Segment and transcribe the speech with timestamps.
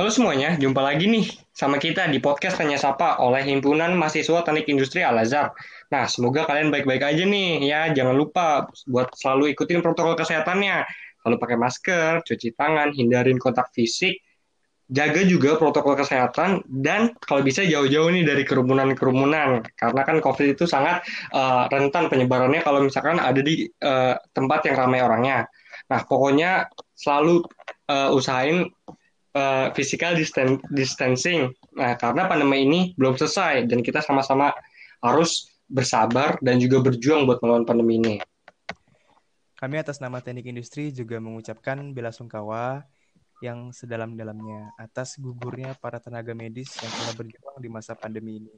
[0.00, 4.64] Halo semuanya, jumpa lagi nih sama kita di podcast Tanya Sapa oleh Himpunan Mahasiswa Teknik
[4.72, 5.52] Industri Al-Azhar.
[5.92, 7.92] Nah, semoga kalian baik-baik aja nih ya.
[7.92, 10.88] Jangan lupa buat selalu ikutin protokol kesehatannya.
[11.20, 14.24] Selalu pakai masker, cuci tangan, hindarin kontak fisik,
[14.88, 20.64] jaga juga protokol kesehatan dan kalau bisa jauh-jauh nih dari kerumunan-kerumunan karena kan COVID itu
[20.64, 21.04] sangat
[21.36, 25.44] uh, rentan penyebarannya kalau misalkan ada di uh, tempat yang ramai orangnya.
[25.92, 27.44] Nah, pokoknya selalu
[27.92, 28.64] uh, usahain
[29.34, 30.16] uh, physical
[30.72, 31.50] distancing.
[31.76, 34.54] Nah, karena pandemi ini belum selesai dan kita sama-sama
[35.00, 38.14] harus bersabar dan juga berjuang buat melawan pandemi ini.
[39.60, 42.82] Kami atas nama Teknik Industri juga mengucapkan bela sungkawa
[43.44, 48.56] yang sedalam-dalamnya atas gugurnya para tenaga medis yang telah berjuang di masa pandemi ini.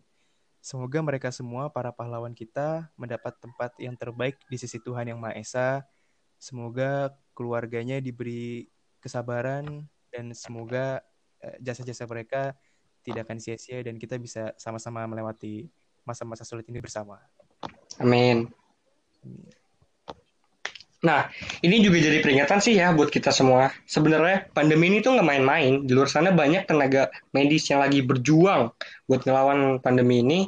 [0.62, 5.34] Semoga mereka semua, para pahlawan kita, mendapat tempat yang terbaik di sisi Tuhan Yang Maha
[5.34, 5.68] Esa.
[6.38, 8.70] Semoga keluarganya diberi
[9.02, 11.00] kesabaran, dan semoga
[11.40, 12.52] eh, jasa-jasa mereka
[13.02, 15.66] tidak akan sia-sia dan kita bisa sama-sama melewati
[16.06, 17.18] masa-masa sulit ini bersama.
[17.98, 18.46] Amin.
[21.02, 21.26] Nah,
[21.66, 23.74] ini juga jadi peringatan sih ya buat kita semua.
[23.90, 25.82] Sebenarnya pandemi ini tuh nggak main-main.
[25.82, 28.70] Di luar sana banyak tenaga medis yang lagi berjuang
[29.10, 30.40] buat ngelawan pandemi ini.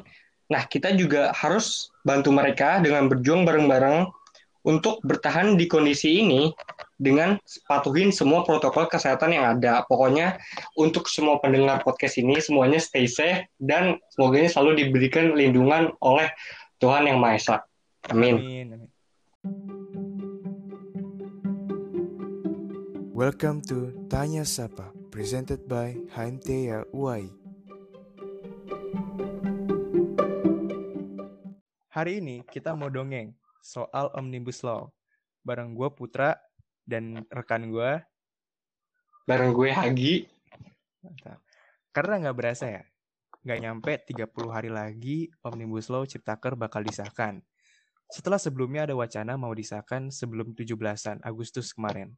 [0.46, 4.06] Nah, kita juga harus bantu mereka dengan berjuang bareng-bareng
[4.62, 6.54] untuk bertahan di kondisi ini
[6.98, 9.82] dengan patuhin semua protokol kesehatan yang ada.
[9.90, 10.38] Pokoknya
[10.78, 16.30] untuk semua pendengar podcast ini semuanya stay safe dan semoga selalu diberikan lindungan oleh
[16.78, 17.56] Tuhan yang Maha Esa.
[18.10, 18.36] Amin.
[18.38, 18.66] Amin.
[18.78, 18.90] Amin.
[23.14, 27.30] Welcome to Tanya Sapa, presented by HMTA UI.
[31.94, 33.30] Hari ini kita mau dongeng
[33.62, 34.90] soal Omnibus Law.
[35.46, 36.34] Bareng gue Putra
[36.84, 38.00] dan rekan gue.
[39.24, 40.28] Bareng gue Hagi.
[41.94, 42.82] Karena nggak berasa ya,
[43.44, 47.40] nggak nyampe 30 hari lagi Omnibus Law Ciptaker bakal disahkan.
[48.08, 52.12] Setelah sebelumnya ada wacana mau disahkan sebelum 17-an Agustus kemarin.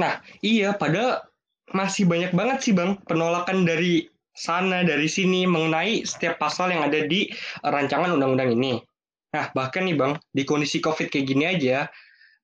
[0.00, 1.28] Nah, iya, pada
[1.76, 7.04] masih banyak banget sih Bang penolakan dari sana dari sini mengenai setiap pasal yang ada
[7.04, 7.28] di
[7.60, 8.80] rancangan undang-undang ini.
[9.32, 11.88] Nah, bahkan nih Bang, di kondisi Covid kayak gini aja,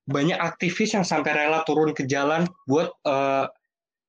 [0.08, 3.44] banyak aktivis yang sampai rela turun ke jalan buat uh,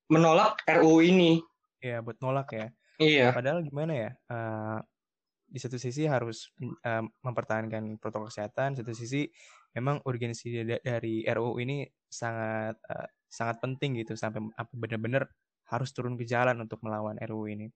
[0.08, 1.44] menolak RUU ini.
[1.84, 2.68] Iya, buat nolak ya.
[3.00, 3.36] Iya.
[3.36, 4.12] Padahal gimana ya?
[4.32, 4.80] Uh,
[5.50, 6.56] di satu sisi harus
[6.88, 9.28] uh, mempertahankan protokol kesehatan, satu sisi
[9.76, 14.42] memang urgensi dari RUU ini sangat uh, sangat penting gitu sampai
[14.74, 15.30] benar-benar
[15.70, 17.68] harus turun ke jalan untuk melawan RUU ini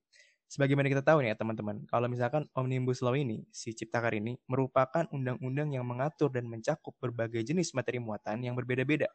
[0.54, 5.02] sebagaimana kita tahu nih ya teman-teman, kalau misalkan Omnibus Law ini, si Ciptakar ini, merupakan
[5.10, 9.10] undang-undang yang mengatur dan mencakup berbagai jenis materi muatan yang berbeda-beda.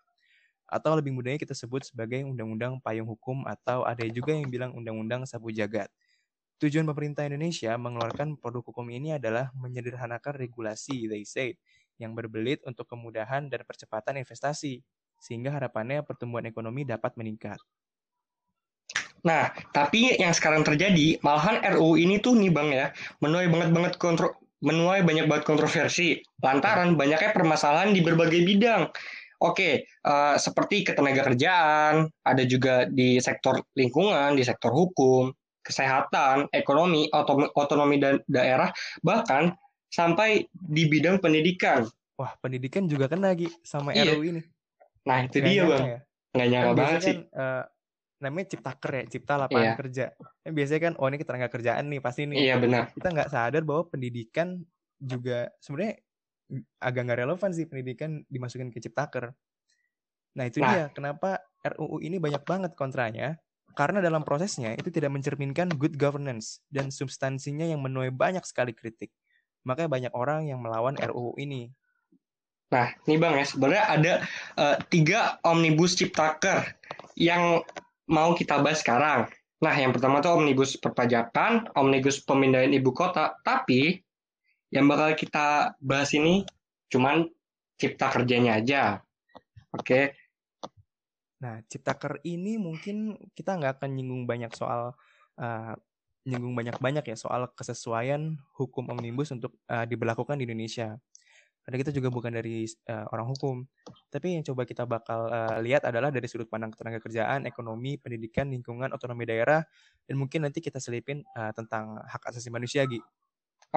[0.67, 5.23] Atau lebih mudahnya kita sebut sebagai undang-undang payung hukum atau ada juga yang bilang undang-undang
[5.23, 5.88] sapu jagat.
[6.59, 11.55] Tujuan pemerintah Indonesia mengeluarkan produk hukum ini adalah menyederhanakan regulasi, they say,
[11.95, 14.83] yang berbelit untuk kemudahan dan percepatan investasi,
[15.23, 17.63] sehingga harapannya pertumbuhan ekonomi dapat meningkat.
[19.25, 23.94] Nah, tapi yang sekarang terjadi, malahan RUU ini tuh nih Bang ya, menuai banget banget
[24.00, 28.91] kontro menuai banyak banget kontroversi lantaran banyaknya permasalahan di berbagai bidang.
[29.40, 35.31] Oke, uh, seperti ketenaga kerjaan, ada juga di sektor lingkungan, di sektor hukum,
[35.63, 37.08] kesehatan, ekonomi,
[37.56, 38.68] otonomi dan daerah,
[39.00, 39.56] bahkan
[39.88, 41.88] sampai di bidang pendidikan.
[42.19, 44.12] Wah, pendidikan juga kena lagi sama iya.
[44.12, 44.41] RUU ini.
[45.08, 45.85] Nah, itu Nggak dia, Bang.
[45.88, 46.00] Ya?
[46.35, 47.16] Nggak nyangka kan banget sih.
[47.16, 47.63] Kan, uh,
[48.19, 49.78] namanya ciptaker ya, cipta lapangan yeah.
[49.80, 50.06] kerja.
[50.44, 52.38] Yang biasanya kan, oh ini ketenaga kerjaan nih pasti nih.
[52.38, 52.84] Iya yeah, benar.
[52.91, 54.59] Kita nggak sadar bahwa pendidikan
[55.00, 56.03] juga sebenarnya
[56.84, 59.31] agak nggak relevan sih pendidikan dimasukin ke ciptaker.
[60.35, 60.69] Nah itu nah.
[60.69, 63.40] dia kenapa RUU ini banyak banget kontranya.
[63.78, 69.13] Karena dalam prosesnya itu tidak mencerminkan good governance dan substansinya yang menuai banyak sekali kritik.
[69.63, 71.69] Makanya banyak orang yang melawan RUU ini.
[72.69, 74.13] Nah, ini Bang ya, sebenarnya ada
[74.58, 76.66] uh, tiga omnibus ciptaker
[77.18, 77.66] yang
[78.09, 79.30] mau kita bahas sekarang.
[79.62, 83.38] Nah, yang pertama tuh omnibus perpajakan, omnibus pemindahan ibu kota.
[83.46, 84.02] Tapi
[84.73, 86.44] yang bakal kita bahas ini
[86.90, 87.29] cuman
[87.78, 88.84] cipta kerjanya aja.
[89.72, 89.85] Oke.
[89.85, 90.06] Okay.
[91.40, 94.91] Nah, ciptaker ini mungkin kita nggak akan nyinggung banyak soal
[95.40, 95.73] uh,
[96.28, 101.00] nyinggung banyak-banyak ya soal kesesuaian hukum omnibus untuk uh, diberlakukan di Indonesia
[101.69, 103.61] karena kita juga bukan dari uh, orang hukum.
[104.09, 108.49] Tapi yang coba kita bakal uh, lihat adalah dari sudut pandang tenaga kerjaan, ekonomi, pendidikan,
[108.49, 109.61] lingkungan, otonomi daerah,
[110.09, 112.97] dan mungkin nanti kita selipin uh, tentang hak asasi manusia, Gi.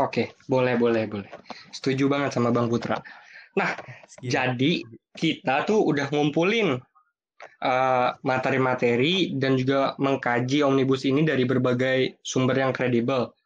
[0.00, 1.28] Oke, boleh, boleh, boleh.
[1.68, 2.96] Setuju banget sama Bang Putra.
[3.60, 3.76] Nah,
[4.24, 4.80] jadi
[5.12, 6.80] kita tuh udah ngumpulin
[8.24, 13.36] materi-materi dan juga mengkaji omnibus ini dari berbagai sumber yang kredibel.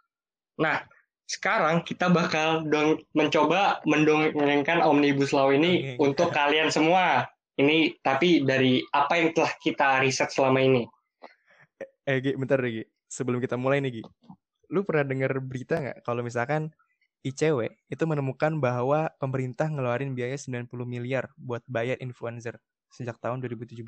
[0.63, 0.87] Nah,
[1.27, 6.15] sekarang kita bakal dong mencoba mendongengkan omnibus law ini Oke.
[6.15, 7.27] untuk kalian semua.
[7.57, 10.85] Ini tapi dari apa yang telah kita riset selama ini.
[12.07, 12.85] Eh, Gi, bentar deh, Gi.
[13.11, 14.03] Sebelum kita mulai nih, Gi.
[14.71, 16.71] Lu pernah dengar berita nggak kalau misalkan
[17.27, 22.61] ICW itu menemukan bahwa pemerintah ngeluarin biaya 90 miliar buat bayar influencer
[22.93, 23.83] sejak tahun 2017.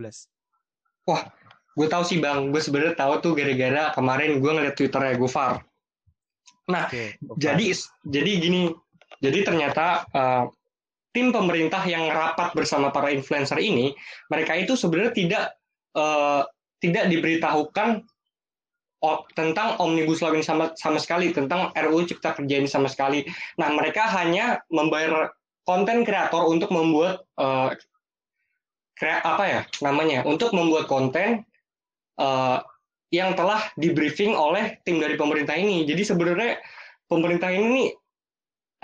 [1.78, 5.62] Gue tahu sih bang, gue sebenarnya tahu tuh gara-gara kemarin gue ngeliat twitternya Gofar.
[6.68, 7.16] Nah, Oke.
[7.40, 7.72] jadi
[8.04, 8.68] jadi gini,
[9.24, 10.44] jadi ternyata eh,
[11.16, 13.96] tim pemerintah yang rapat bersama para influencer ini,
[14.28, 15.44] mereka itu sebenarnya tidak
[15.96, 16.42] eh,
[16.78, 18.04] tidak diberitahukan
[19.38, 23.22] tentang omnibus law ini sama sama sekali tentang RUU Cipta Kerja ini sama sekali.
[23.56, 25.30] Nah, mereka hanya membayar
[25.62, 27.70] konten kreator untuk membuat eh,
[28.98, 31.46] krea- apa ya namanya untuk membuat konten
[32.18, 32.58] eh,
[33.08, 35.88] yang telah di briefing oleh tim dari pemerintah ini.
[35.88, 36.60] Jadi sebenarnya
[37.08, 37.88] pemerintah ini nih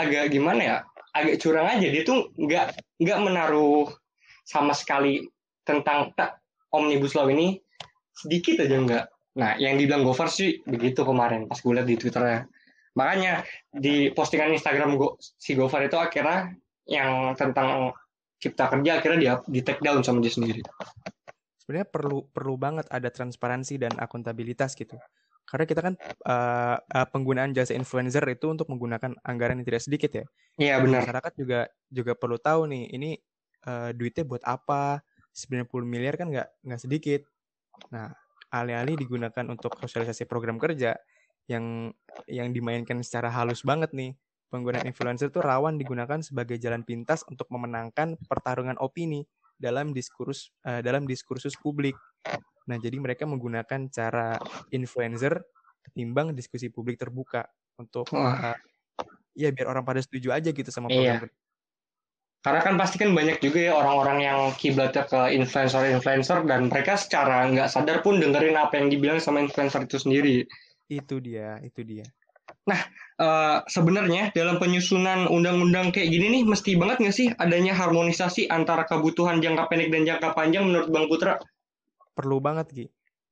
[0.00, 0.76] agak gimana ya?
[1.14, 1.86] Agak curang aja.
[1.86, 3.92] Dia tuh nggak nggak menaruh
[4.44, 5.24] sama sekali
[5.64, 6.40] tentang tak
[6.72, 7.60] omnibus law ini
[8.12, 9.04] sedikit aja nggak.
[9.34, 12.46] Nah, yang dibilang Gofar sih begitu kemarin pas gue lihat di Twitternya.
[12.94, 13.42] Makanya
[13.74, 16.54] di postingan Instagram Go, si Gofar itu akhirnya
[16.86, 17.90] yang tentang
[18.38, 20.62] cipta kerja akhirnya dia di take down sama dia sendiri.
[21.64, 25.00] Sebenarnya perlu perlu banget ada transparansi dan akuntabilitas gitu.
[25.48, 30.10] Karena kita kan eh, eh, penggunaan jasa influencer itu untuk menggunakan anggaran yang tidak sedikit
[30.12, 30.24] ya.
[30.60, 31.08] Iya benar.
[31.08, 33.10] Masyarakat juga juga perlu tahu nih ini
[33.64, 35.00] eh, duitnya buat apa?
[35.32, 37.24] 90 miliar kan nggak nggak sedikit.
[37.90, 38.12] Nah,
[38.52, 40.94] alih-alih digunakan untuk sosialisasi program kerja
[41.48, 41.90] yang
[42.28, 44.12] yang dimainkan secara halus banget nih.
[44.52, 50.80] Penggunaan influencer itu rawan digunakan sebagai jalan pintas untuk memenangkan pertarungan opini dalam diskursus eh,
[50.84, 51.94] dalam diskursus publik.
[52.64, 54.40] Nah, jadi mereka menggunakan cara
[54.72, 55.40] influencer
[55.84, 57.44] ketimbang diskusi publik terbuka
[57.76, 58.54] untuk Wah.
[58.54, 58.58] eh,
[59.36, 61.18] ya biar orang pada setuju aja gitu sama Iya.
[61.20, 61.32] program.
[62.44, 67.48] Karena kan pasti kan banyak juga ya orang-orang yang kiblatnya ke influencer-influencer dan mereka secara
[67.48, 70.44] nggak sadar pun dengerin apa yang dibilang sama influencer itu sendiri.
[70.84, 72.04] Itu dia, itu dia.
[73.14, 78.82] Eh, sebenarnya dalam penyusunan undang-undang kayak gini nih mesti banget nggak sih adanya harmonisasi antara
[78.90, 81.38] kebutuhan jangka pendek dan jangka panjang menurut Bang Putra?
[82.10, 82.86] Perlu banget Gi.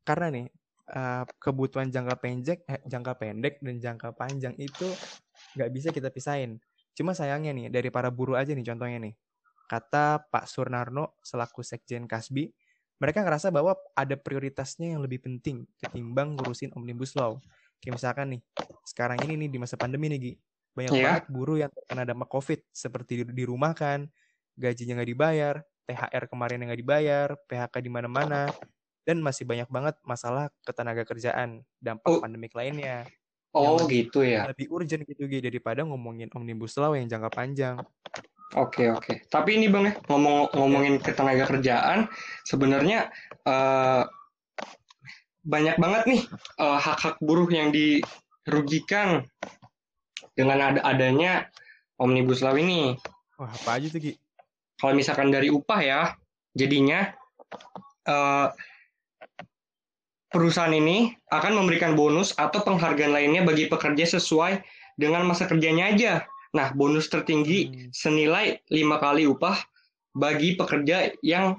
[0.06, 0.46] Karena nih
[0.87, 4.87] eh, kebutuhan jangka pendek, eh, jangka pendek dan jangka panjang itu
[5.58, 6.62] nggak bisa kita pisahin.
[6.94, 9.19] Cuma sayangnya nih dari para buruh aja nih contohnya nih.
[9.67, 12.46] Kata Pak Surnarno selaku Sekjen Kasbi,
[13.02, 17.43] mereka ngerasa bahwa ada prioritasnya yang lebih penting ketimbang ngurusin omnibus law.
[17.82, 18.40] Kayak misalkan nih,
[18.87, 20.32] sekarang ini nih di masa pandemi nih Gi,
[20.73, 21.02] banyak Iya.
[21.02, 24.06] banget buruh yang terkena dampak COVID seperti di, rumah kan,
[24.55, 28.46] gajinya nggak dibayar, THR kemarin yang nggak dibayar, PHK di mana-mana,
[29.02, 32.23] dan masih banyak banget masalah ketenaga kerjaan, dampak Oh.
[32.23, 33.02] pandemik lainnya.
[33.50, 34.46] Oh lebih- gitu ya.
[34.46, 37.76] Lebih urgent gitu Gi, daripada ngomongin omnibus law yang jangka panjang.
[38.55, 39.26] Oke oke.
[39.26, 42.06] Tapi ini bang ya ngomong ngomongin ketenaga kerjaan
[42.44, 43.08] sebenarnya
[43.43, 44.02] eh,
[45.42, 46.22] banyak banget nih
[46.58, 49.26] eh, hak-hak buruh yang dirugikan
[50.38, 51.50] dengan ada adanya
[51.98, 52.96] omnibus law ini.
[53.36, 54.12] Wah, apa aja tuh Gi?
[54.80, 56.00] Kalau misalkan dari upah ya,
[56.56, 57.12] jadinya
[58.08, 58.48] eh,
[60.32, 64.64] perusahaan ini akan memberikan bonus atau penghargaan lainnya bagi pekerja sesuai
[64.96, 66.12] dengan masa kerjanya aja.
[66.56, 67.88] Nah, bonus tertinggi Hmm.
[67.92, 69.56] senilai lima kali upah
[70.12, 71.56] bagi pekerja yang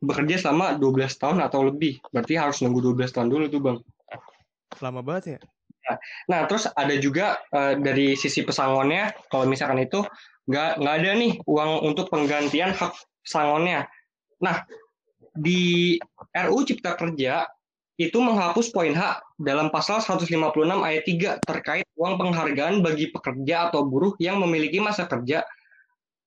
[0.00, 2.00] bekerja selama 12 tahun atau lebih.
[2.12, 3.78] Berarti harus nunggu 12 tahun dulu tuh, Bang.
[4.82, 5.38] Lama banget ya?
[6.26, 10.02] Nah, terus ada juga eh, dari sisi pesangonnya, kalau misalkan itu
[10.46, 13.86] nggak nggak ada nih uang untuk penggantian hak pesangonnya.
[14.42, 14.66] Nah,
[15.36, 15.96] di
[16.34, 17.46] RU Cipta Kerja
[17.96, 20.28] itu menghapus poin H dalam pasal 156
[20.84, 25.40] ayat 3 terkait uang penghargaan bagi pekerja atau buruh yang memiliki masa kerja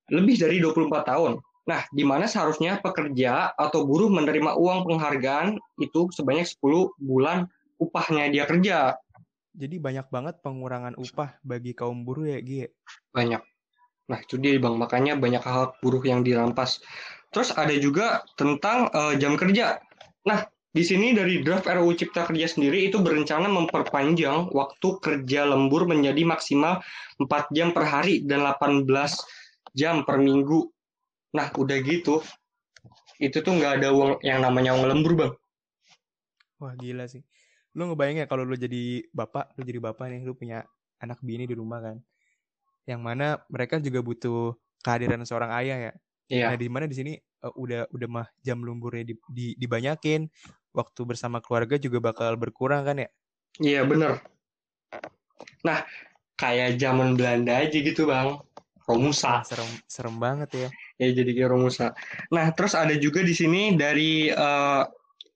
[0.10, 1.38] lebih dari 24 tahun.
[1.70, 7.46] Nah, di mana seharusnya pekerja atau buruh menerima uang penghargaan itu sebanyak 10 bulan
[7.78, 8.98] upahnya dia kerja.
[9.54, 12.66] Jadi banyak banget pengurangan upah bagi kaum buruh ya Gi.
[13.14, 13.42] banyak.
[14.10, 16.82] Nah, itu dia Bang, makanya banyak hak buruh yang dirampas.
[17.30, 19.78] Terus ada juga tentang eh, jam kerja.
[20.26, 25.86] Nah, di sini dari draft RUU Cipta Kerja sendiri itu berencana memperpanjang waktu kerja lembur
[25.86, 26.82] menjadi maksimal
[27.22, 28.86] 4 jam per hari dan 18
[29.78, 30.70] jam per minggu.
[31.30, 32.26] Nah, udah gitu,
[33.22, 35.34] itu tuh nggak ada uang yang namanya uang lembur, Bang.
[36.58, 37.22] Wah gila sih.
[37.78, 40.66] Lu ngebayang ya kalau lu jadi bapak, lu jadi bapak nih, lu punya
[40.98, 41.98] anak bini di rumah kan.
[42.90, 45.94] Yang mana mereka juga butuh kehadiran seorang ayah ya.
[46.30, 46.46] Iya.
[46.50, 50.26] Nah, di mana di sini eh, udah udah mah jam lemburnya di, di- dibanyakin,
[50.74, 53.10] waktu bersama keluarga juga bakal berkurang kan ya?
[53.62, 54.18] Iya, bener.
[55.62, 55.86] Nah,
[56.34, 58.42] kayak zaman Belanda aja gitu, Bang.
[58.90, 59.46] Romusa.
[59.46, 60.70] Serem serem banget ya.
[61.00, 61.96] Ya, jadi kayak Romusa.
[62.36, 64.84] Nah, terus ada juga di sini dari eh,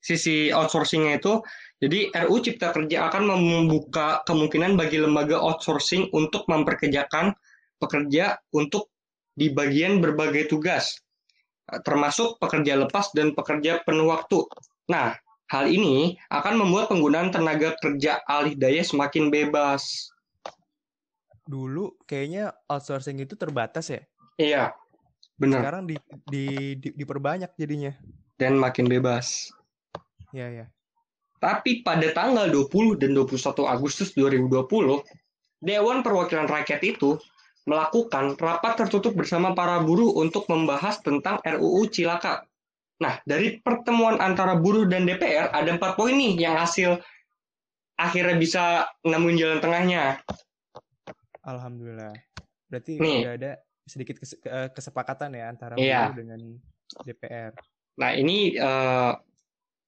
[0.03, 1.39] sisi outsourcingnya itu,
[1.79, 7.31] jadi RU Cipta Kerja akan membuka kemungkinan bagi lembaga outsourcing untuk memperkerjakan
[7.79, 8.91] pekerja untuk
[9.31, 10.99] di bagian berbagai tugas,
[11.87, 14.43] termasuk pekerja lepas dan pekerja penuh waktu.
[14.91, 15.15] Nah,
[15.47, 20.11] hal ini akan membuat penggunaan tenaga kerja alih daya semakin bebas.
[21.43, 24.01] Dulu kayaknya outsourcing itu terbatas ya.
[24.39, 24.63] Iya,
[25.43, 25.59] benar.
[25.61, 25.95] Sekarang di,
[26.31, 26.45] di,
[26.79, 27.91] di- diperbanyak jadinya.
[28.39, 29.51] Dan makin bebas.
[30.31, 30.65] Ya ya.
[31.43, 35.03] Tapi pada tanggal 20 dan 21 Agustus 2020,
[35.59, 37.19] Dewan Perwakilan Rakyat itu
[37.67, 42.43] melakukan rapat tertutup bersama para buruh untuk membahas tentang RUU Cilaka.
[42.99, 46.99] Nah, dari pertemuan antara buruh dan DPR ada empat poin nih yang hasil
[47.99, 48.63] akhirnya bisa
[49.03, 50.03] nemuin jalan tengahnya.
[51.43, 52.15] Alhamdulillah.
[52.71, 53.27] Berarti Nih.
[53.27, 53.51] udah ada
[53.83, 56.11] sedikit kes- ke- kesepakatan ya antara Iya.
[56.11, 56.41] buruh dengan
[57.03, 57.51] DPR.
[57.99, 59.11] Nah, ini eh,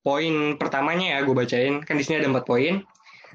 [0.01, 1.81] poin pertamanya ya, gue bacain.
[1.81, 2.83] Kan di sini ada empat poin.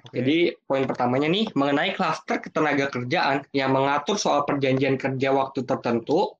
[0.00, 0.17] Oke.
[0.17, 6.33] Jadi poin pertamanya nih mengenai klaster ketenaga kerjaan yang mengatur soal perjanjian kerja waktu tertentu,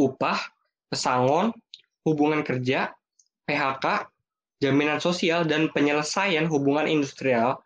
[0.00, 0.40] upah,
[0.88, 1.52] pesangon,
[2.08, 2.88] hubungan kerja,
[3.44, 4.08] PHK,
[4.64, 7.60] jaminan sosial dan penyelesaian hubungan industrial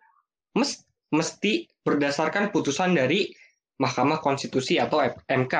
[0.58, 0.82] mes-
[1.14, 3.30] mesti berdasarkan putusan dari
[3.78, 4.98] Mahkamah Konstitusi atau
[5.30, 5.54] MK.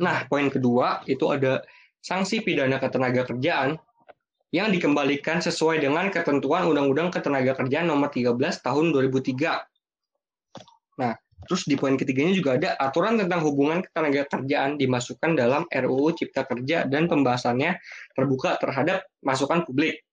[0.00, 1.62] Nah, poin kedua itu ada
[2.04, 3.78] sanksi pidana ketenaga kerjaan
[4.54, 9.66] yang dikembalikan sesuai dengan ketentuan Undang-Undang Ketenagakerjaan Nomor 13 Tahun 2003.
[10.94, 11.18] Nah,
[11.50, 16.86] terus di poin ketiganya juga ada aturan tentang hubungan ketenagakerjaan dimasukkan dalam RUU Cipta Kerja
[16.86, 17.82] dan pembahasannya
[18.14, 20.06] terbuka terhadap masukan publik.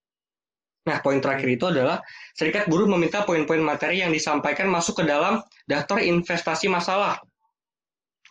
[0.89, 2.01] Nah, poin terakhir itu adalah
[2.33, 5.37] serikat buruh meminta poin-poin materi yang disampaikan masuk ke dalam
[5.69, 7.21] daftar investasi masalah.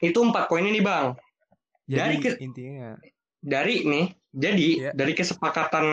[0.02, 1.14] Itu empat poin ini, Bang.
[1.90, 2.94] Jadi dari ke- intinya
[3.40, 4.90] dari nih jadi Iya.
[4.94, 5.86] dari kesepakatan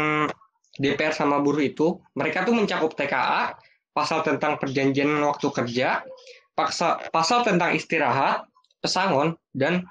[0.77, 3.57] DPR sama buruh itu mereka tuh mencakup TKA
[3.95, 6.05] pasal tentang perjanjian waktu kerja
[6.53, 8.45] pasal pasal tentang istirahat
[8.77, 9.81] pesangon dan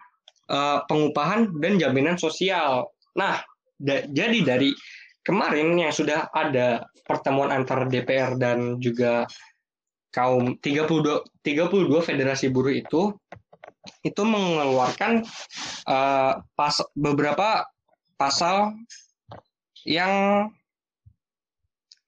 [0.47, 2.87] eh, pengupahan dan jaminan sosial
[3.19, 3.43] nah
[3.83, 4.71] da- jadi dari
[5.27, 9.27] kemarin yang sudah ada pertemuan antara DPR dan juga
[10.15, 13.11] kaum 32 32 federasi buruh itu
[14.03, 15.25] itu mengeluarkan
[15.89, 17.67] eh, pas beberapa
[18.17, 18.75] pasal
[19.85, 20.47] yang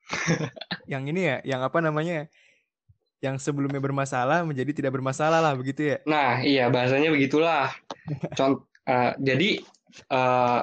[0.93, 2.27] yang ini ya, yang apa namanya?
[3.19, 5.99] Yang sebelumnya bermasalah menjadi tidak bermasalah lah begitu ya.
[6.07, 7.67] nah iya bahasanya begitulah
[8.39, 8.63] Contoh
[9.19, 9.59] jadi
[10.09, 10.61] eh,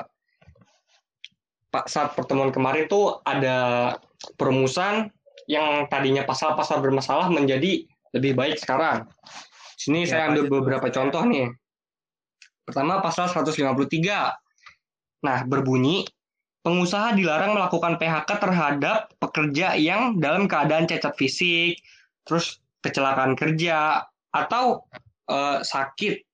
[1.75, 3.91] pak saat pertemuan kemarin tuh ada
[4.39, 5.11] perumusan
[5.51, 7.83] yang tadinya pasal-pasal bermasalah menjadi
[8.15, 9.05] lebih baik sekarang.
[9.85, 10.95] Sini Ya, saya ambil beberapa Mas?
[10.97, 11.53] contoh nih.
[12.65, 14.33] Pertama pasal 153.
[15.21, 16.09] Nah, berbunyi
[16.65, 21.77] pengusaha dilarang melakukan PHK terhadap pekerja yang dalam keadaan cacat fisik,
[22.25, 24.01] terus kecelakaan kerja
[24.33, 24.81] atau
[25.29, 26.25] eh, sakit.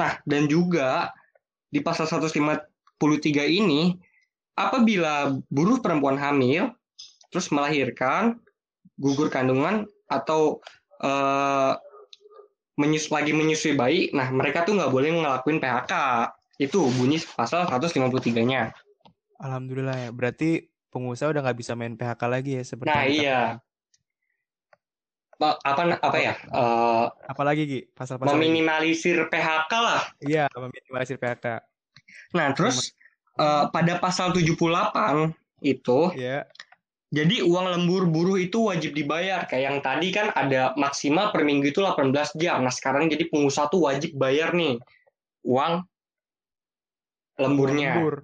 [0.00, 1.12] Nah, dan juga
[1.68, 2.64] di pasal 153
[3.44, 3.92] ini
[4.56, 6.72] apabila buruh perempuan hamil
[7.28, 8.40] terus melahirkan,
[8.96, 10.64] gugur kandungan atau
[11.04, 11.76] eh,
[12.76, 15.92] menyus lagi menyusui bayi, nah mereka tuh nggak boleh ngelakuin PHK.
[16.56, 18.72] Itu bunyi pasal 153-nya.
[19.40, 20.10] Alhamdulillah ya.
[20.12, 23.40] Berarti pengusaha udah nggak bisa main PHK lagi ya seperti Nah, iya.
[25.36, 26.32] Apa apa, apa ya?
[26.32, 27.80] eh, Apalagi Gi?
[27.92, 28.56] Pasal-pasal ini.
[28.64, 30.00] meminimalisir PHK lah.
[30.24, 31.60] Iya, meminimalisir PHK.
[32.32, 32.96] Nah, terus
[33.36, 36.48] eh, pada pasal 78 itu Ya.
[37.16, 39.48] Jadi uang lembur buruh itu wajib dibayar.
[39.48, 42.60] Kayak yang tadi kan ada maksimal per minggu itu 18 jam.
[42.60, 44.76] Nah sekarang jadi pengusaha tuh wajib bayar nih
[45.42, 45.80] uang
[47.36, 47.96] lemburnya.
[47.96, 48.14] Lembur.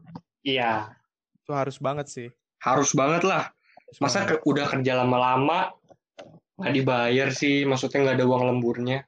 [0.43, 0.93] Iya,
[1.39, 2.29] Itu harus banget sih.
[2.61, 3.51] harus banget lah.
[3.89, 4.39] Harus Masa banget.
[4.39, 5.73] ke- udah kerja lama-lama
[6.55, 9.03] nggak dibayar sih, maksudnya nggak ada uang lemburnya.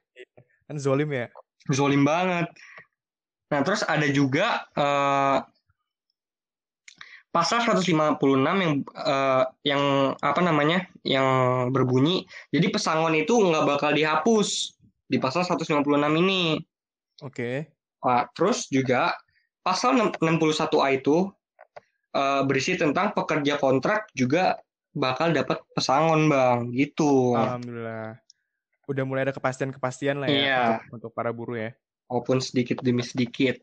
[0.65, 1.29] kan zolim ya.
[1.69, 2.49] Zolim banget.
[3.47, 5.39] Nah terus ada juga eh,
[7.35, 8.23] pasal 156
[8.63, 9.83] yang eh, yang
[10.23, 11.27] apa namanya yang
[11.75, 14.79] berbunyi jadi pesangon itu nggak bakal dihapus
[15.11, 15.83] di pasal 156
[16.23, 16.63] ini.
[17.27, 17.69] Oke.
[18.01, 19.19] Wah, terus juga
[19.67, 21.27] pasal 61A itu
[22.15, 24.63] eh, berisi tentang pekerja kontrak juga
[24.95, 27.35] bakal dapat pesangon bang gitu.
[27.35, 28.15] Alhamdulillah.
[28.87, 30.63] Udah mulai ada kepastian-kepastian lah ya Iya.
[30.63, 31.71] untuk, untuk para buruh ya.
[32.07, 33.59] Walaupun sedikit demi sedikit.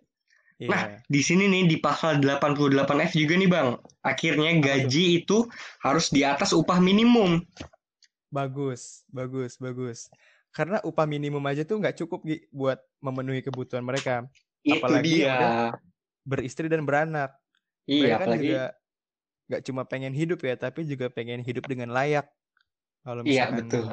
[0.62, 0.70] Iya.
[0.70, 3.82] Nah, di sini nih di pasal 88F juga nih Bang.
[4.06, 5.50] Akhirnya gaji itu
[5.82, 7.42] harus di atas upah minimum.
[8.32, 10.08] bagus, bagus, bagus.
[10.54, 14.30] Karena upah minimum aja tuh nggak cukup Gi, buat memenuhi kebutuhan mereka.
[14.62, 15.74] Itu Apalagi dia.
[16.22, 17.34] beristri dan beranak.
[17.90, 18.64] Iya, mereka kan apalagi juga
[19.50, 22.30] nggak cuma pengen hidup ya, tapi juga pengen hidup dengan layak.
[23.02, 23.84] Kalau Iya, misalkan betul.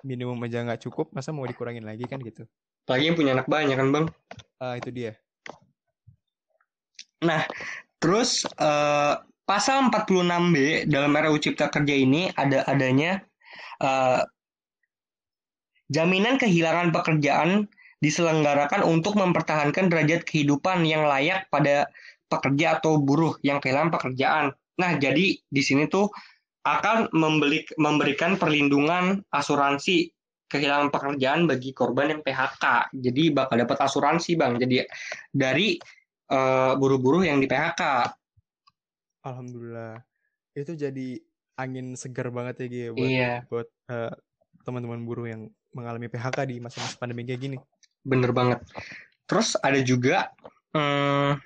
[0.00, 2.48] minimum aja nggak cukup, masa mau dikurangin lagi kan gitu?
[2.88, 4.06] apalagi yang punya anak banyak kan Bang.
[4.58, 5.14] Ah itu dia.
[7.20, 7.44] Nah,
[8.00, 13.20] terus eh, pasal 46B dalam RUU Cipta Kerja ini ada adanya
[13.82, 14.22] eh,
[15.90, 17.68] jaminan kehilangan pekerjaan
[18.00, 21.84] diselenggarakan untuk mempertahankan derajat kehidupan yang layak pada
[22.32, 24.46] pekerja atau buruh yang kehilangan pekerjaan.
[24.80, 26.08] Nah, jadi di sini tuh
[26.64, 30.08] akan membeli, memberikan perlindungan asuransi
[30.50, 32.90] kehilangan pekerjaan bagi korban yang PHK.
[32.96, 34.56] Jadi bakal dapat asuransi, Bang.
[34.56, 34.82] Jadi
[35.30, 35.76] dari
[36.78, 37.82] buruh-buruh yang di PHK.
[39.26, 40.00] Alhamdulillah.
[40.54, 41.18] Itu jadi
[41.60, 44.12] angin segar banget ya Gi, ya, buat Iya, buat eh,
[44.64, 45.42] teman-teman buruh yang
[45.76, 47.58] mengalami PHK di masa-masa pandemi kayak gini.
[48.00, 48.64] bener banget.
[49.28, 50.32] Terus ada juga
[50.72, 51.36] hmm,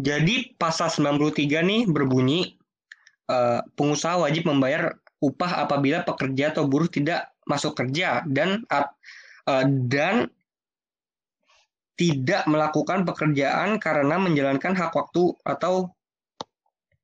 [0.00, 2.56] jadi pasal 93 nih berbunyi
[3.28, 10.32] eh, pengusaha wajib membayar upah apabila pekerja atau buruh tidak masuk kerja dan eh, dan
[11.92, 15.92] tidak melakukan pekerjaan karena menjalankan hak waktu atau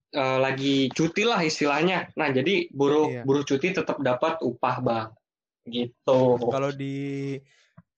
[0.08, 2.08] eh, lagi cuti lah istilahnya.
[2.16, 3.22] Nah, jadi buruh Iya.
[3.28, 5.08] buruh cuti tetap dapat upah, Bang.
[5.68, 6.20] Gitu.
[6.48, 7.36] Kalau di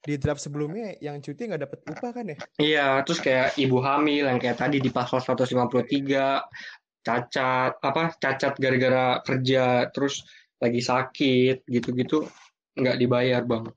[0.00, 2.36] di draft sebelumnya yang cuti nggak dapat upah kan ya?
[2.58, 6.42] Iya, terus kayak ibu hamil yang kayak tadi di pasal 153
[7.00, 10.26] cacat apa cacat gara-gara kerja terus
[10.60, 12.26] lagi sakit gitu-gitu
[12.74, 13.70] nggak dibayar, Bang.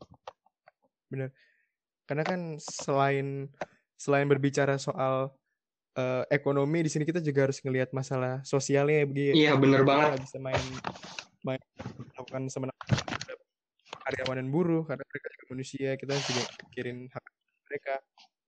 [2.03, 3.47] Karena kan selain
[3.95, 5.31] selain berbicara soal
[5.95, 9.27] eh, ekonomi di sini kita juga harus ngelihat masalah sosialnya ya Gi.
[9.33, 10.19] Iya, Kita banget.
[10.25, 10.63] bisa main
[11.43, 11.59] main
[12.11, 12.73] melakukan semena
[14.03, 17.23] karyawan dan buruh karena mereka juga manusia kita juga pikirin hak
[17.71, 17.95] mereka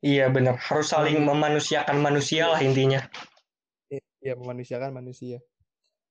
[0.06, 0.60] Iya, bener.
[0.60, 3.02] Harus saling memanusiakan manusia lah intinya.
[4.20, 5.38] ya memanusiakan manusia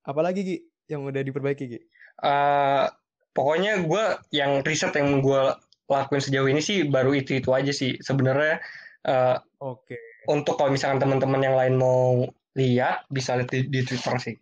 [0.07, 1.80] apalagi Gi yang udah diperbaiki Gi
[2.22, 2.87] eh
[3.35, 5.42] pokoknya gue yang riset yang gue
[5.90, 7.97] lakuin sejauh ini sih baru itu itu aja sih.
[8.01, 8.61] Sebenarnya
[9.05, 9.97] eh, oke.
[10.31, 12.25] untuk kalau misalkan teman-teman yang lain mau
[12.57, 14.37] lihat bisa lihat di, di Twitter sih.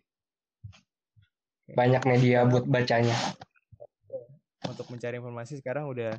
[1.73, 3.15] Banyak media buat bacanya.
[4.63, 6.15] Untuk mencari informasi sekarang udah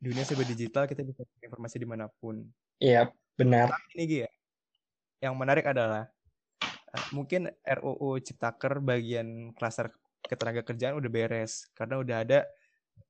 [0.00, 2.42] dunia serba digital kita bisa cari informasi di mana pun.
[2.82, 3.70] Iya benar.
[3.94, 4.30] Ini Gi ya
[5.20, 6.08] yang menarik adalah
[6.64, 9.92] eh, mungkin RUU Ciptaker bagian klaster
[10.24, 11.68] ketenaga kerjaan udah beres.
[11.76, 12.48] Karena udah ada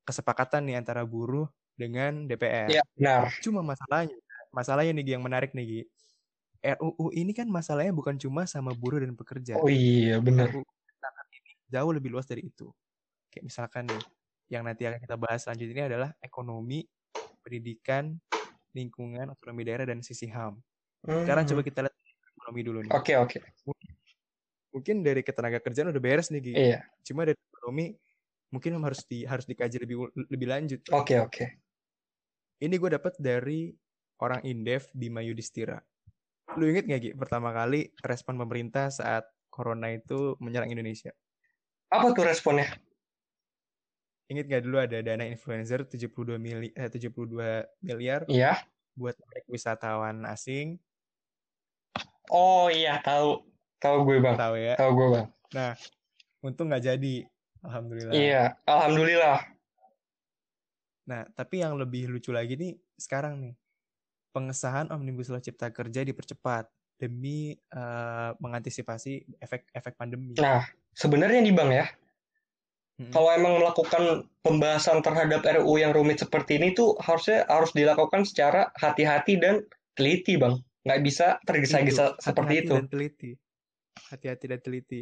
[0.06, 1.48] kesepakatan nih antara buruh
[1.78, 2.68] dengan DPR.
[2.70, 4.14] iya benar Cuma masalahnya,
[4.52, 5.82] masalahnya nih yang menarik nih Gi.
[6.60, 9.56] RUU ini kan masalahnya bukan cuma sama buruh dan pekerja.
[9.56, 12.68] oh iya benar RUU Ciptaker ini jauh lebih luas dari itu.
[13.32, 14.02] Kayak misalkan nih,
[14.52, 16.84] yang nanti akan kita bahas selanjutnya ini adalah ekonomi,
[17.40, 18.18] pendidikan,
[18.76, 20.58] lingkungan, otonomi daerah, dan sisi HAM.
[21.06, 21.96] Sekarang coba kita lihat
[22.36, 22.90] ekonomi dulu nih.
[22.92, 23.00] Hmm.
[23.00, 23.38] oke oke
[24.70, 26.52] Mungkin dari ketenaga kerjaan udah beres nih Gi.
[26.54, 27.96] iya Cuma dari ekonomi
[28.50, 30.80] mungkin harus di harus dikaji lebih lebih lanjut.
[30.90, 31.46] oke oke
[32.60, 33.72] Ini gue dapat dari
[34.20, 35.80] orang Indef Bima Yudhistira.
[36.60, 41.14] Lu inget gak Gi, pertama kali respon pemerintah saat corona itu menyerang Indonesia?
[41.90, 42.70] apa tuh responnya
[44.30, 47.34] Ingat gak dulu ada dana influencer 72 mili eh, 72
[47.82, 48.62] miliar iya
[48.94, 50.76] buat narik wisatawan asing,
[52.28, 53.42] oh iya tahu
[53.80, 54.74] tahu gue bang tahu ya.
[54.76, 55.74] tahu gue bang Nah,
[56.46, 57.26] untung nggak jadi.
[57.60, 58.12] Alhamdulillah.
[58.14, 59.38] iya alhamdulillah
[61.10, 63.54] Nah, tapi yang lebih lucu lagi nih sekarang nih.
[64.30, 66.70] Pengesahan Omnibus Law Cipta Kerja dipercepat
[67.00, 70.36] demi eh, mengantisipasi efek-efek pandemi.
[70.36, 71.86] nah sebenarnya nih bang ya
[73.00, 73.08] Mm-mm.
[73.08, 78.68] kalau emang melakukan pembahasan terhadap RUU yang rumit seperti ini tuh harusnya harus dilakukan secara
[78.76, 79.64] hati-hati dan
[79.96, 83.30] teliti bang nggak bisa tergesa-gesa Itu, seperti hati-hati itu dan teliti.
[84.12, 85.00] Hati-hati dan teliti.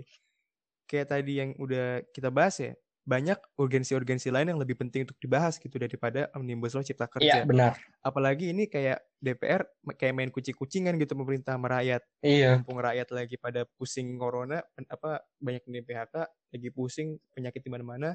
[0.88, 2.72] Kayak tadi yang udah kita bahas ya,
[3.09, 7.48] banyak urgensi-urgensi lain yang lebih penting untuk dibahas gitu daripada Omnibus Law Cipta iya Kerja.
[7.48, 7.72] benar
[8.05, 9.64] Apalagi ini kayak DPR
[9.96, 12.05] kayak main kucing-kucingan gitu pemerintah sama rakyat.
[12.20, 14.61] iya mumpung rakyat lagi pada pusing corona
[14.92, 16.14] apa banyak di PHK
[16.53, 18.12] lagi pusing penyakit di mana-mana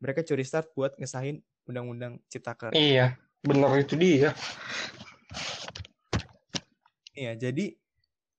[0.00, 4.32] mereka curi start buat ngesahin undang-undang ciptaker iya benar itu dia
[7.10, 7.76] Iya, jadi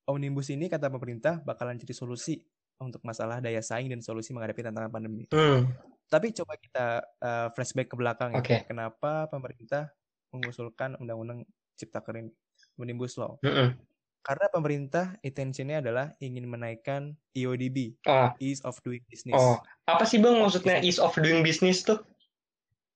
[0.09, 2.41] omnibus ini kata pemerintah bakalan jadi solusi
[2.81, 5.29] untuk masalah daya saing dan solusi menghadapi tantangan pandemi.
[5.29, 5.69] hmm.
[6.11, 6.85] Tapi coba kita
[7.23, 8.43] uh, flashback ke belakang ya.
[8.43, 8.57] Oke.
[8.67, 9.95] Kenapa pemerintah
[10.35, 11.47] mengusulkan undang-undang
[11.79, 12.31] Ciptaker ini,
[12.75, 13.39] Omnibus Law.
[13.41, 13.73] Mm-mm.
[14.21, 19.39] Karena pemerintah intentionnya adalah ingin menaikkan EODB, Oh, Ease of Doing Business.
[19.39, 19.57] oh.
[19.89, 21.97] Apa sih bang maksudnya ease of doing business tuh?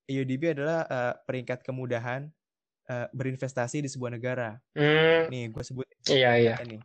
[0.05, 2.29] EODB adalah eh, peringkat kemudahan
[2.91, 4.53] eh, berinvestasi di sebuah negara.
[4.77, 6.55] Hmm, Nih, gue sebut iya iya.
[6.61, 6.77] nih.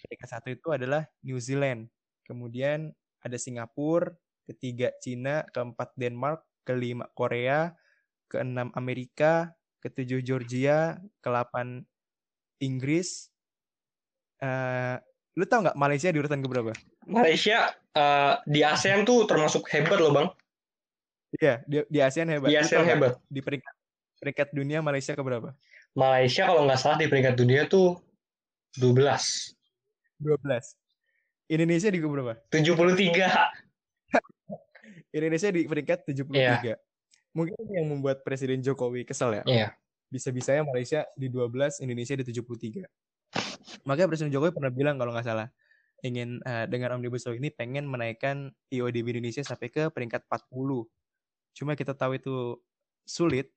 [0.00, 1.92] Peringkat satu itu adalah New Zealand.
[2.28, 2.92] Kemudian
[3.24, 4.12] ada Singapura,
[4.44, 7.72] ketiga Cina, keempat Denmark, kelima Korea,
[8.28, 11.88] keenam Amerika, ketujuh Georgia, kelapan
[12.60, 13.32] Inggris.
[14.44, 14.96] Eh,
[15.40, 16.76] lu tau nggak Malaysia di urutan keberapa?
[17.08, 20.28] Malaysia eh, di ASEAN tuh termasuk hebat loh bang.
[21.40, 22.48] Iya, di, di ASEAN hebat.
[22.52, 23.16] Di ASEAN hebat.
[23.28, 23.74] Di peringkat
[24.20, 25.56] peringkat dunia Malaysia keberapa?
[25.96, 27.96] Malaysia kalau nggak salah di peringkat dunia tuh
[28.76, 29.56] 12.
[30.20, 30.87] 12.
[31.48, 32.36] Indonesia di keberapa?
[32.52, 33.08] 73.
[35.16, 36.36] Indonesia di peringkat 73.
[36.36, 36.76] Iya.
[37.32, 39.44] Mungkin yang membuat Presiden Jokowi kesel ya.
[39.48, 39.68] Iya.
[40.08, 42.84] Bisa-bisanya Malaysia di 12, Indonesia di 73.
[43.88, 45.48] Makanya Presiden Jokowi pernah bilang kalau nggak salah,
[46.04, 50.84] ingin eh, dengan Omnibus Law ini pengen menaikkan IODB Indonesia sampai ke peringkat 40.
[51.56, 52.60] Cuma kita tahu itu
[53.08, 53.50] sulit.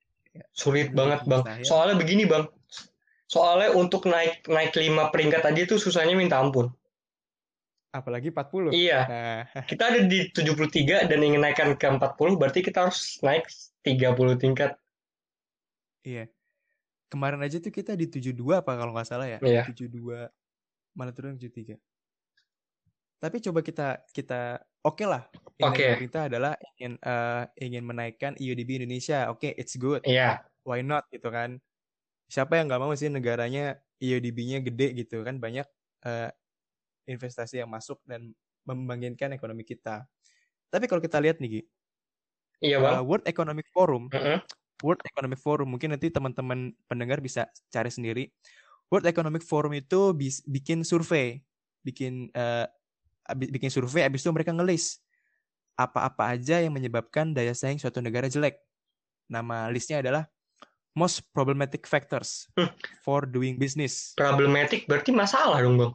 [0.56, 1.42] Sulit Mungkin banget bang.
[1.44, 1.64] mustahil.
[1.68, 2.44] Soalnya begini bang.
[3.28, 6.72] Soalnya untuk naik naik 5 peringkat aja tuh susahnya minta ampun.
[7.92, 8.72] Apalagi 40.
[8.72, 9.00] Iya.
[9.04, 13.44] Nah, Kita ada di 73 dan ingin naikkan ke 40 berarti kita harus naik
[13.84, 14.72] 30 tingkat.
[16.02, 16.26] iya.
[17.12, 19.38] Kemarin aja tuh kita di 72 apa kalau nggak salah ya?
[19.44, 19.68] Iya.
[19.68, 19.92] 72
[20.96, 21.76] mana turun 73.
[23.20, 24.40] Tapi coba kita kita
[24.82, 25.28] oke lah.
[25.60, 25.78] Yang Oke.
[25.78, 29.28] dari pemerintah adalah ingin eh, ingin menaikkan IODB Indonesia.
[29.30, 30.02] Oke, it's good.
[30.02, 30.42] Iya.
[30.66, 31.60] Why not gitu kan?
[32.26, 35.68] Siapa yang nggak mau sih negaranya IODB-nya gede gitu kan banyak
[36.02, 36.30] eh,
[37.06, 38.30] investasi yang masuk dan
[38.62, 40.06] membangkitkan ekonomi kita.
[40.70, 41.62] Tapi kalau kita lihat nih, Gi,
[42.62, 42.94] Iya bang.
[42.98, 44.38] eh, World Economic Forum Heeh.
[44.82, 48.30] World Economic Forum mungkin nanti teman-teman pendengar bisa cari sendiri.
[48.86, 51.42] World Economic Forum itu bis- bikin survei,
[51.82, 52.30] bikin
[53.26, 54.98] abi- bikin survei abis itu mereka ngelis
[55.74, 58.58] apa-apa aja yang menyebabkan daya saing suatu negara jelek.
[59.30, 60.26] Nama listnya adalah
[60.92, 62.68] most problematic factors Hmm.
[63.00, 64.12] for doing business.
[64.18, 65.92] Problematik berarti masalah dong bang.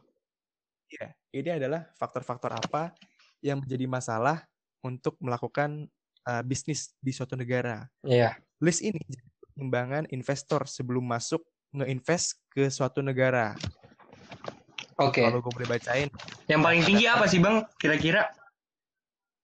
[0.87, 2.95] Ya, ini adalah faktor-faktor apa
[3.43, 4.47] yang menjadi masalah
[4.79, 5.91] untuk melakukan
[6.23, 7.91] eh, bisnis di suatu negara.
[8.07, 8.39] Iya.
[8.63, 11.43] List ini jadi pertimbangan investor sebelum masuk
[11.75, 13.53] nge-invest ke suatu negara.
[14.97, 15.21] Oke.
[15.21, 16.09] Kalau gue boleh bacain,
[16.49, 17.61] Yang paling tinggi apa sih bang?
[17.77, 18.31] Kira-kira?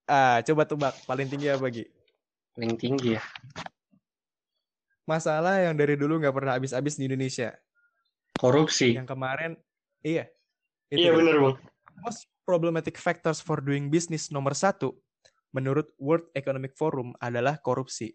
[0.04, 1.88] ah coba tebak paling tinggi apa Gi?
[2.56, 3.24] Paling tinggi ya.
[5.04, 7.56] Masalah yang dari dulu nggak pernah habis-habis di Indonesia.
[8.40, 8.96] Korupsi.
[8.96, 9.52] Yang kemarin,
[10.04, 10.28] iya.
[10.94, 11.18] Iya dia.
[11.18, 11.56] bener bang.
[12.06, 14.94] Most problematic factors for doing business nomor satu
[15.54, 18.14] menurut World Economic Forum adalah korupsi.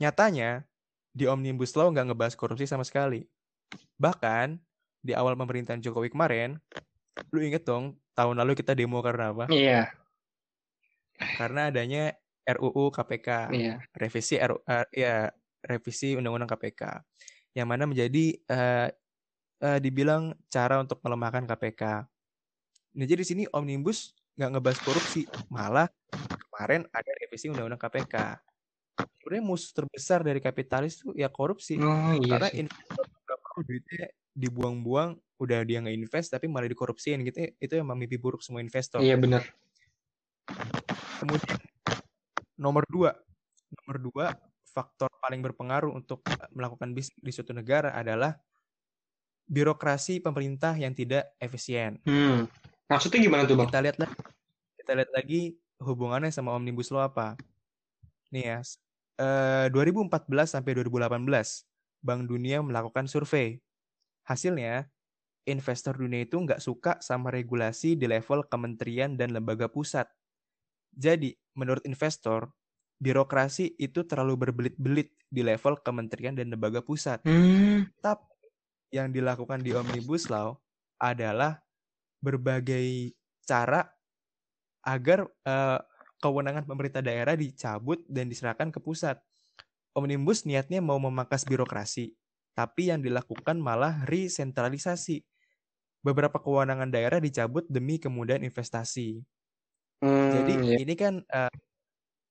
[0.00, 0.64] Nyatanya,
[1.10, 3.24] di Omnibus Law nggak ngebahas korupsi sama sekali.
[3.96, 4.56] Bahkan,
[5.00, 6.60] di awal pemerintahan Jokowi kemarin,
[7.32, 9.44] lu inget dong, tahun lalu kita demo karena apa?
[9.48, 9.92] Iya.
[11.36, 12.12] Karena adanya
[12.48, 13.74] RUU KPK, Iya.
[13.96, 15.28] revisi RU, eh, ya
[15.64, 16.82] revisi Undang-Undang KPK,
[17.56, 18.88] yang mana menjadi eh,
[19.60, 21.82] eh, dibilang cara untuk melemahkan KPK.
[22.96, 25.86] Nah, jadi di sini Omnibus nggak ngebahas korupsi, malah
[26.48, 28.14] kemarin ada revisi Undang-Undang KPK.
[29.20, 31.76] Sebenarnya musuh terbesar dari kapitalis itu ya korupsi.
[31.76, 32.64] Oh iya Karena sih.
[32.64, 37.52] investor nggak mau duitnya dibuang-buang, udah dia nggak invest tapi malah dikorupsiin gitu.
[37.60, 39.04] Itu emang mimpi buruk semua investor.
[39.04, 39.44] Iya bener.
[41.20, 41.60] Kemudian
[42.56, 43.12] nomor dua,
[43.72, 44.26] nomor dua
[44.70, 48.34] faktor paling berpengaruh untuk melakukan bisnis di suatu negara adalah
[49.50, 51.98] birokrasi pemerintah yang tidak efisien.
[52.06, 52.46] Hmm.
[52.86, 53.66] Maksudnya gimana tuh bang?
[53.66, 54.16] Kita lihat lagi,
[54.78, 55.40] kita lihat lagi
[55.82, 57.34] hubungannya sama omnibus law apa.
[58.30, 58.58] Nih ya,
[59.18, 61.66] eh, 2014 sampai 2018,
[61.98, 63.58] Bank Dunia melakukan survei.
[64.22, 64.86] Hasilnya,
[65.50, 70.06] investor dunia itu nggak suka sama regulasi di level kementerian dan lembaga pusat.
[70.94, 72.54] Jadi, menurut investor,
[73.02, 77.18] birokrasi itu terlalu berbelit-belit di level kementerian dan lembaga pusat.
[77.26, 77.88] Hmm.
[77.98, 78.30] Tapi
[78.90, 80.58] yang dilakukan di Omnibus Law
[81.00, 81.62] adalah
[82.20, 83.88] berbagai cara
[84.84, 85.80] agar eh,
[86.20, 89.16] kewenangan pemerintah daerah dicabut dan diserahkan ke pusat.
[89.96, 92.14] Omnibus niatnya mau memangkas birokrasi,
[92.54, 95.26] tapi yang dilakukan malah resentralisasi.
[96.00, 99.20] Beberapa kewenangan daerah dicabut demi kemudahan investasi.
[100.00, 100.76] Hmm, Jadi iya.
[100.80, 101.52] ini kan eh,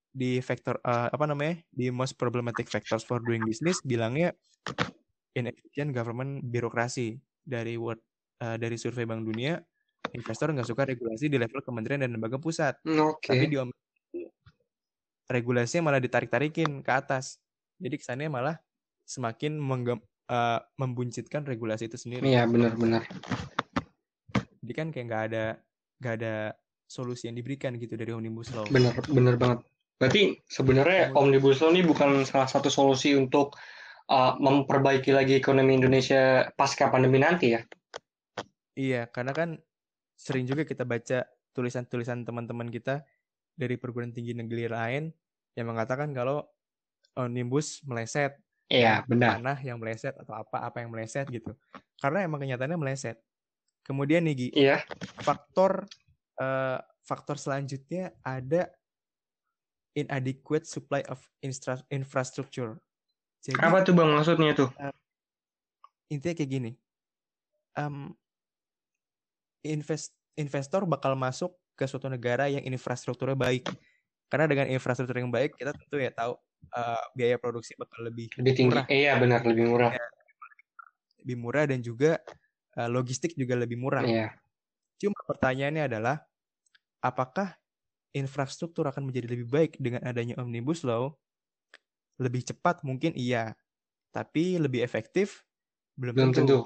[0.10, 4.34] di faktor eh, apa namanya di most problematic factors for doing business bilangnya
[5.36, 8.02] inefficient government birokrasi dari World
[8.42, 9.58] eh, dari survei Bank Dunia
[10.16, 13.30] investor nggak suka regulasi di level kementerian dan lembaga pusat Hmm, Oke.
[13.30, 13.58] tapi di
[15.30, 17.38] regulasinya malah ditarik-tarikin ke atas
[17.78, 18.58] jadi kesannya malah
[19.06, 22.30] semakin menggem- uh, membuncitkan regulasi itu sendiri.
[22.30, 23.08] Iya benar-benar.
[24.62, 25.46] Jadi kan kayak nggak ada
[26.00, 26.36] nggak ada
[26.86, 28.68] solusi yang diberikan gitu dari omnibus law.
[28.70, 29.66] Bener bener banget.
[30.00, 33.58] Berarti sebenarnya omnibus law ini bukan salah satu solusi untuk
[34.10, 37.62] uh, memperbaiki lagi ekonomi Indonesia pasca pandemi nanti ya?
[38.76, 39.50] Iya, karena kan
[40.18, 41.24] sering juga kita baca
[41.56, 43.06] tulisan-tulisan teman-teman kita
[43.56, 45.12] dari perguruan tinggi negeri lain
[45.56, 46.44] yang mengatakan kalau
[47.20, 48.40] omnibus meleset.
[48.70, 49.42] Iya, benar.
[49.42, 51.58] Tanah yang meleset atau apa-apa yang meleset gitu.
[51.98, 53.18] Karena emang kenyataannya meleset.
[53.82, 54.86] Kemudian nih Gi, iya.
[55.26, 55.90] faktor
[56.38, 58.70] uh, faktor selanjutnya ada
[59.98, 62.78] inadequate supply of infra infrastructure.
[63.40, 64.70] Jadi, apa tuh bang maksudnya tuh?
[64.76, 64.92] Uh,
[66.12, 66.72] intinya kayak gini,
[67.80, 68.12] um,
[69.64, 73.72] invest investor bakal masuk ke suatu negara yang infrastrukturnya baik.
[74.28, 76.36] Karena dengan infrastruktur yang baik, kita tentu ya tahu
[76.76, 78.76] uh, biaya produksi bakal lebih lebih tinggi.
[78.76, 78.86] Murah.
[78.92, 79.92] Iya benar lebih murah.
[79.96, 80.06] Ya,
[81.24, 82.20] lebih murah dan juga
[82.76, 84.04] uh, logistik juga lebih murah.
[84.04, 84.36] Iya.
[85.00, 86.20] Cuma pertanyaannya adalah
[87.00, 87.56] apakah
[88.12, 91.16] infrastruktur akan menjadi lebih baik dengan adanya omnibus law?
[92.20, 93.56] Lebih cepat mungkin iya,
[94.12, 95.48] tapi lebih efektif
[95.96, 96.60] belum, belum tentu.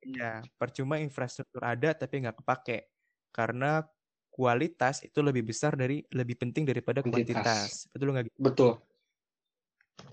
[0.00, 2.88] Iya, percuma infrastruktur ada tapi nggak kepake
[3.34, 3.84] karena
[4.32, 7.90] kualitas itu lebih besar dari lebih penting daripada kuantitas.
[7.92, 8.24] Betul nggak?
[8.38, 8.78] Betul.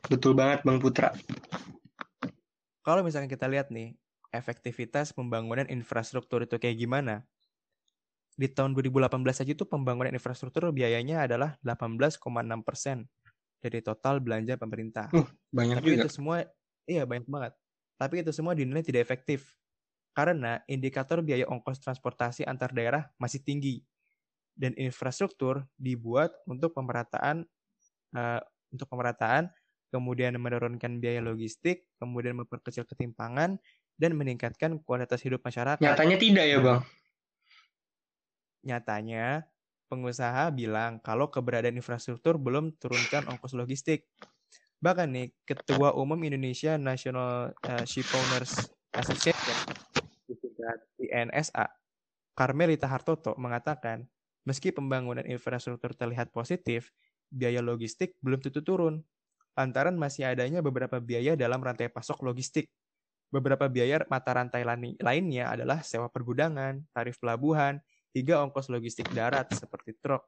[0.10, 1.14] Betul banget Bang Putra.
[2.86, 3.98] Kalau misalnya kita lihat nih,
[4.30, 7.26] efektivitas pembangunan infrastruktur itu kayak gimana?
[8.36, 13.08] Di tahun 2018 saja itu pembangunan infrastruktur biayanya adalah 18,6 persen
[13.66, 15.10] dari total belanja pemerintah.
[15.10, 16.02] Uh, banyak Tapi juga.
[16.06, 16.46] itu semua,
[16.86, 17.54] iya banyak banget.
[17.98, 19.58] Tapi itu semua dinilai tidak efektif
[20.16, 23.84] karena indikator biaya ongkos transportasi antar daerah masih tinggi
[24.56, 27.44] dan infrastruktur dibuat untuk pemerataan
[28.16, 28.40] uh,
[28.72, 29.52] untuk pemerataan
[29.92, 33.60] kemudian menurunkan biaya logistik kemudian memperkecil ketimpangan
[33.96, 35.80] dan meningkatkan kualitas hidup masyarakat.
[35.80, 36.82] Nyatanya tidak ya, Bang?
[38.68, 39.48] Nyatanya
[39.88, 44.10] pengusaha bilang kalau keberadaan infrastruktur belum turunkan ongkos logistik.
[44.82, 49.86] Bahkan nih Ketua Umum Indonesia National uh, Shipowners Association
[51.00, 51.66] INSA,
[52.36, 54.04] Karmelita Hartoto mengatakan,
[54.44, 56.92] meski pembangunan infrastruktur terlihat positif,
[57.32, 59.02] biaya logistik belum tentu turun.
[59.56, 62.68] Lantaran masih adanya beberapa biaya dalam rantai pasok logistik.
[63.32, 64.68] Beberapa biaya mata rantai
[65.00, 67.80] lainnya adalah sewa pergudangan, tarif pelabuhan,
[68.16, 70.24] hingga ongkos logistik darat seperti truk.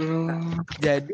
[0.00, 0.64] Nah, hmm.
[0.80, 1.12] jadi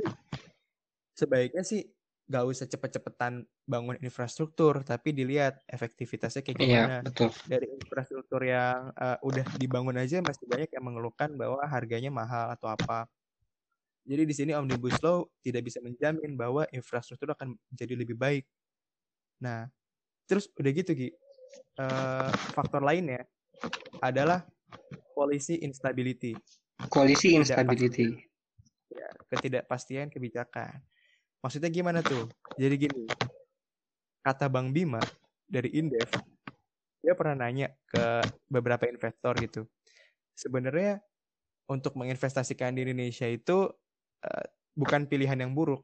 [1.18, 1.83] sebaiknya sih
[2.26, 6.98] gak usah cepet-cepetan bangun infrastruktur, tapi dilihat efektivitasnya kayak iya, gimana.
[7.02, 7.29] Iya, betul.
[7.46, 12.70] Dari infrastruktur yang uh, udah dibangun aja masih banyak yang mengeluhkan bahwa harganya mahal atau
[12.70, 13.11] apa.
[14.07, 18.46] Jadi di sini Omnibus Law tidak bisa menjamin bahwa infrastruktur akan menjadi lebih baik.
[19.42, 19.66] Nah,
[20.31, 21.11] terus udah gitu Ki.
[21.79, 23.22] Uh, faktor lainnya
[24.02, 24.42] adalah
[25.16, 26.37] polisi instability.
[26.92, 28.12] Koalisi instability.
[28.92, 30.85] Ya, ketidakpastian kebijakan.
[31.40, 32.29] Maksudnya gimana tuh?
[32.61, 33.09] Jadi gini,
[34.20, 35.00] kata Bang Bima
[35.48, 36.12] dari Indef,
[37.00, 38.20] dia pernah nanya ke
[38.52, 39.64] beberapa investor gitu.
[40.37, 41.00] Sebenarnya
[41.72, 43.72] untuk menginvestasikan di Indonesia itu
[44.20, 45.81] uh, bukan pilihan yang buruk.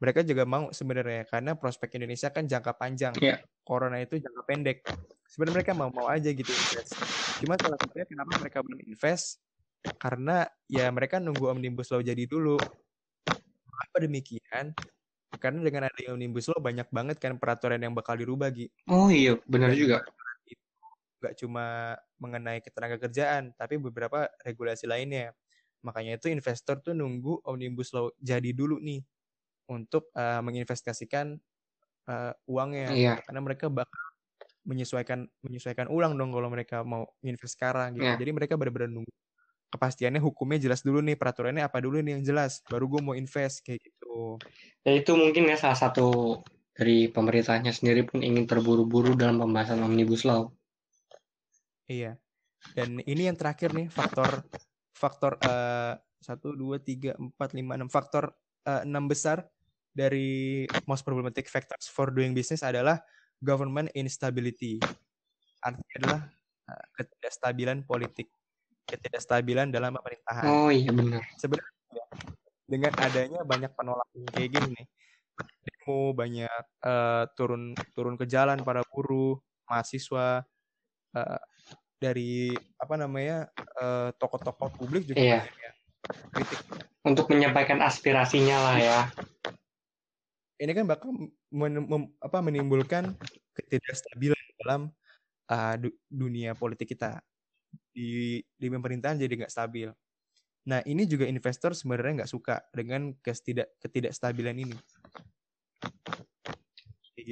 [0.00, 3.12] Mereka juga mau sebenarnya karena prospek Indonesia kan jangka panjang.
[3.20, 3.44] Yeah.
[3.60, 4.80] Corona itu jangka pendek.
[5.28, 6.96] Sebenarnya mereka mau-mau aja gitu invest.
[7.44, 9.44] Cuma salah satunya kenapa mereka belum invest?
[10.00, 12.56] Karena ya mereka nunggu omnibus law jadi dulu.
[13.68, 14.72] Apa demikian?
[15.36, 18.72] Karena dengan ada omnibus law banyak banget kan peraturan yang bakal dirubah Gi.
[18.88, 20.00] Oh iya, benar juga.
[21.20, 25.36] Gak cuma mengenai ketenaga kerjaan, tapi beberapa regulasi lainnya.
[25.84, 29.04] Makanya itu investor tuh nunggu omnibus law jadi dulu nih
[29.70, 31.38] untuk uh, menginvestasikan
[32.10, 32.90] uh, uangnya.
[32.90, 33.14] Iya.
[33.22, 34.02] Karena mereka bakal
[34.66, 38.04] menyesuaikan menyesuaikan ulang dong kalau mereka mau invest sekarang gitu.
[38.04, 38.18] Iya.
[38.18, 39.14] Jadi mereka benar-benar nunggu
[39.70, 43.62] kepastiannya hukumnya jelas dulu nih peraturannya apa dulu nih yang jelas baru gue mau invest
[43.62, 44.34] kayak gitu
[44.82, 46.42] ya itu mungkin ya salah satu
[46.74, 50.50] dari pemerintahnya sendiri pun ingin terburu-buru dalam pembahasan omnibus law
[51.86, 52.18] iya
[52.74, 54.42] dan ini yang terakhir nih faktor
[54.90, 58.28] faktor eh, satu dua tiga empat lima enam faktor
[58.68, 59.48] uh, enam besar
[59.90, 63.02] dari most problematic factors for doing business adalah
[63.42, 64.78] government instability
[65.60, 66.20] artinya adalah
[66.70, 68.32] uh, ketidakstabilan politik
[68.90, 70.46] ketidakstabilan dalam pemerintahan.
[70.50, 71.22] Oh iya benar.
[71.38, 72.04] Sebenarnya
[72.66, 74.86] dengan adanya banyak penolakan kayak gini nih,
[75.38, 79.38] demo banyak uh, turun turun ke jalan para buruh,
[79.70, 80.42] mahasiswa
[81.14, 81.40] uh,
[82.00, 82.50] dari
[82.80, 83.46] apa namanya
[83.78, 85.40] uh, tokoh-tokoh publik juga iya.
[85.46, 85.74] banyak
[86.34, 86.60] kritik.
[87.00, 89.00] Untuk menyampaikan aspirasinya lah ya.
[90.60, 91.16] Ini kan bakal
[91.48, 93.16] men, mem, apa, menimbulkan
[93.56, 94.92] ketidakstabilan dalam
[95.48, 97.24] uh, du dunia politik kita
[97.96, 99.88] di di pemerintahan jadi nggak stabil.
[100.68, 104.76] Nah ini juga investor sebenarnya nggak suka dengan ketidak ketidakstabilan ini.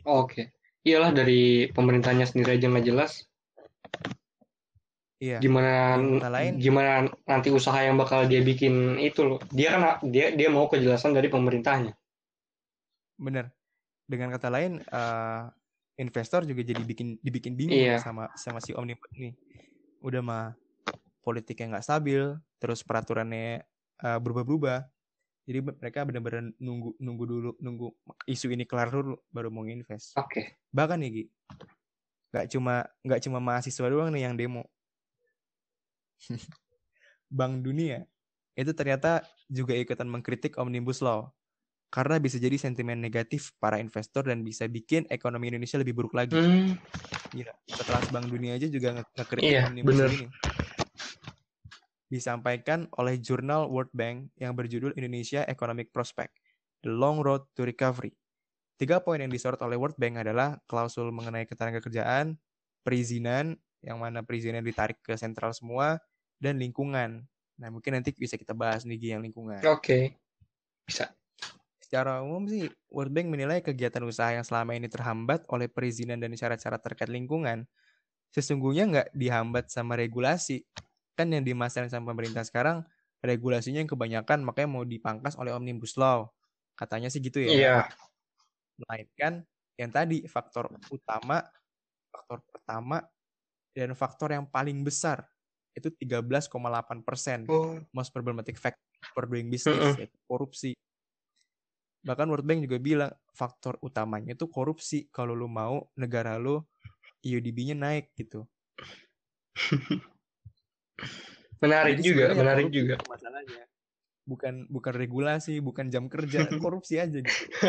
[0.08, 3.28] Oke, iyalah dari pemerintahnya sendiri aja nggak jelas.
[5.18, 5.42] Iya.
[5.42, 5.98] Gimana
[6.30, 9.42] lain, gimana nanti usaha yang bakal dia bikin itu loh.
[9.50, 11.97] Dia kan dia dia mau kejelasan dari pemerintahnya.
[13.18, 13.50] Bener.
[14.08, 15.50] Dengan kata lain, uh,
[15.98, 17.98] investor juga jadi bikin dibikin bingung iya.
[18.00, 19.34] sama sama si omnibus ini.
[20.00, 20.54] Udah mah
[21.20, 23.66] politiknya nggak stabil, terus peraturannya
[24.00, 24.86] uh, berubah-ubah.
[25.44, 27.88] Jadi mereka benar-benar nunggu nunggu dulu nunggu
[28.30, 30.16] isu ini kelar dulu baru mau invest.
[30.16, 30.32] Oke.
[30.32, 30.44] Okay.
[30.72, 31.24] Bahkan nih Gi,
[32.32, 34.64] nggak cuma nggak cuma mahasiswa doang nih yang demo.
[37.28, 38.08] Bank Dunia
[38.58, 41.30] itu ternyata juga ikutan mengkritik Omnibus Law
[41.88, 46.36] karena bisa jadi sentimen negatif para investor dan bisa bikin ekonomi Indonesia lebih buruk lagi.
[46.36, 46.76] Hmm.
[47.32, 50.10] Gila, setelah Bank Dunia aja juga ngekritik iya, Omnibus bener.
[50.12, 50.26] ini.
[52.08, 56.36] Disampaikan oleh jurnal World Bank yang berjudul Indonesia Economic Prospect,
[56.84, 58.12] The Long Road to Recovery.
[58.78, 62.36] Tiga poin yang disorot oleh World Bank adalah klausul mengenai ketenaga kerjaan,
[62.84, 66.00] perizinan, yang mana perizinan ditarik ke sentral semua,
[66.36, 67.24] dan lingkungan.
[67.58, 69.58] Nah, mungkin nanti bisa kita bahas nih yang lingkungan.
[69.66, 70.04] Oke, okay.
[70.86, 71.10] bisa.
[71.88, 76.36] Secara umum sih, World Bank menilai kegiatan usaha yang selama ini terhambat oleh perizinan dan
[76.36, 77.64] syarat-syarat terkait lingkungan,
[78.28, 80.68] sesungguhnya nggak dihambat sama regulasi.
[81.16, 82.84] Kan yang dimasalahkan sama pemerintah sekarang,
[83.24, 86.28] regulasinya yang kebanyakan makanya mau dipangkas oleh Omnibus Law.
[86.76, 87.48] Katanya sih gitu ya.
[87.56, 87.76] Iya.
[88.84, 89.48] Melainkan
[89.80, 91.40] yang tadi, faktor utama,
[92.12, 93.00] faktor pertama,
[93.72, 95.24] dan faktor yang paling besar
[95.72, 96.52] itu 13,8
[97.00, 97.80] persen oh.
[97.96, 98.82] most problematic factor
[99.16, 99.96] for doing business uh -uh.
[99.96, 100.76] yaitu korupsi.
[102.08, 106.64] Bahkan World Bank juga bilang faktor utamanya itu korupsi kalau lu mau negara lu
[107.20, 108.48] EUDB-nya naik gitu.
[111.62, 112.96] menarik Jadi juga, menarik juga.
[113.04, 113.68] Masalahnya
[114.24, 117.44] bukan bukan regulasi, bukan jam kerja, korupsi aja gitu.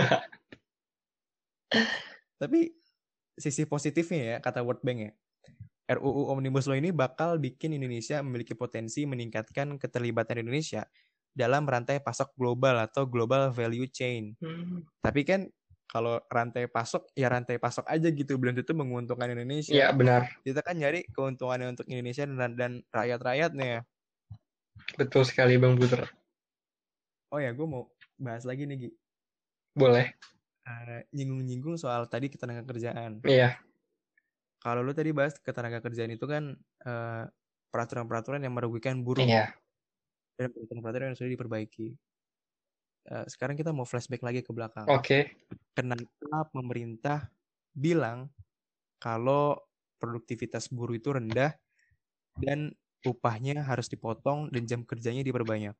[2.42, 2.72] Tapi
[3.36, 5.12] sisi positifnya ya kata World Bank ya
[5.90, 10.86] RUU Omnibus Law ini bakal bikin Indonesia memiliki potensi meningkatkan keterlibatan Indonesia
[11.40, 14.36] dalam rantai pasok global atau global value chain.
[14.44, 14.84] Hmm.
[15.00, 15.48] Tapi kan
[15.88, 19.72] kalau rantai pasok ya rantai pasok aja gitu belum tentu menguntungkan Indonesia.
[19.72, 20.28] Iya benar.
[20.44, 23.88] Kita kan nyari keuntungannya untuk Indonesia dan, dan rakyat-rakyatnya.
[25.00, 26.04] Betul sekali Bang Putra.
[27.32, 27.88] Oh ya, gue mau
[28.20, 28.90] bahas lagi nih Gi.
[29.74, 30.12] Boleh.
[30.68, 33.24] Uh, nyinggung-nyinggung soal tadi ketenaga kerjaan.
[33.26, 33.58] Iya
[34.60, 36.52] kalau lu tadi bahas ketenaga kerjaan itu kan
[36.84, 37.24] uh,
[37.72, 39.24] peraturan-peraturan yang merugikan buruh.
[39.24, 39.56] Iya.
[40.40, 41.88] Dan peraturan-peraturan yang sudah diperbaiki.
[43.12, 44.88] Uh, sekarang kita mau flashback lagi ke belakang.
[44.88, 45.04] Oke.
[45.04, 45.22] Okay.
[45.76, 47.28] Kenapa pemerintah
[47.76, 48.32] bilang
[49.04, 49.60] kalau
[50.00, 51.52] produktivitas buruh itu rendah
[52.40, 52.72] dan
[53.04, 55.76] upahnya harus dipotong dan jam kerjanya diperbanyak?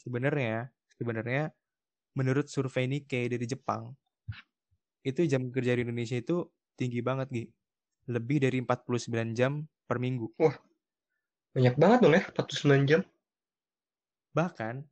[0.00, 1.52] Sebenarnya, sebenarnya
[2.16, 3.92] menurut survei Nikkei dari Jepang,
[5.00, 6.44] itu jam kerja di Indonesia itu
[6.76, 7.44] tinggi banget, Gi.
[8.08, 10.28] Lebih dari 49 jam per minggu.
[10.40, 10.56] Wah,
[11.50, 13.00] banyak banget dong ya, 49 jam.
[14.34, 14.86] Bahkan,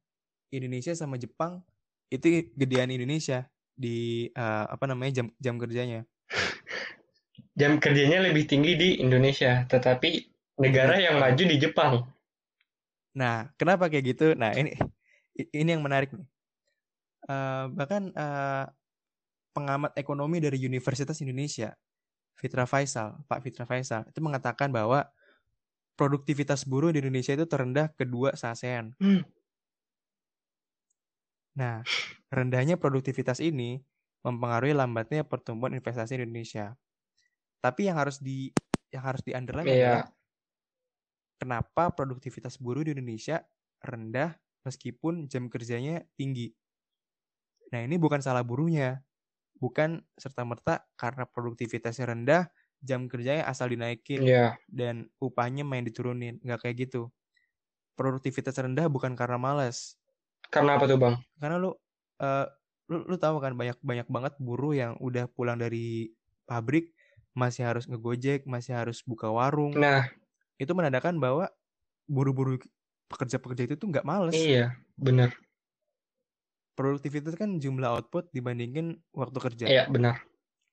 [0.51, 1.63] Indonesia sama Jepang
[2.09, 3.45] itu gedean Indonesia
[3.79, 6.03] di uh, apa namanya jam jam kerjanya.
[7.61, 10.27] jam kerjanya lebih tinggi di Indonesia, tetapi
[10.59, 12.03] negara yang maju di Jepang.
[13.15, 14.27] Nah, kenapa kayak gitu?
[14.35, 14.75] Nah, ini
[15.55, 16.27] ini yang menarik nih.
[17.29, 18.65] Uh, bahkan uh,
[19.53, 21.77] pengamat ekonomi dari Universitas Indonesia,
[22.39, 25.05] Fitra Faisal, Pak Fitra Faisal, itu mengatakan bahwa
[25.99, 28.95] produktivitas buruh di Indonesia itu terendah kedua se-ASEAN.
[29.03, 29.27] Hmm.
[31.59, 31.83] Nah,
[32.31, 33.83] rendahnya produktivitas ini
[34.23, 36.79] mempengaruhi lambatnya pertumbuhan investasi di Indonesia.
[37.59, 38.55] Tapi yang harus di
[38.95, 39.75] yang harus di underline yeah.
[39.75, 40.07] adalah
[41.43, 43.43] kenapa produktivitas buruh di Indonesia
[43.83, 46.55] rendah meskipun jam kerjanya tinggi.
[47.75, 49.03] Nah, ini bukan salah buruhnya,
[49.59, 52.49] bukan serta-merta karena produktivitasnya rendah,
[52.83, 54.55] jam kerjanya asal dinaikin yeah.
[54.71, 56.39] dan upahnya main diturunin.
[56.43, 57.11] Nggak kayak gitu.
[57.99, 59.99] Produktivitas rendah bukan karena malas.
[60.49, 61.19] Karena apa tuh, Bang?
[61.43, 61.75] Karena lu
[62.23, 62.47] uh,
[62.89, 66.15] lu, lu tahu kan banyak banyak banget buruh yang udah pulang dari
[66.49, 66.95] pabrik
[67.37, 69.77] masih harus ngegojek, masih harus buka warung.
[69.77, 70.09] Nah,
[70.59, 71.47] itu menandakan bahwa
[72.09, 72.57] buru-buru
[73.13, 74.35] pekerja-pekerja itu tuh nggak males.
[74.35, 75.37] Iya, benar
[76.79, 79.67] produktivitas kan jumlah output dibandingin waktu kerja.
[79.67, 80.23] Iya, benar.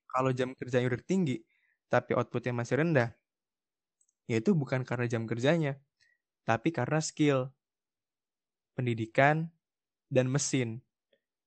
[0.05, 1.41] Kalau jam kerjanya udah tinggi,
[1.87, 3.13] tapi outputnya masih rendah,
[4.25, 5.77] ya itu bukan karena jam kerjanya,
[6.43, 7.53] tapi karena skill,
[8.73, 9.49] pendidikan,
[10.09, 10.81] dan mesin.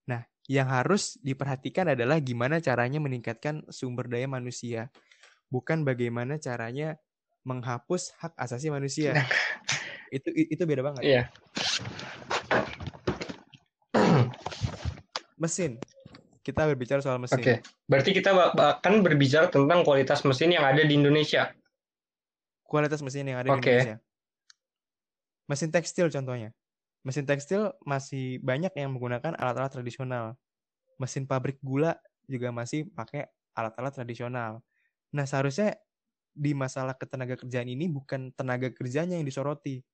[0.07, 4.91] Nah, yang harus diperhatikan adalah gimana caranya meningkatkan sumber daya manusia,
[5.53, 6.97] bukan bagaimana caranya
[7.45, 9.14] menghapus hak asasi manusia.
[10.16, 11.03] itu itu beda banget.
[11.05, 11.22] Iya.
[15.39, 15.78] Mesin.
[16.49, 17.45] Kita berbicara soal mesin.
[17.45, 17.61] Oke.
[17.85, 21.53] Berarti kita akan berbicara tentang kualitas mesin yang ada di Indonesia.
[22.65, 23.61] Kualitas mesin yang ada Oke.
[23.61, 23.97] di Indonesia.
[25.45, 26.57] Mesin tekstil contohnya.
[27.05, 30.41] Mesin tekstil masih banyak yang menggunakan alat-alat tradisional.
[30.97, 34.65] Mesin pabrik gula juga masih pakai alat-alat tradisional.
[35.13, 35.77] Nah, seharusnya
[36.33, 39.85] di masalah ketenaga kerjaan ini bukan tenaga kerjanya yang disoroti,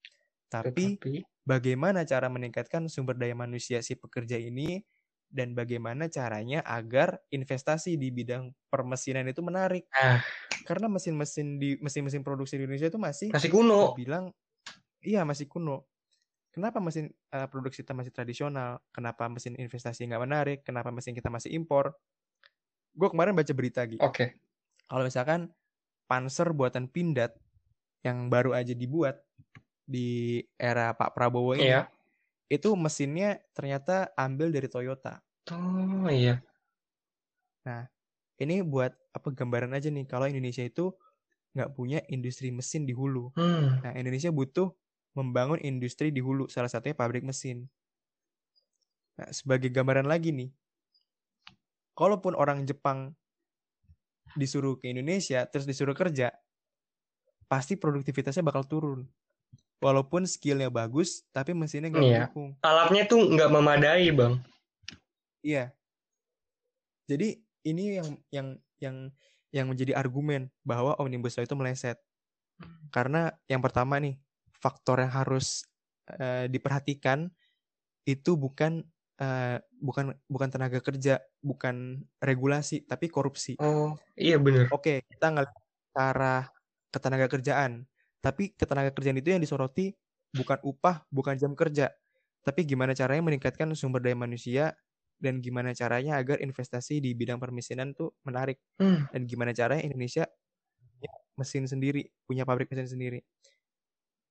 [0.46, 4.78] tapi Tetapi bagaimana cara meningkatkan sumber daya manusia si pekerja ini
[5.34, 9.90] dan bagaimana caranya agar investasi di bidang permesinan itu menarik.
[9.90, 10.22] Ah.
[10.62, 13.98] Karena mesin-mesin di mesin-mesin produksi di Indonesia itu masih masih kuno.
[13.98, 14.30] bilang
[15.02, 15.90] iya masih kuno.
[16.54, 18.78] Kenapa mesin eh, produksi kita masih tradisional?
[18.94, 20.58] Kenapa mesin investasi nggak menarik?
[20.62, 21.98] Kenapa mesin kita masih impor?
[22.94, 23.98] Gue kemarin baca berita gitu.
[23.98, 24.38] Oke.
[24.86, 25.50] Kalau misalkan
[26.06, 27.34] Panzer buatan Pindad
[28.06, 29.18] yang baru aja dibuat
[29.82, 31.90] di era Pak Prabowo ini, Iya.
[32.48, 35.24] Itu mesinnya ternyata ambil dari Toyota.
[35.52, 36.44] Oh iya.
[38.34, 40.90] Ini buat apa gambaran aja nih kalau Indonesia itu
[41.54, 43.30] nggak punya industri mesin di hulu.
[43.38, 43.78] Hmm.
[43.78, 44.74] Nah, Indonesia butuh
[45.14, 47.70] membangun industri di hulu, salah satunya pabrik mesin.
[49.14, 50.50] Nah, sebagai gambaran lagi nih,
[51.94, 53.14] kalaupun orang Jepang
[54.34, 56.34] disuruh ke Indonesia, terus disuruh kerja,
[57.46, 59.06] pasti produktivitasnya bakal turun.
[59.84, 62.16] Walaupun skillnya bagus, tapi mesinnya nggak Iya.
[62.24, 62.56] mendukung.
[62.64, 64.40] Alatnya tuh nggak memadai, Bang.
[65.44, 65.76] Iya.
[67.04, 67.36] Jadi
[67.68, 68.48] ini yang yang
[68.80, 68.96] yang
[69.52, 72.00] yang menjadi argumen bahwa omnibus law itu meleset.
[72.88, 74.16] Karena yang pertama nih,
[74.56, 75.68] faktor yang harus
[76.08, 77.28] eh, diperhatikan
[78.08, 78.88] itu bukan
[79.20, 83.60] eh, bukan bukan tenaga kerja, bukan regulasi, tapi korupsi.
[83.60, 84.72] Oh, iya bener.
[84.72, 85.52] Oke, kita ngelihat
[85.92, 86.48] ke arah
[86.88, 87.84] ketenaga kerjaan.
[88.24, 89.92] Tapi ketenaga kerjaan itu yang disoroti
[90.32, 91.92] bukan upah, bukan jam kerja.
[92.40, 94.72] Tapi gimana caranya meningkatkan sumber daya manusia
[95.20, 98.56] dan gimana caranya agar investasi di bidang permesinan tuh menarik.
[98.80, 99.04] Hmm.
[99.12, 100.24] Dan gimana caranya Indonesia
[100.80, 103.20] punya mesin sendiri, punya pabrik mesin sendiri.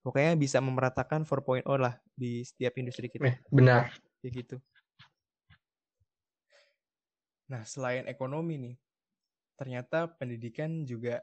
[0.02, 3.30] Pokoknya bisa memeratakan 4.0 lah di setiap industri kita.
[3.30, 3.94] Eh, benar.
[4.20, 4.56] Kayak gitu.
[7.48, 8.76] Nah, selain ekonomi nih,
[9.56, 11.22] ternyata pendidikan juga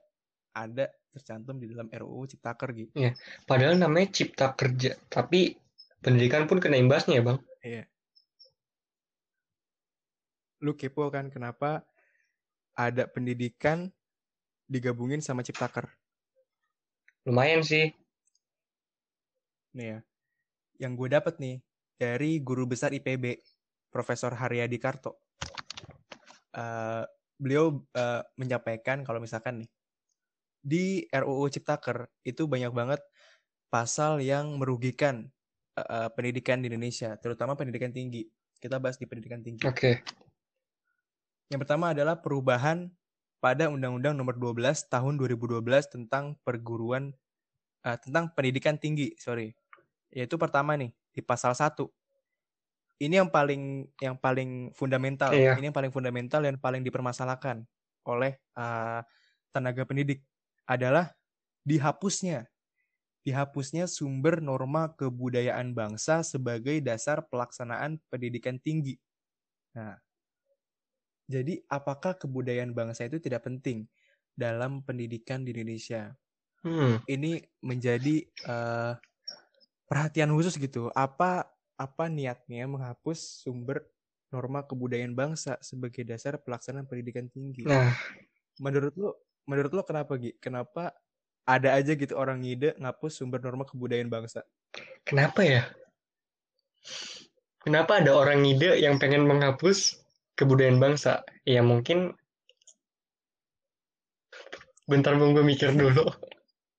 [0.54, 2.90] ada tercantum di dalam RUU Ciptaker gitu.
[3.44, 5.58] Padahal namanya cipta kerja, tapi
[6.00, 7.38] pendidikan pun kena imbasnya ya, Bang.
[10.60, 11.88] Lu kepo kan kenapa
[12.76, 13.88] ada pendidikan
[14.68, 15.88] digabungin sama Ciptaker?
[17.24, 17.92] Lumayan sih.
[19.76, 19.98] Nih ya.
[20.80, 21.56] Yang gue dapet nih
[21.96, 23.40] dari guru besar IPB,
[23.88, 25.20] Profesor Haryadi Karto.
[26.52, 27.04] Eh,
[27.40, 29.70] beliau eh, menyampaikan kalau misalkan nih
[30.60, 33.00] di RUU Ciptaker itu banyak banget
[33.72, 35.28] pasal yang merugikan
[35.76, 38.28] eh, pendidikan di Indonesia, terutama pendidikan tinggi.
[38.60, 39.64] Kita bahas di pendidikan tinggi.
[39.64, 40.04] Oke.
[41.48, 42.92] Yang pertama adalah perubahan
[43.40, 47.16] pada Undang-Undang Nomor 12 Tahun 2012 tentang perguruan
[47.82, 49.56] eh, tentang pendidikan tinggi, sorry.
[50.12, 51.88] Yaitu pertama nih di pasal 1.
[53.00, 55.32] Ini yang paling yang paling fundamental.
[55.32, 55.56] Iya.
[55.56, 57.64] Ini yang paling fundamental dan paling dipermasalahkan
[58.04, 59.00] oleh eh,
[59.50, 60.22] tenaga pendidik
[60.68, 61.12] adalah
[61.66, 62.48] dihapusnya
[63.26, 68.96] dihapusnya sumber norma kebudayaan bangsa sebagai dasar pelaksanaan pendidikan tinggi.
[69.76, 69.96] Nah,
[71.30, 73.86] jadi apakah kebudayaan bangsa itu tidak penting
[74.34, 76.16] dalam pendidikan di Indonesia?
[76.62, 76.96] Hmm.
[77.08, 78.92] Ini menjadi eh,
[79.88, 80.88] perhatian khusus gitu.
[80.94, 83.88] Apa apa niatnya menghapus sumber
[84.30, 87.68] norma kebudayaan bangsa sebagai dasar pelaksanaan pendidikan tinggi?
[87.68, 87.92] Nah,
[88.60, 89.10] Menurut lo,
[89.48, 90.36] menurut lo kenapa Gi?
[90.40, 90.96] Kenapa
[91.48, 94.44] ada aja gitu orang ngide ngapus sumber norma kebudayaan bangsa?
[95.04, 95.62] kenapa ya?
[97.60, 100.00] Kenapa ada orang ide yang pengen menghapus
[100.38, 101.20] kebudayaan bangsa?
[101.44, 102.16] Ya mungkin
[104.88, 106.08] bentar bang gue mikir dulu.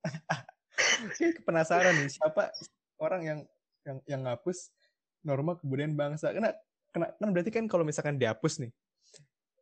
[1.46, 2.50] Penasaran nih siapa
[2.98, 3.40] orang yang
[3.86, 4.74] yang yang ngapus
[5.22, 6.34] norma kebudayaan bangsa.
[6.34, 6.50] Karena
[6.90, 8.72] kena kan berarti kan kalau misalkan dihapus nih,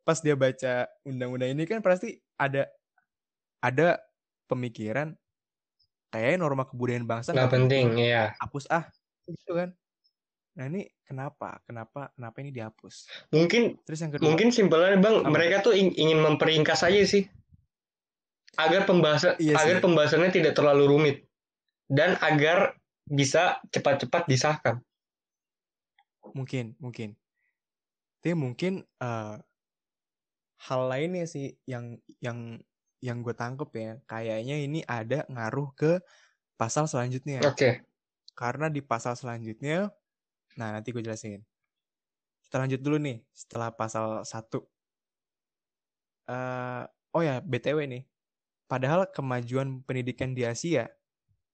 [0.07, 2.71] pas dia baca undang-undang ini kan pasti ada
[3.59, 3.99] ada
[4.47, 5.13] pemikiran
[6.09, 8.33] kayaknya norma kebudayaan bangsa Nggak penting, ya.
[8.41, 8.89] hapus ah
[9.29, 9.69] gitu kan.
[10.57, 11.61] Nah ini kenapa?
[11.63, 12.09] Kenapa?
[12.17, 13.29] Kenapa ini dihapus?
[13.29, 15.29] Mungkin Terus yang kedua, mungkin simpelnya bang, Apa?
[15.29, 17.29] mereka tuh ing- ingin memperingkas aja sih,
[18.57, 19.61] agar pembahasan Iya sih.
[19.61, 21.17] agar pembahasannya tidak terlalu rumit
[21.87, 24.81] dan agar bisa cepat-cepat disahkan.
[26.29, 27.17] mungkin, mungkin.
[28.21, 29.35] Tapi mungkin eh,
[30.59, 32.61] hal lainnya sih yang yang
[32.99, 36.03] yang gue tangkep ya, kayaknya ini ada ngaruh ke
[36.59, 37.39] pasal selanjutnya.
[37.47, 37.87] Oke.
[38.35, 39.91] Karena di pasal selanjutnya,
[40.59, 41.43] nah nanti gue jelasin.
[42.43, 44.63] Kita lanjut dulu nih, setelah pasal 1.
[46.29, 46.83] Eh,
[47.15, 48.03] oh ya, BTW nih.
[48.69, 50.85] Padahal kemajuan pendidikan di Asia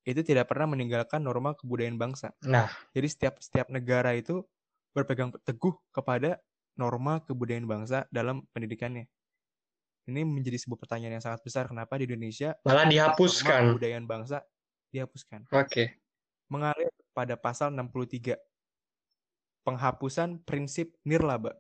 [0.05, 2.35] itu tidak pernah meninggalkan norma kebudayaan bangsa.
[2.45, 4.45] Nah, Jadi setiap setiap negara itu
[4.93, 6.37] berpegang teguh kepada
[6.77, 9.09] norma kebudayaan bangsa dalam pendidikannya.
[10.05, 11.65] Ini menjadi sebuah pertanyaan yang sangat besar.
[11.65, 13.73] Kenapa di Indonesia malah dihapuskan.
[13.73, 14.45] kebudayaan bangsa
[14.93, 15.49] dihapuskan?
[15.49, 15.97] Oke.
[16.53, 18.37] Mengalir pada pasal 63.
[19.65, 21.57] Penghapusan prinsip nirlaba.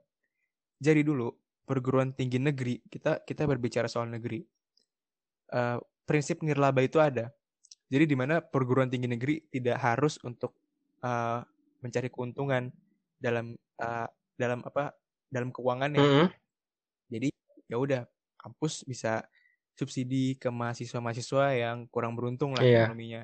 [0.77, 1.33] Jadi dulu
[1.65, 4.45] perguruan tinggi negeri kita kita berbicara soal negeri.
[5.49, 7.33] Eh, prinsip nirlaba itu ada.
[7.89, 10.53] Jadi di mana perguruan tinggi negeri tidak harus untuk
[11.01, 11.41] eh,
[11.81, 12.69] mencari keuntungan
[13.17, 14.93] dalam eh, dalam apa
[15.33, 15.97] dalam keuangannya.
[15.97, 16.27] Mm-mm.
[17.09, 17.29] Jadi
[17.65, 18.01] ya udah
[18.45, 19.25] kampus bisa
[19.75, 22.85] subsidi ke mahasiswa-mahasiswa yang kurang beruntung lah Iya.
[22.87, 23.21] ekonominya.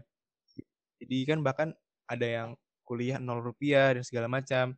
[1.01, 1.69] Jadi kan bahkan
[2.09, 2.49] ada yang
[2.83, 4.75] kuliah nol rupiah dan segala macam.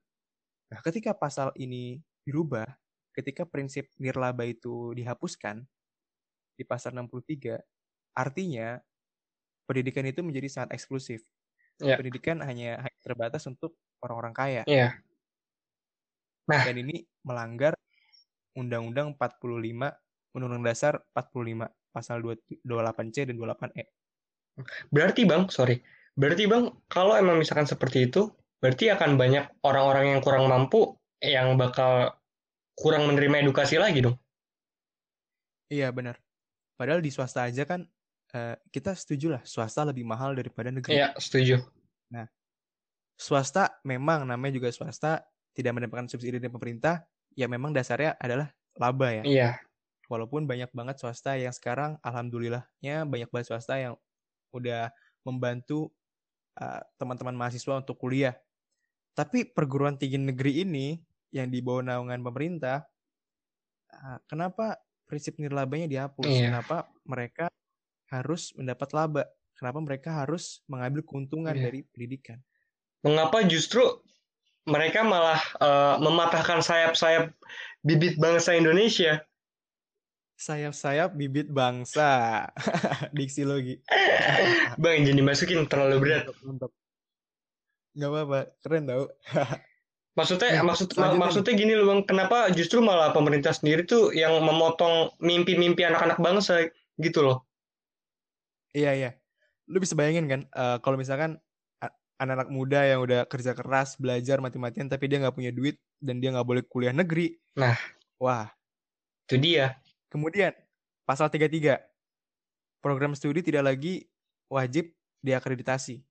[0.70, 2.68] Nah, ketika pasal ini dirubah,
[3.16, 5.66] ketika prinsip nirlaba itu dihapuskan
[6.60, 7.58] di pasal 63,
[8.14, 8.78] artinya
[9.66, 11.26] pendidikan itu menjadi sangat eksklusif.
[11.82, 11.98] Iya.
[11.98, 13.74] Pendidikan hanya, hanya terbatas untuk
[14.06, 14.64] orang-orang kaya.
[14.70, 15.02] Iya.
[16.46, 16.64] Nah.
[16.68, 17.74] Dan ini melanggar
[18.54, 19.98] Undang-Undang 45,
[20.34, 23.84] Undang-Undang Dasar 45, pasal 2 28C dan 28E.
[24.89, 25.81] Berarti Bang, sorry.
[26.13, 28.29] Berarti Bang, kalau emang misalkan seperti itu,
[28.61, 32.13] berarti akan banyak orang-orang yang kurang mampu yang bakal
[32.77, 34.17] kurang menerima edukasi lagi dong.
[35.69, 36.21] Iya, benar.
[36.77, 37.86] Padahal di swasta aja kan
[38.34, 41.01] eh, kita setuju lah swasta lebih mahal daripada negeri.
[41.01, 41.61] Iya, setuju.
[43.13, 45.21] Swasta memang namanya juga swasta
[45.53, 47.05] tidak mendapatkan subsidi dari pemerintah,
[47.38, 49.23] ya memang dasarnya adalah laba ya.
[49.23, 49.49] Iya.
[50.14, 53.97] Walaupun banyak banget swasta yang sekarang alhamdulillahnya banyak banget swasta yang
[54.53, 54.93] udah
[55.26, 55.89] membantu
[56.61, 58.38] uh, teman-teman mahasiswa untuk kuliah.
[59.18, 61.01] Tapi perguruan tinggi negeri ini
[61.34, 62.86] yang di bawah naungan pemerintah,
[63.89, 64.78] uh, kenapa
[65.09, 66.30] prinsip nirlabanya dihapus?
[66.30, 66.53] Iya.
[66.53, 66.78] Kenapa
[67.09, 67.45] mereka
[68.14, 69.24] harus mendapat laba?
[69.57, 71.64] Kenapa mereka harus mengambil keuntungan Iya.
[71.70, 72.38] dari pendidikan?
[73.01, 73.82] Mengapa justru
[74.64, 77.36] mereka malah eh, mematahkan sayap-sayap
[77.84, 79.20] bibit bangsa Indonesia?
[80.44, 82.44] Sayap-sayap bibit bangsa.
[83.16, 83.80] Diksi logi.
[84.76, 86.28] Bang, jangan dimasukin terlalu berat.
[86.44, 86.72] Mantap.
[87.96, 89.04] Nggak apa-apa, keren tau.
[90.14, 94.46] Maksudnya, Nih, maksud mak- maksudnya gini loh bang, kenapa justru malah pemerintah sendiri tuh yang
[94.46, 96.70] memotong mimpi-mimpi anak-anak bangsa
[97.02, 97.50] gitu loh?
[98.78, 99.10] Iya iya.
[99.66, 101.41] Lu bisa bayangin kan eh, kalau misalkan
[102.22, 106.30] anak-anak muda yang udah kerja keras belajar mati-matian tapi dia nggak punya duit dan dia
[106.30, 107.34] nggak boleh kuliah negeri.
[107.58, 107.74] Nah.
[108.22, 108.54] Wah.
[109.26, 109.82] Itu dia.
[110.14, 110.53] Kemudian
[111.09, 111.82] pasal 33
[112.86, 114.05] program studi tidak lagi
[114.45, 114.93] wajib
[115.26, 116.05] diakreditasi.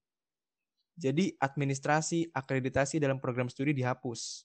[0.99, 4.43] Jadi administrasi akreditasi dalam program studi dihapus.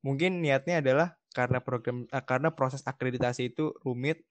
[0.00, 4.24] Mungkin niatnya adalah karena program eh, karena proses akreditasi itu rumit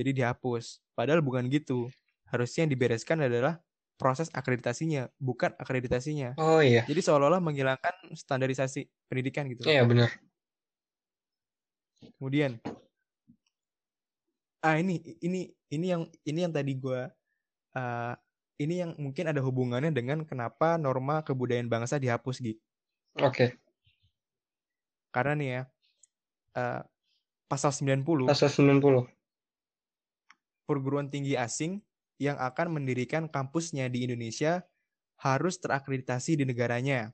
[0.00, 0.80] jadi dihapus.
[0.96, 1.92] Padahal bukan gitu.
[2.32, 3.60] Harusnya yang dibereskan adalah
[4.00, 6.34] proses akreditasinya, bukan akreditasinya.
[6.40, 9.68] Oh iya, Jadi seolah-olah menghilangkan standarisasi pendidikan gitu.
[9.70, 10.10] iya benar.
[12.18, 12.58] Kemudian
[14.64, 14.94] ah ini
[15.26, 15.40] ini
[15.74, 17.12] ini yang ini yang tadi gua
[17.76, 18.14] eh,
[18.62, 22.62] ini yang mungkin ada hubungannya dengan kenapa norma kebudayaan bangsa dihapus gitu.
[23.22, 23.58] Oke,
[25.14, 25.62] Karena nih ya
[26.60, 26.82] eh,
[27.50, 29.08] pasal 90 pasal 90.
[30.68, 31.80] perguruan tinggi asing
[32.20, 34.64] yang akan mendirikan kampusnya di Indonesia
[35.20, 37.12] harus terakreditasi di negaranya.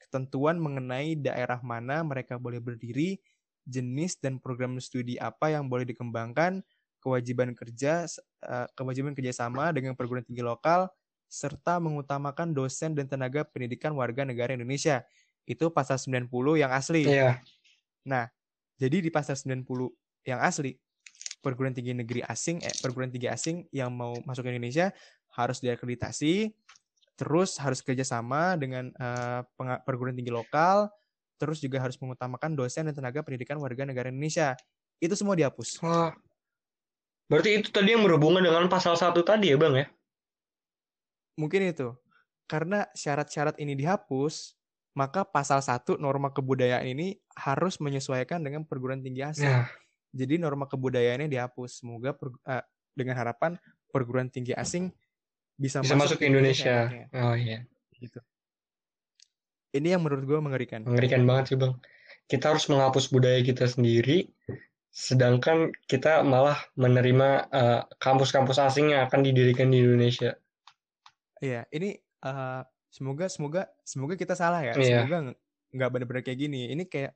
[0.00, 3.20] Ketentuan mengenai daerah mana mereka boleh berdiri,
[3.68, 6.64] jenis dan program studi apa yang boleh dikembangkan,
[6.98, 8.06] kewajiban kerja,
[8.44, 10.90] eh, kewajiban kerjasama dengan perguruan tinggi lokal,
[11.28, 15.04] serta mengutamakan dosen dan tenaga pendidikan warga negara Indonesia.
[15.44, 17.04] Itu pasal 90 yang asli.
[17.08, 17.40] Iya,
[18.08, 18.28] Nah,
[18.80, 19.92] jadi di pasal 90
[20.24, 20.76] yang asli,
[21.44, 24.90] perguruan tinggi negeri asing, eh, perguruan tinggi asing yang mau masuk ke Indonesia
[25.36, 26.50] harus diakreditasi,
[27.18, 30.88] terus harus kerjasama dengan eh, penga- perguruan tinggi lokal,
[31.38, 34.58] terus juga harus mengutamakan dosen dan tenaga pendidikan warga negara Indonesia.
[34.98, 35.78] Itu semua dihapus.
[35.82, 36.14] Wah.
[37.28, 39.86] Berarti itu tadi yang berhubungan dengan pasal satu tadi ya bang ya?
[41.36, 41.92] Mungkin itu.
[42.48, 44.56] Karena syarat-syarat ini dihapus,
[44.96, 49.46] maka pasal 1 norma kebudayaan ini harus menyesuaikan dengan perguruan tinggi asing.
[49.46, 49.68] Nah,
[50.08, 51.84] Jadi norma kebudayaannya dihapus.
[51.84, 52.64] Semoga per- eh,
[52.96, 53.60] dengan harapan
[53.92, 54.88] perguruan tinggi asing
[55.54, 56.88] bisa, bisa masuk ke Indonesia.
[56.88, 57.06] seenaknya.
[57.12, 57.58] Oh iya,
[57.92, 58.18] Gitu.
[59.68, 60.80] Ini yang menurut gue mengerikan.
[60.88, 61.76] mengerikan banget sih bang.
[62.24, 64.28] kita harus menghapus budaya kita sendiri,
[64.98, 70.34] sedangkan kita malah menerima eh, kampus-kampus asing yang akan didirikan di Indonesia.
[71.38, 74.74] Iya, ini eh, semoga semoga semoga kita salah ya.
[74.74, 75.06] Iya.
[75.06, 75.38] Semoga
[75.70, 76.74] nggak benar-benar kayak gini.
[76.74, 77.14] Ini kayak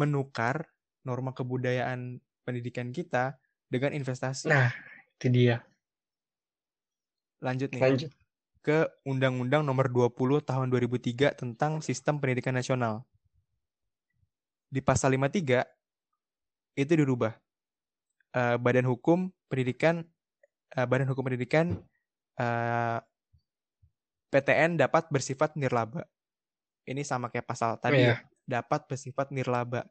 [0.00, 0.64] menukar
[1.04, 3.36] norma kebudayaan pendidikan kita
[3.68, 4.48] dengan investasi.
[4.48, 4.72] Nah,
[5.20, 5.60] itu dia.
[7.44, 8.10] Lanjut nih Lanjut.
[8.64, 13.04] ke Undang-Undang Nomor 20 Tahun 2003 tentang Sistem Pendidikan Nasional.
[14.72, 15.81] Di pasal 53
[16.78, 17.36] itu dirubah.
[18.32, 20.04] Eh, Badan Hukum Pendidikan
[20.72, 21.76] eh, Badan Hukum Pendidikan
[22.40, 22.98] eh,
[24.32, 26.08] PTN dapat bersifat nirlaba.
[26.88, 28.16] Ini sama kayak pasal tadi Iya.
[28.16, 29.84] ya, dapat bersifat nirlaba.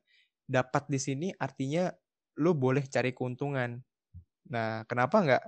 [0.50, 1.94] Dapat di sini artinya
[2.42, 3.78] lu boleh cari keuntungan.
[4.50, 5.44] Nah, kenapa nggak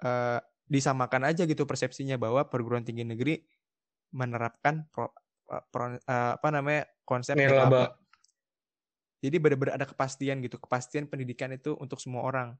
[0.00, 3.44] eh, disamakan aja gitu persepsinya bahwa perguruan tinggi negeri
[4.16, 5.12] menerapkan pro-
[5.68, 7.68] pro- eh, apa namanya konsep nirlaba.
[7.68, 7.99] Nirlaba.
[9.20, 12.56] Jadi benar-benar ada kepastian gitu, kepastian pendidikan itu untuk semua orang.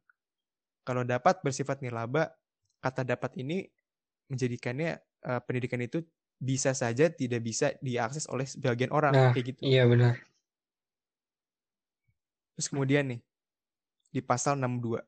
[0.85, 2.33] Kalau dapat bersifat nirlaba,
[2.85, 3.65] kata dapat ini
[4.29, 6.05] menjadikannya eh, pendidikan itu
[6.41, 9.61] bisa saja tidak bisa diakses oleh sebagian orang Nah, kayak gitu.
[9.61, 10.17] Iya benar.
[12.57, 13.21] Terus kemudian nih
[14.13, 15.01] di pasal 62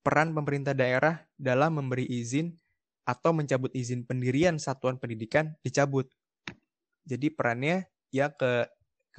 [0.00, 2.56] peran pemerintah daerah dalam memberi izin
[3.04, 6.08] atau mencabut izin pendirian satuan pendidikan dicabut.
[7.04, 8.68] Jadi perannya ya ke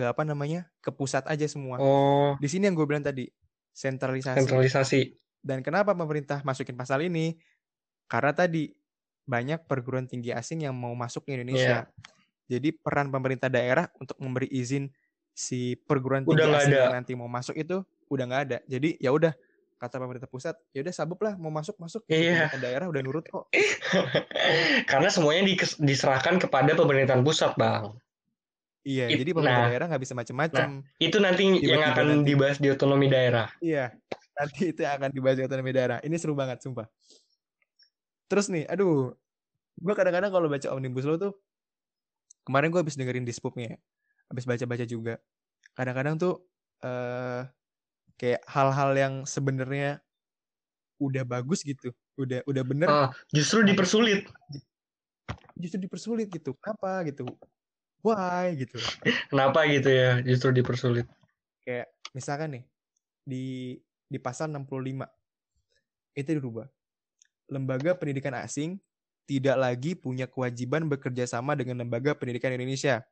[0.02, 0.66] ke apa namanya?
[0.82, 1.78] ke pusat aja semua.
[1.78, 3.30] Oh, Di sini yang gue bilang tadi,
[3.70, 4.42] sentralisasi.
[4.42, 5.02] sentralisasi.
[5.38, 7.38] Dan kenapa pemerintah masukin pasal ini?
[8.10, 8.74] Karena tadi
[9.30, 11.86] banyak perguruan tinggi asing yang mau masuk ke Indonesia.
[11.86, 12.10] Iya.
[12.58, 14.90] Jadi peran pemerintah daerah untuk memberi izin
[15.32, 16.82] si perguruan tinggi Udah asing ada.
[16.90, 18.58] yang nanti mau masuk itu udah nggak ada.
[18.66, 19.32] Jadi ya udah
[19.78, 22.02] kata pemerintah pusat, ya udah sabuk lah mau masuk masuk.
[22.10, 22.50] Iya.
[22.50, 23.46] Pemerintah daerah udah nurut kok.
[24.92, 25.46] Karena semuanya
[25.78, 28.01] diserahkan kepada pemerintahan pusat, Bang.
[28.82, 29.14] Iya.
[29.14, 29.70] It- jadi pemerintah nah.
[29.70, 30.68] daerah nggak bisa macam-macam.
[30.98, 32.28] Itu nanti yang Tiba-tiba akan nanti.
[32.34, 33.48] dibahas di otonomi daerah.
[33.62, 33.94] Iya,
[34.34, 35.98] nanti itu yang akan dibahas di otonomi daerah.
[36.02, 36.90] Ini seru banget, sumpah.
[38.26, 39.14] Terus nih, aduh,
[39.78, 41.34] gue kadang-kadang kalau baca Omnibus Law tuh,
[42.48, 43.78] kemarin gue habis dengerin dispupnya, ya.
[44.32, 45.20] habis baca-baca juga.
[45.76, 46.48] Kadang-kadang tuh,
[46.82, 47.44] eh
[48.18, 50.00] kayak hal-hal yang sebenarnya
[50.98, 54.26] udah bagus gitu, udah udah bener, Ah, justru dipersulit.
[55.58, 56.54] justru dipersulit gitu.
[56.58, 57.28] Kenapa gitu?
[58.02, 58.82] Why gitu?
[59.30, 60.22] Kenapa gitu ya?
[60.26, 61.06] Justru dipersulit.
[61.62, 62.64] kayak misalkan nih
[63.22, 63.78] di
[64.10, 65.06] di pasal 65
[66.18, 66.68] itu dirubah.
[67.48, 68.82] Lembaga pendidikan asing
[69.30, 73.06] tidak lagi punya kewajiban bekerja sama dengan lembaga pendidikan Indonesia.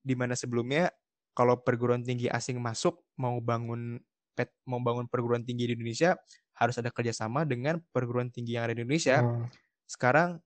[0.00, 0.88] Di mana sebelumnya
[1.36, 4.00] kalau perguruan tinggi asing masuk mau bangun
[4.32, 6.16] pet, mau bangun perguruan tinggi di Indonesia
[6.56, 9.20] harus ada kerjasama dengan perguruan tinggi yang ada di Indonesia.
[9.20, 9.44] Oh.
[9.84, 10.40] Sekarang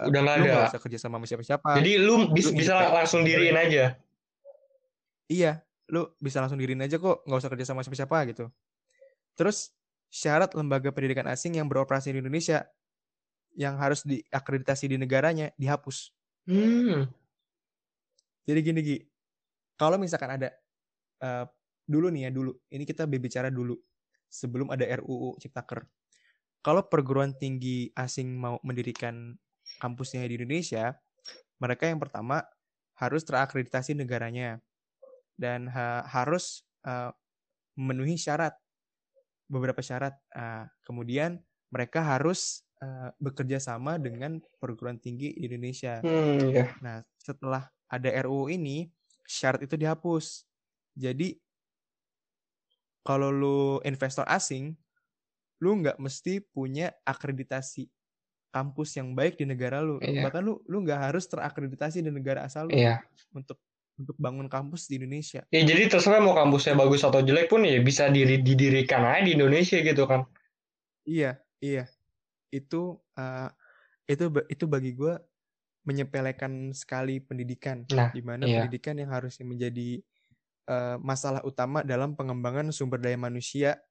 [0.00, 0.52] Udah nggak ada.
[0.52, 1.70] nggak usah kerjasama sama siapa-siapa.
[1.78, 3.96] Jadi lu bis- Lu bisa langsung diriin aja.
[5.30, 8.44] Iya, lu bisa langsung dirin aja kok, nggak usah kerja sama siapa-siapa gitu.
[9.32, 9.72] Terus
[10.12, 12.68] syarat lembaga pendidikan asing yang beroperasi di Indonesia
[13.56, 16.12] yang harus diakreditasi di negaranya dihapus.
[16.48, 17.08] Hmm.
[18.44, 18.96] Jadi gini Gi,
[19.78, 20.48] kalau misalkan ada
[21.22, 21.44] eh,
[21.86, 23.78] dulu nih ya dulu, ini kita berbicara dulu
[24.28, 25.84] sebelum ada RUU Ciptaker.
[26.62, 29.34] Kalau perguruan tinggi asing mau mendirikan
[29.82, 30.94] kampusnya di Indonesia,
[31.62, 32.46] mereka yang pertama
[32.98, 34.62] harus terakreditasi negaranya
[35.38, 37.12] dan ha- harus eh,
[37.78, 38.56] memenuhi syarat
[39.50, 40.16] beberapa syarat.
[40.32, 46.02] Ah, kemudian mereka harus eh, bekerja sama dengan perguruan tinggi di Indonesia.
[46.02, 46.82] Hmm, ya.
[46.82, 48.90] Nah, setelah ada RUU ini,
[49.26, 50.46] syarat itu dihapus.
[50.96, 51.38] Jadi,
[53.02, 54.78] kalau lu investor asing,
[55.62, 57.90] lu nggak mesti punya akreditasi
[58.52, 59.96] kampus yang baik di negara lu.
[59.98, 60.28] Iya.
[60.28, 63.00] Bahkan lu lu nggak harus terakreditasi di negara asal lu Iya.
[63.32, 63.56] untuk
[63.96, 65.44] untuk bangun kampus di Indonesia.
[65.48, 69.36] Ya jadi terserah mau kampusnya bagus atau jelek pun ya bisa diri, didirikan aja di
[69.36, 70.28] Indonesia gitu kan.
[71.08, 71.88] Iya, iya.
[72.52, 73.48] Itu eh,
[74.08, 75.16] itu itu bagi gua
[75.82, 78.62] menyepelekan sekali pendidikan, Nah, di mana iya.
[78.62, 79.98] pendidikan yang harusnya menjadi
[80.68, 83.82] eh, masalah utama dalam pengembangan sumber daya manusia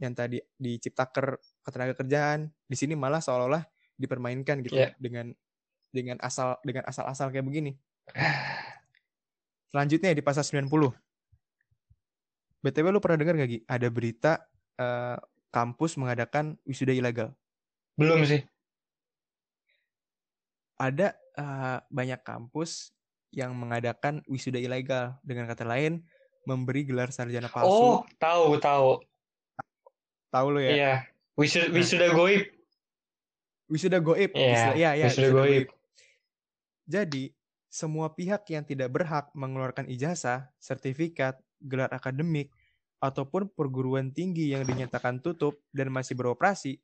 [0.00, 3.64] yang tadi di Ciptaker ketenagakerjaan, di sini malah seolah-olah
[3.96, 4.92] dipermainkan gitu Iya.
[5.00, 5.32] dengan
[5.90, 7.72] dengan asal dengan asal-asal kayak begini.
[9.72, 10.70] Selanjutnya di pasal 90.
[12.64, 13.60] BTW lu pernah dengar gak Gi?
[13.68, 14.32] Ada berita
[14.76, 15.18] eh,
[15.52, 17.32] kampus mengadakan wisuda ilegal.
[17.96, 18.44] Belum sih.
[20.76, 22.92] Ada eh, banyak kampus
[23.32, 25.16] yang mengadakan wisuda ilegal.
[25.24, 26.04] Dengan kata lain,
[26.48, 27.68] memberi gelar sarjana palsu.
[27.68, 28.90] Oh, tahu tahu.
[30.32, 30.70] Tahu lu ya?
[30.72, 30.94] Iya.
[31.36, 32.55] Wisuda, wisuda goib.
[33.66, 34.30] Wisuda goib.
[34.32, 35.66] Iya, istilah- iya, iya, wisuda goib.
[36.86, 37.24] Jadi,
[37.66, 42.54] semua pihak yang tidak berhak mengeluarkan ijazah, sertifikat, gelar akademik,
[43.02, 46.78] ataupun perguruan tinggi yang dinyatakan tutup dan masih beroperasi,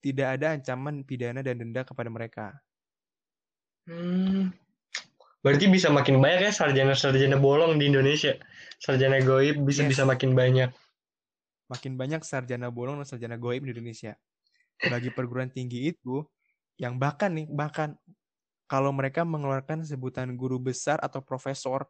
[0.00, 2.56] tidak ada ancaman pidana dan denda kepada mereka.
[3.84, 4.50] Hmm.
[5.40, 8.36] Berarti bisa makin banyak ya sarjana-sarjana bolong di Indonesia.
[8.76, 9.96] Sarjana goib bisa Yes.
[9.96, 10.68] bisa makin banyak.
[11.68, 14.16] Makin banyak sarjana bolong dan sarjana goib di Indonesia.
[14.80, 16.24] Bagi perguruan tinggi itu,
[16.80, 17.92] yang bahkan nih, bahkan
[18.64, 21.84] kalau mereka mengeluarkan sebutan guru besar atau profesor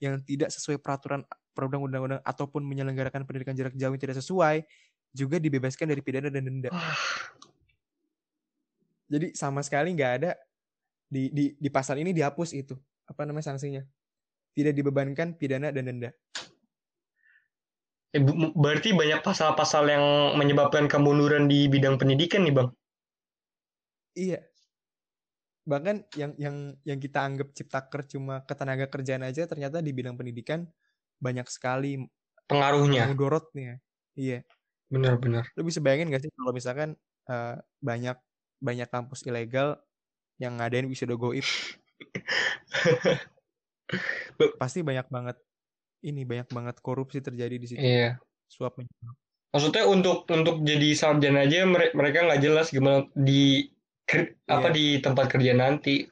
[0.00, 4.64] yang tidak sesuai peraturan perundang-undang ataupun menyelenggarakan pendidikan jarak jauh yang tidak sesuai,
[5.12, 6.70] juga dibebaskan dari pidana dan denda.
[9.12, 10.38] Jadi sama sekali nggak ada
[11.10, 12.78] di, di di pasal ini dihapus itu
[13.10, 13.82] apa namanya sanksinya.
[14.54, 16.14] Tidak dibebankan pidana dan denda.
[18.14, 18.22] Eh,
[18.56, 20.04] berarti banyak pasal-pasal yang
[20.38, 22.68] menyebabkan kemunduran di bidang pendidikan nih, Bang.
[24.14, 24.40] Iya.
[25.64, 30.66] Bahkan yang yang yang kita anggap ciptaker cuma ketenaga kerjaan aja ternyata di bidang pendidikan
[31.22, 32.10] banyak sekali
[32.50, 33.06] Pengaruhnya.
[33.06, 33.78] mudorotnya.
[34.18, 34.42] Iya.
[34.90, 35.46] Benar-benar.
[35.54, 36.98] Lu bisa bayangin gak sih kalau misalkan
[37.30, 38.18] eh, banyak
[38.58, 39.78] banyak kampus ilegal
[40.42, 41.46] yang ngadain wisuda goib.
[44.60, 45.38] Pasti banyak banget
[46.00, 47.80] ini banyak banget korupsi terjadi di situ.
[47.80, 48.16] Iya.
[48.46, 49.14] Suap menyuap.
[49.50, 53.66] Maksudnya untuk untuk jadi sarjana aja mere- mereka nggak jelas gimana di
[54.06, 54.74] ker- apa Iya.
[54.74, 56.06] di tempat kerja nanti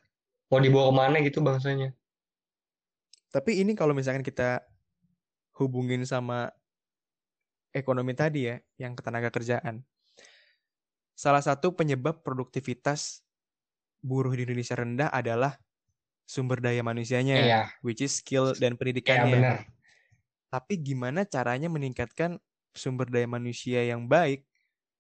[0.49, 1.95] mau dibawa ke mana gitu bangsanya.
[3.29, 4.65] Tapi ini kalau misalkan kita
[5.55, 6.49] hubungin sama
[7.71, 9.85] ekonomi tadi ya, yang ketenaga kerjaan.
[11.13, 13.21] Salah satu penyebab produktivitas
[14.01, 15.59] buruh di Indonesia rendah adalah
[16.25, 19.35] sumber daya manusianya, Iya, which is skill dan iya pendidikannya.
[19.35, 19.59] benar.
[20.49, 22.41] Tapi gimana caranya meningkatkan
[22.73, 24.45] sumber daya manusia yang baik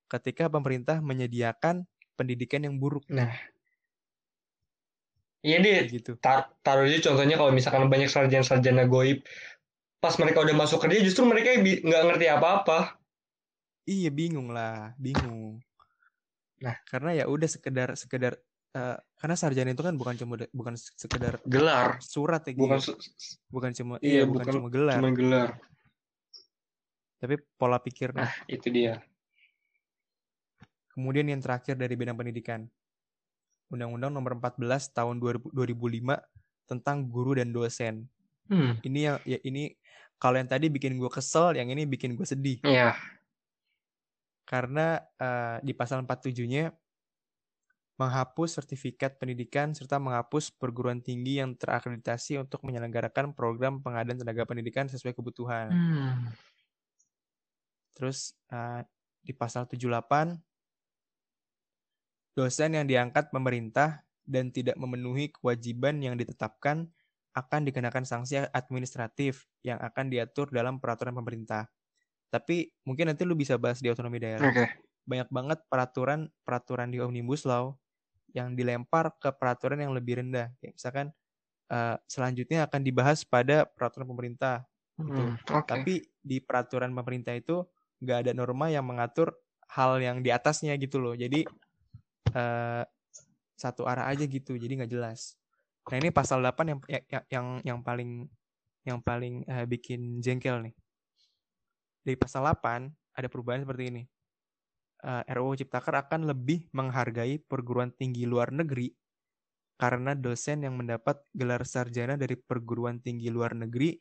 [0.09, 1.84] ketika pemerintah menyediakan
[2.16, 3.30] pendidikan yang buruk Nah,
[5.44, 5.88] iya deh.
[5.88, 6.18] gitu.
[6.18, 9.22] Tar taruh aja contohnya kalau misalkan banyak sarjana-sarjana goib,
[10.03, 12.99] pas mereka udah masuk kerja justru mereka nggak ngerti apa-apa.
[13.88, 15.62] Iya bingung lah, bingung.
[16.59, 16.74] Nah.
[16.90, 18.34] karena ya udah sekedar sekedar
[18.74, 22.98] eh, karena sarjana itu kan bukan cuma bukan sekedar Gelar, surat ya, bukan su-
[23.48, 25.50] bukan cuma iya, iya, bukan, bukan cuma gelar, cuma gelar.
[27.18, 28.28] tapi pola pikirnya.
[28.28, 29.02] Nah, itu dia.
[30.94, 32.66] Kemudian yang terakhir dari bidang pendidikan.
[33.68, 36.18] Undang-Undang Nomor 14 Tahun 2000 2005
[36.64, 38.08] tentang guru dan dosen.
[38.48, 39.76] Hmm, Ini yang ya ini
[40.16, 42.58] kalau yang tadi bikin gue kesel, yang ini bikin gue sedih.
[42.64, 42.96] iya.
[44.48, 46.72] Karena eh, di pasal 47-nya
[47.99, 54.86] menghapus sertifikat pendidikan serta menghapus perguruan tinggi yang terakreditasi untuk menyelenggarakan program pengadaan tenaga pendidikan
[54.86, 55.66] sesuai kebutuhan.
[55.74, 56.30] Hmm.
[57.99, 58.86] Terus eh,
[59.26, 60.38] di pasal 78
[62.38, 66.86] dosen yang diangkat pemerintah dan tidak memenuhi kewajiban yang ditetapkan
[67.34, 71.66] akan dikenakan sanksi administratif yang akan diatur dalam peraturan pemerintah.
[72.30, 74.46] Tapi mungkin nanti lu bisa bahas di otonomi daerah.
[74.46, 74.70] Oke.
[75.03, 77.74] Banyak banget peraturan peraturan di Omnibus Law
[78.36, 80.52] yang dilempar ke peraturan yang lebih rendah.
[80.60, 81.06] Kayak misalkan
[81.72, 84.64] eh, selanjutnya akan dibahas pada peraturan pemerintah
[84.98, 85.62] Hmm, oke.
[85.62, 87.62] tapi di peraturan pemerintah itu
[88.02, 89.30] nggak ada norma yang mengatur
[89.70, 91.14] hal yang di atasnya gitu loh.
[91.14, 91.46] Jadi
[92.34, 92.82] eh,
[93.54, 95.38] satu arah aja gitu jadi nggak jelas.
[95.86, 98.26] Nah ini pasal 8 yang yang yang, yang paling
[98.82, 100.74] yang paling eh, bikin jengkel nih.
[102.02, 104.02] Di pasal 8 ada perubahan seperti ini
[104.99, 108.90] Eh, RUU Ciptaker akan lebih menghargai perguruan tinggi luar negeri
[109.78, 113.94] karena dosen yang mendapat gelar sarjana dari perguruan tinggi luar negeri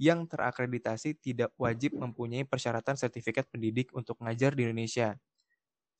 [0.00, 5.20] yang terakreditasi tidak wajib mempunyai persyaratan sertifikat pendidik untuk mengajar di Indonesia.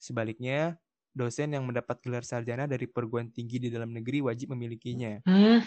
[0.00, 0.80] Sebaliknya,
[1.12, 5.20] dosen yang mendapat gelar sarjana dari perguruan tinggi di dalam negeri wajib memilikinya.
[5.28, 5.60] Hmm,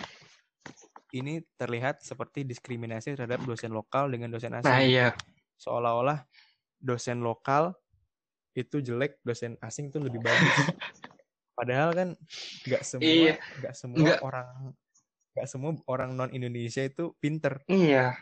[1.11, 4.89] Ini terlihat seperti diskriminasi terhadap dosen lokal dengan dosen nah asing.
[4.89, 5.13] iya.
[5.59, 6.23] Seolah-olah
[6.81, 7.75] dosen lokal
[8.51, 10.55] itu jelek, dosen asing itu lebih bagus.
[11.57, 12.09] Padahal kan
[12.65, 13.35] nggak semua Iya.
[13.59, 14.19] nggak semua Nggak.
[14.23, 14.49] orang
[15.31, 17.63] nggak semua orang non Indonesia itu pinter.
[17.65, 18.17] Iya.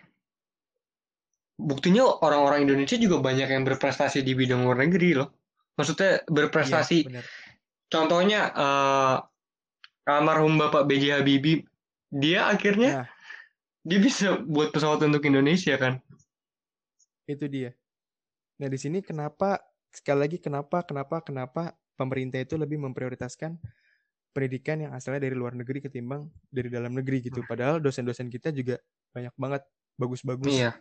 [1.59, 5.29] Buktinya orang-orang Indonesia juga banyak yang berprestasi di bidang luar negeri loh.
[5.75, 6.97] Maksudnya berprestasi.
[6.99, 7.25] Iya, bener.
[7.89, 9.17] Contohnya eh
[10.05, 11.19] almarhum Bapak B.J.
[11.19, 11.65] Habibie,
[12.09, 13.07] dia akhirnya Nah.
[13.81, 15.99] dia bisa buat pesawat untuk Indonesia kan?
[17.25, 17.75] Itu dia.
[18.57, 21.61] Nah, di sini kenapa sekali lagi kenapa kenapa kenapa
[21.97, 23.59] pemerintah itu lebih memprioritaskan
[24.31, 27.41] pendidikan yang asalnya dari luar negeri ketimbang dari dalam negeri gitu.
[27.43, 28.77] Padahal dosen-dosen kita juga
[29.11, 29.63] banyak banget
[29.99, 30.71] bagus-bagus, Iya.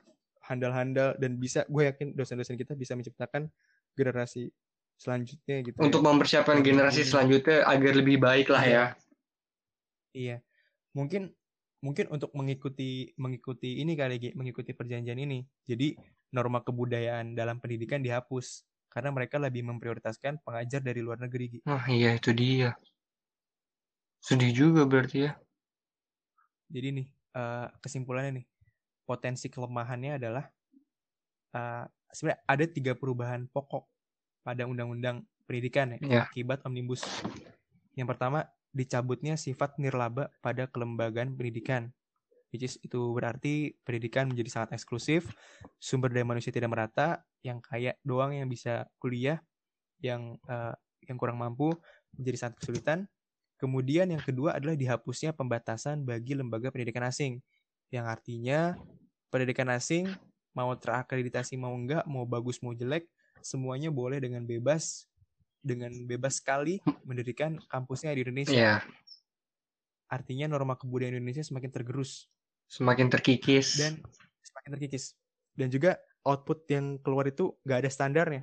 [0.46, 3.48] handal-handal dan bisa gue yakin dosen-dosen kita bisa menciptakan
[3.96, 4.52] generasi
[5.00, 5.76] selanjutnya gitu.
[5.80, 6.06] Untuk ya.
[6.12, 8.74] mempersiapkan generasi selanjutnya agar lebih baik lah Iya.
[8.76, 8.84] ya.
[10.14, 10.36] Iya.
[10.96, 11.30] mungkin
[11.84, 15.46] mungkin untuk mengikuti mengikuti ini kali Gi, mengikuti perjanjian ini.
[15.62, 15.94] Jadi
[16.34, 21.60] norma kebudayaan dalam pendidikan dihapus karena mereka lebih memprioritaskan pengajar dari luar negeri.
[21.68, 22.74] Nah, iya itu dia.
[24.18, 25.32] Sedih juga berarti ya.
[26.68, 28.46] Jadi nih uh, kesimpulannya nih
[29.08, 30.44] potensi kelemahannya adalah
[31.56, 33.88] uh, sebenarnya ada tiga perubahan pokok
[34.44, 36.22] pada undang-undang pendidikan ya, Ya.
[36.28, 37.04] akibat omnibus.
[37.96, 41.92] Yang pertama dicabutnya sifat nirlaba pada kelembagaan pendidikan.
[42.48, 45.28] Which is, itu berarti pendidikan menjadi sangat eksklusif,
[45.76, 49.38] sumber daya manusia tidak merata, yang kaya doang yang bisa kuliah,
[50.02, 50.74] yang uh,
[51.06, 51.72] yang kurang mampu
[52.14, 53.08] menjadi sangat kesulitan.
[53.58, 57.42] Kemudian yang kedua adalah dihapusnya pembatasan bagi lembaga pendidikan asing,
[57.90, 58.78] yang artinya
[59.34, 60.06] pendidikan asing
[60.54, 63.06] mau terakreditasi mau enggak, mau bagus mau jelek,
[63.42, 65.06] semuanya boleh dengan bebas
[65.58, 68.54] dengan bebas sekali mendirikan kampusnya di Indonesia.
[68.54, 68.76] Iya,
[70.08, 72.30] Artinya norma kebudayaan Indonesia semakin tergerus
[72.68, 73.76] semakin terkikis.
[73.76, 74.00] dan
[74.40, 75.04] semakin terkikis.
[75.52, 78.42] Dan juga output yang keluar itu nggak ada standarnya.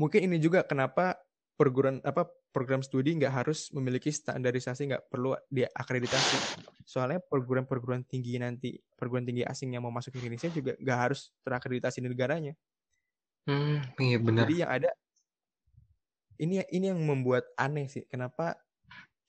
[0.00, 1.20] Mungkin ini juga kenapa
[1.60, 6.36] perguruan apa program studi nggak harus memiliki standarisasi, nggak perlu diakreditasi.
[6.88, 11.30] Soalnya perguruan-perguruan tinggi nanti, perguruan tinggi asing yang mau masuk ke Indonesia juga nggak harus
[11.44, 12.54] terakreditasi di negaranya.
[13.44, 14.48] Hmm, iya benar.
[14.48, 14.90] Jadi yang ada
[16.40, 18.08] ini ini yang membuat aneh sih.
[18.08, 18.56] Kenapa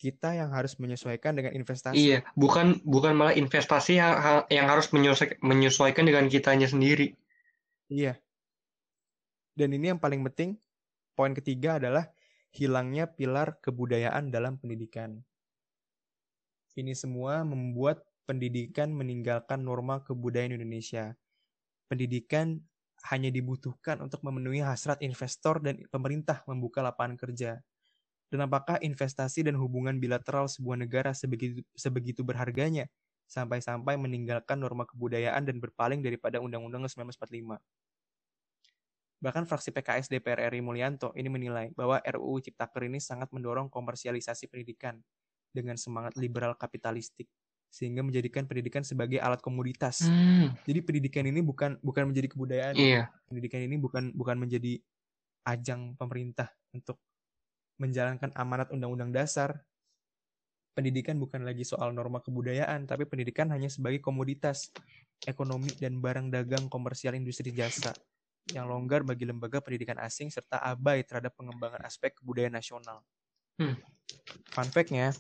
[0.02, 1.94] kita yang harus menyesuaikan dengan investasi?
[1.94, 4.18] Iya, bukan bukan malah investasi yang,
[4.50, 7.14] yang harus menyesuaikan, menyesuaikan dengan kitanya sendiri.
[7.86, 8.18] Iya.
[9.54, 10.58] Dan ini yang paling penting,
[11.14, 12.10] poin ketiga adalah
[12.50, 15.22] hilangnya pilar kebudayaan dalam pendidikan.
[16.74, 21.14] Ini semua membuat pendidikan meninggalkan norma kebudayaan Indonesia.
[21.86, 22.58] Pendidikan
[23.12, 27.62] hanya dibutuhkan untuk memenuhi hasrat investor dan pemerintah membuka lapangan kerja.
[28.32, 32.88] Dan apakah investasi dan hubungan bilateral sebuah negara sebegitu, sebegitu berharganya
[33.28, 37.60] sampai-sampai meninggalkan norma kebudayaan dan berpaling daripada Undang-Undang 1945?
[39.22, 44.50] Bahkan fraksi PKS DPR RI Mulyanto ini menilai bahwa RUU Ciptaker ini sangat mendorong komersialisasi
[44.50, 44.98] pendidikan
[45.54, 47.30] dengan semangat liberal kapitalistik
[47.70, 50.02] sehingga menjadikan pendidikan sebagai alat komoditas.
[50.10, 52.76] Hmm, Jadi pendidikan ini bukan bukan menjadi kebudayaan.
[52.76, 54.82] iya, Pendidikan ini bukan bukan menjadi
[55.46, 56.98] ajang pemerintah untuk
[57.82, 59.66] menjalankan amanat undang-undang dasar.
[60.72, 64.72] Pendidikan bukan lagi soal norma kebudayaan, tapi pendidikan hanya sebagai komoditas
[65.26, 67.92] ekonomi dan barang dagang komersial industri jasa
[68.54, 73.04] yang longgar bagi lembaga pendidikan asing serta abai terhadap pengembangan aspek kebudayaan nasional.
[73.60, 73.78] Hmm.
[74.50, 75.14] Fun fact-nya,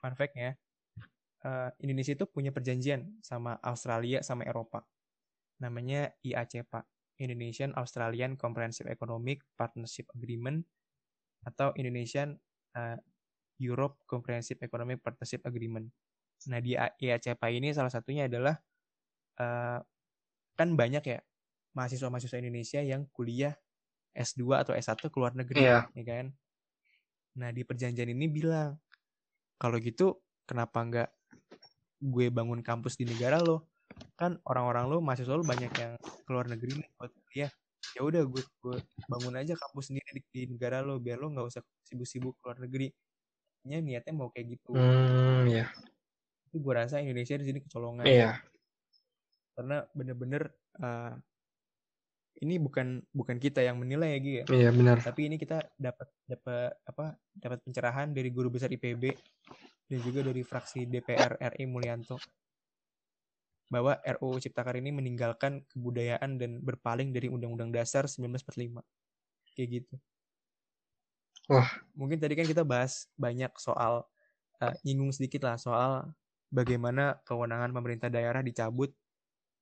[0.00, 0.56] fun fact-nya,
[1.44, 4.82] eh, Indonesia itu punya perjanjian sama Australia sama Eropa.
[5.60, 6.82] Namanya IACPA,
[7.20, 10.64] Indonesian Australian Comprehensive Economic Partnership Agreement
[11.46, 12.36] atau Indonesian
[12.76, 12.98] eh,
[13.60, 15.88] Europe Comprehensive Economic Partnership Agreement.
[16.50, 18.56] Nah di IACPA ini salah satunya adalah
[19.40, 19.78] eh,
[20.58, 21.18] kan banyak ya
[21.76, 23.54] mahasiswa-mahasiswa Indonesia yang kuliah
[24.16, 25.86] S2 atau S1 ke luar negeri, Iya.
[25.94, 26.26] ya kan?
[27.38, 28.76] Nah di perjanjian ini bilang
[29.60, 31.10] kalau gitu kenapa nggak
[32.00, 33.68] gue bangun kampus di negara lo?
[34.18, 37.52] Kan orang-orang lo mahasiswa lo banyak yang ke luar negeri nih buat kuliah.
[37.96, 38.76] Ya udah gue, gue
[39.10, 42.58] bangun aja kampus sendiri di, di negara lo biar lo nggak usah sibuk-sibuk ke luar
[42.62, 42.88] negeri.
[43.68, 44.72] Nya niatnya mau kayak gitu.
[44.72, 45.68] hmm, iya,
[46.48, 48.40] Tapi gue rasa Indonesia di sini kecolongan iya,
[49.52, 50.48] karena bener-bener
[50.80, 51.14] eh,
[52.40, 54.44] ini bukan bukan kita yang menilai ya Gi ya.
[54.48, 54.96] iya benar.
[55.04, 57.20] Tapi ini kita dapat dapat apa?
[57.36, 59.12] Dapat pencerahan dari guru besar IPB
[59.90, 62.16] dan juga dari fraksi DPR RI Mulyanto
[63.70, 68.82] bahwa RUU Ciptaker ini meninggalkan kebudayaan dan berpaling dari Undang-Undang Dasar 1945.
[69.54, 69.94] Kayak gitu.
[71.46, 71.70] Wah.
[71.94, 74.04] Mungkin tadi kan kita bahas banyak soal
[74.58, 76.10] eh, nyinggung sedikit lah soal
[76.50, 78.90] bagaimana kewenangan pemerintah daerah dicabut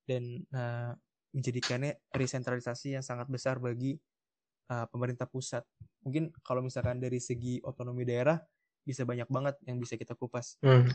[0.09, 0.92] dan eh,
[1.36, 4.00] menjadikannya resentralisasi yang sangat besar bagi
[4.72, 5.64] uh, pemerintah pusat.
[6.04, 8.40] Mungkin kalau misalkan dari segi otonomi daerah
[8.84, 10.56] bisa banyak banget yang bisa kita kupas.
[10.64, 10.88] Hmm.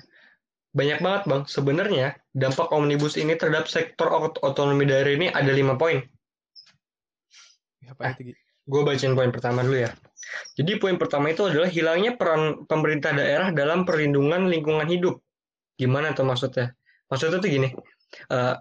[0.73, 1.43] Banyak banget bang.
[1.45, 6.01] Sebenarnya dampak omnibus ini terhadap sektor ot- otonomi daerah ini ada lima poin.
[7.85, 8.33] Apa itu Gi?
[8.63, 9.91] Gue bacain poin pertama dulu ya.
[10.55, 15.19] Jadi poin pertama itu adalah hilangnya peran pemerintah daerah dalam perlindungan lingkungan hidup.
[15.75, 16.71] Gimana tuh maksudnya?
[17.11, 17.69] Maksudnya tuh gini.
[18.29, 18.55] eh,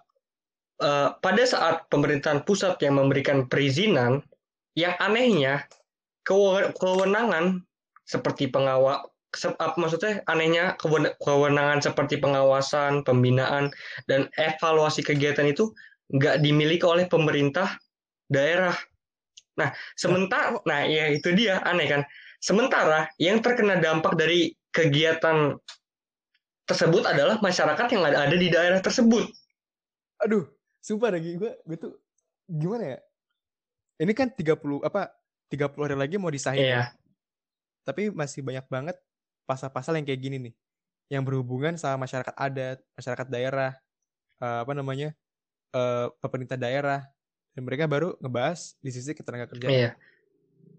[0.81, 4.25] eh, pada saat pemerintahan pusat yang memberikan perizinan,
[4.73, 5.69] yang anehnya
[6.25, 7.61] kewe- kewenangan
[8.09, 9.12] seperti apa
[9.81, 13.73] maksudnya anehnya kewen- kewenangan seperti pengawasan, pembinaan
[14.05, 15.73] dan evaluasi kegiatan itu
[16.13, 17.81] nggak dimiliki oleh pemerintah
[18.29, 18.77] daerah.
[19.57, 22.03] Nah, sementara, nah ya itu dia aneh kan.
[22.43, 25.57] Sementara yang terkena dampak dari kegiatan
[26.69, 29.29] tersebut adalah masyarakat yang ada, ada di daerah tersebut.
[30.25, 30.49] Aduh,
[30.81, 31.93] sumpah lagi gue gue tuh
[32.49, 32.99] gimana ya?
[34.03, 35.13] Ini kan 30 apa
[35.53, 36.65] 30 hari lagi mau disahin.
[36.65, 36.73] Iya.
[36.73, 36.85] ya.
[37.85, 38.97] Tapi masih banyak banget
[39.49, 40.55] pasal-pasal yang kayak gini nih.
[41.13, 43.73] Yang berhubungan sama masyarakat adat, masyarakat daerah,
[44.41, 45.11] eh, apa namanya?
[45.73, 47.01] eh, pemerintah daerah.
[47.53, 49.73] Dan mereka baru ngebahas di sisi ketenaga kerjaan.
[49.73, 49.91] Iya.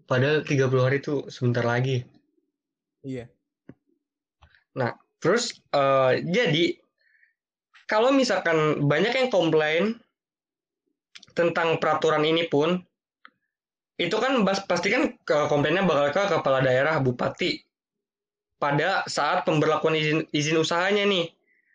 [0.06, 2.02] Padahal 30 hari itu sebentar lagi.
[3.06, 3.30] Iya.
[5.24, 6.76] Terus eh, jadi
[7.88, 9.96] kalau misalkan banyak yang komplain
[11.32, 12.76] tentang peraturan ini pun
[13.96, 15.16] itu kan pasti kan
[15.48, 17.63] komplainnya bakal ke kepala daerah bupati
[18.58, 21.30] pada saat pemberlakuan izin izin usahanya nih.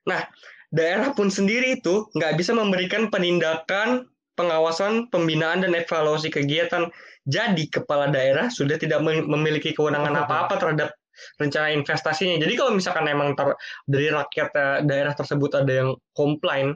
[0.07, 0.25] Nah,
[0.73, 4.09] daerah pun sendiri itu nggak bisa memberikan penindakan,
[4.39, 6.89] pengawasan, pembinaan dan evaluasi kegiatan.
[7.29, 10.89] Jadi kepala daerah sudah tidak mem- memiliki kewenangan apa-apa terhadap
[11.37, 12.39] rencana investasinya.
[12.39, 16.73] Jadi kalau misalkan emang ter- dari rakyat eh, daerah tersebut ada yang komplain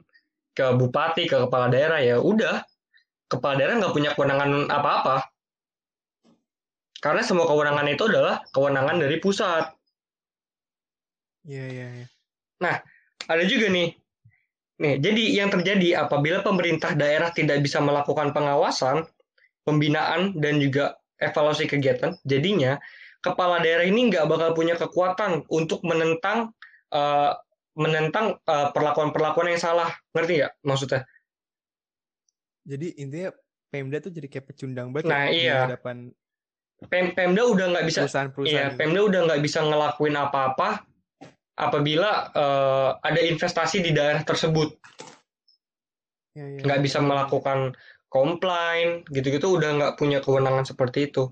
[0.53, 2.61] ke bupati, ke kepala daerah ya udah
[3.31, 5.25] kepala daerah nggak punya kewenangan apa-apa.
[7.01, 9.73] Karena semua kewenangan itu adalah kewenangan dari pusat.
[11.43, 12.07] Iya, iya, iya.
[13.27, 13.95] Ada juga nih.
[14.83, 19.05] Nih, jadi yang terjadi apabila pemerintah daerah tidak bisa melakukan pengawasan,
[19.63, 22.81] pembinaan dan juga evaluasi kegiatan, jadinya
[23.23, 26.51] kepala daerah ini nggak bakal punya kekuatan untuk menentang
[26.91, 27.31] eh,
[27.77, 29.93] menentang eh, perlakuan-perlakuan yang salah.
[30.11, 31.01] Ngerti nggak maksudnya?
[32.63, 33.29] Jadi intinya
[33.67, 35.59] Pemda tuh jadi kayak pecundang banget Nah, ya di iya.
[35.65, 35.97] hadapan
[36.91, 38.71] Pem- Pemda udah nggak bisa perusahaan-perusahaan.
[38.73, 38.77] Iya.
[38.77, 40.85] Pemda udah nggak bisa ngelakuin apa-apa
[41.57, 44.73] apabila eh, ada investasi di daerah tersebut.
[46.33, 46.61] Iya, iya.
[46.65, 47.77] Nggak bisa melakukan
[48.09, 51.29] komplain, gitu-gitu udah nggak punya kewenangan seperti itu.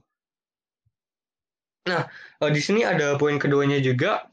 [1.90, 2.06] Nah,
[2.42, 4.30] eh, di sini ada poin keduanya juga.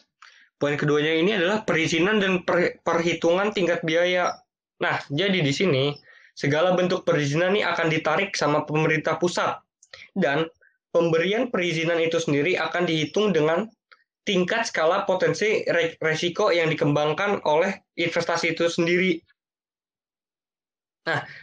[0.59, 4.43] Poin keduanya ini adalah perizinan dan per- perhitungan tingkat biaya.
[4.83, 5.95] Nah, jadi di sini
[6.35, 9.59] segala bentuk perizinan ini akan ditarik sama pemerintah pusat
[10.19, 10.47] dan
[10.91, 13.71] pemberian perizinan itu sendiri akan dihitung dengan
[14.29, 19.17] tingkat skala potensi re- resiko yang dikembangkan oleh investasi itu sendiri.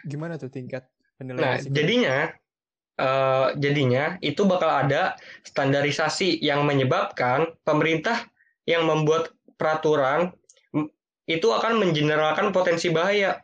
[0.05, 0.85] Gimana tuh tingkat
[1.17, 1.73] penilaian Nah, risiko?
[1.73, 2.17] jadinya
[2.95, 8.29] eh, jadinya itu bakal ada standarisasi yang menyebabkan pemerintah
[8.63, 10.31] yang membuat peraturan
[11.25, 13.41] itu akan mengeneralkan potensi bahaya.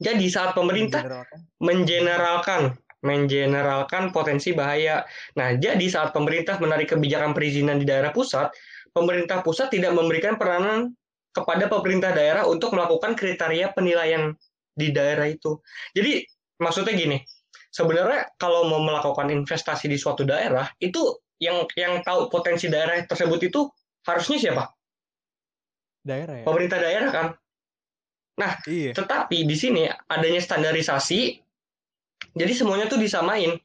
[0.00, 1.38] Jadi saat pemerintah Mengeneralkan.
[1.60, 2.60] mengeneralkan
[3.04, 5.06] mengeneralkan potensi bahaya.
[5.38, 8.50] Nah, jadi saat pemerintah menarik kebijakan perizinan di daerah pusat,
[8.90, 10.94] pemerintah pusat tidak memberikan peranan
[11.30, 14.34] kepada pemerintah daerah untuk melakukan kriteria penilaian
[14.74, 15.62] di daerah itu.
[15.94, 16.26] Jadi
[16.58, 17.18] maksudnya gini,
[17.70, 23.38] sebenarnya kalau mau melakukan investasi di suatu daerah, itu yang yang tahu potensi daerah tersebut
[23.46, 23.70] itu
[24.02, 24.64] harusnya siapa?
[26.08, 26.44] daerah ya.
[26.48, 27.28] Pemerintah daerah kan.
[28.70, 28.94] Iya.
[28.94, 31.42] Tetapi di sini adanya standarisasi,
[32.34, 33.56] jadi semuanya tuh disamain.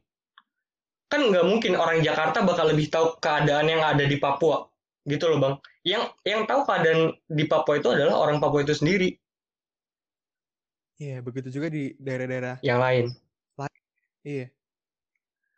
[1.11, 4.66] Kan nggak mungkin orang Jakarta bakal lebih tahu keadaan yang ada di Papua,
[5.05, 5.55] gitu loh bang.
[5.84, 9.14] Yang yang tahu keadaan di Papua itu adalah orang Papua itu sendiri,
[11.01, 12.61] Iya, begitu juga di daerah-daerah.
[12.61, 13.09] yang lain.
[14.24, 14.47] Iya.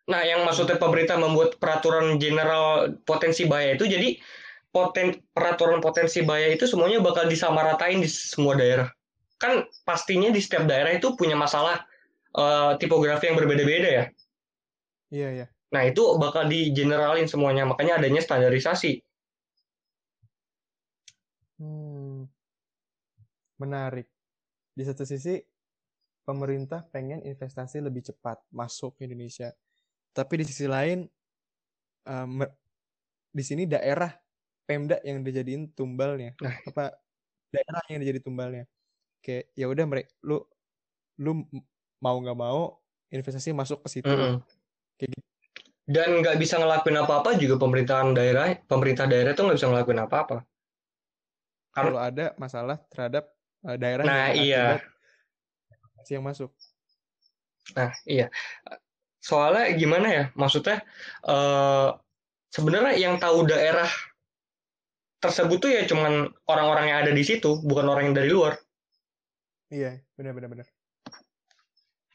[0.10, 4.18] Nah, yang maksudnya pemerintah membuat peraturan general potensi bahaya itu jadi
[4.74, 8.90] poten peraturan potensi bahaya itu semuanya bakal disamaratain di semua daerah.
[9.38, 11.86] Kan pastinya di setiap daerah itu punya masalah
[12.36, 14.06] eh, tipografi yang berbeda-beda ya.
[15.12, 15.48] Iya, iya.
[15.72, 19.02] Nah, itu bakal di generalin semuanya, makanya adanya standarisasi.
[21.60, 22.28] Hmm.
[23.60, 24.08] Menarik.
[24.76, 25.40] Di satu sisi
[26.28, 29.56] pemerintah pengen investasi lebih cepat masuk ke Indonesia.
[30.12, 31.08] Tapi di sisi lain
[32.28, 32.56] me-
[33.32, 34.12] di sini daerah
[34.66, 36.34] Pemda yang dijadiin tumbalnya.
[36.42, 36.56] Nah.
[36.66, 36.98] Apa
[37.54, 38.66] daerah yang dijadi tumbalnya.
[39.22, 40.42] Kayak ya udah mereka lu
[41.22, 41.46] lu
[42.06, 42.78] mau nggak mau
[43.10, 44.06] investasi masuk ke situ.
[44.06, 44.38] Mm-mm.
[45.02, 45.26] Kayak gitu.
[45.86, 50.38] Dan nggak bisa ngelakuin apa-apa juga pemerintahan daerah, pemerintah daerah itu nggak bisa ngelakuin apa-apa.
[51.74, 53.34] Karena- Kalau ada masalah terhadap
[53.66, 54.66] eh, daerah Nah, yang iya.
[56.06, 56.54] yang masuk.
[57.74, 58.30] Nah, iya.
[59.18, 60.24] Soalnya gimana ya?
[60.38, 60.86] Maksudnya
[61.26, 61.90] eh
[62.54, 63.90] sebenarnya yang tahu daerah
[65.18, 68.54] tersebut tuh ya cuman orang-orang yang ada di situ, bukan orang yang dari luar.
[69.74, 70.68] Iya, benar-benar benar.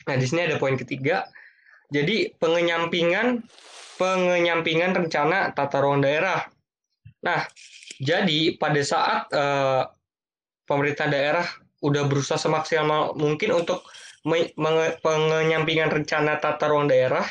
[0.08, 1.28] Nah, di sini ada poin ketiga.
[1.90, 3.42] Jadi pengenyampingan
[4.00, 6.40] pengenyampingan rencana tata ruang daerah.
[7.20, 7.44] Nah,
[8.00, 9.84] jadi pada saat eh,
[10.64, 11.44] pemerintah daerah
[11.84, 13.84] udah berusaha semaksimal mungkin untuk
[15.04, 17.24] pengenyampingan rencana tata ruang daerah.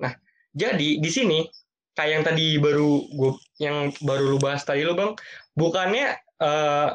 [0.00, 0.12] Nah,
[0.56, 1.44] jadi di sini
[1.92, 5.12] kayak yang tadi baru gue yang baru lu bahas tadi lu bang,
[5.52, 6.90] bukannya eh,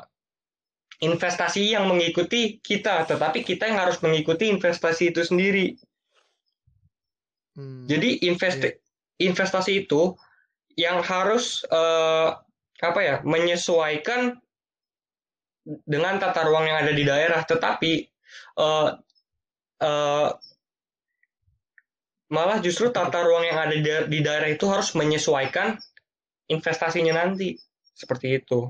[0.98, 5.78] investasi yang mengikuti kita, tetapi kita yang harus mengikuti investasi itu sendiri.
[7.54, 8.70] Hmm, Jadi investi
[9.22, 10.14] investasi itu
[10.78, 12.30] yang harus eh,
[12.78, 14.38] apa ya menyesuaikan
[15.66, 17.94] dengan tata ruang yang ada di daerah, tetapi
[18.58, 18.90] eh,
[19.82, 20.30] eh,
[22.28, 25.78] malah justru tata ruang yang ada di, da- di daerah itu harus menyesuaikan
[26.50, 27.56] investasinya nanti
[27.94, 28.70] seperti itu.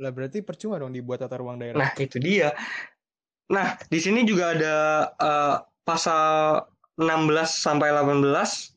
[0.00, 1.76] Lah berarti percuma dong dibuat tata ruang daerah.
[1.76, 2.56] Nah itu dia.
[3.52, 4.76] Nah di sini juga ada
[5.12, 6.64] eh, pasal
[6.96, 7.06] 16
[7.48, 8.76] sampai 18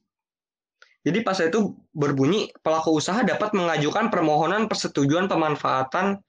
[1.04, 6.24] Jadi pasal itu berbunyi pelaku usaha dapat mengajukan permohonan persetujuan pemanfaatan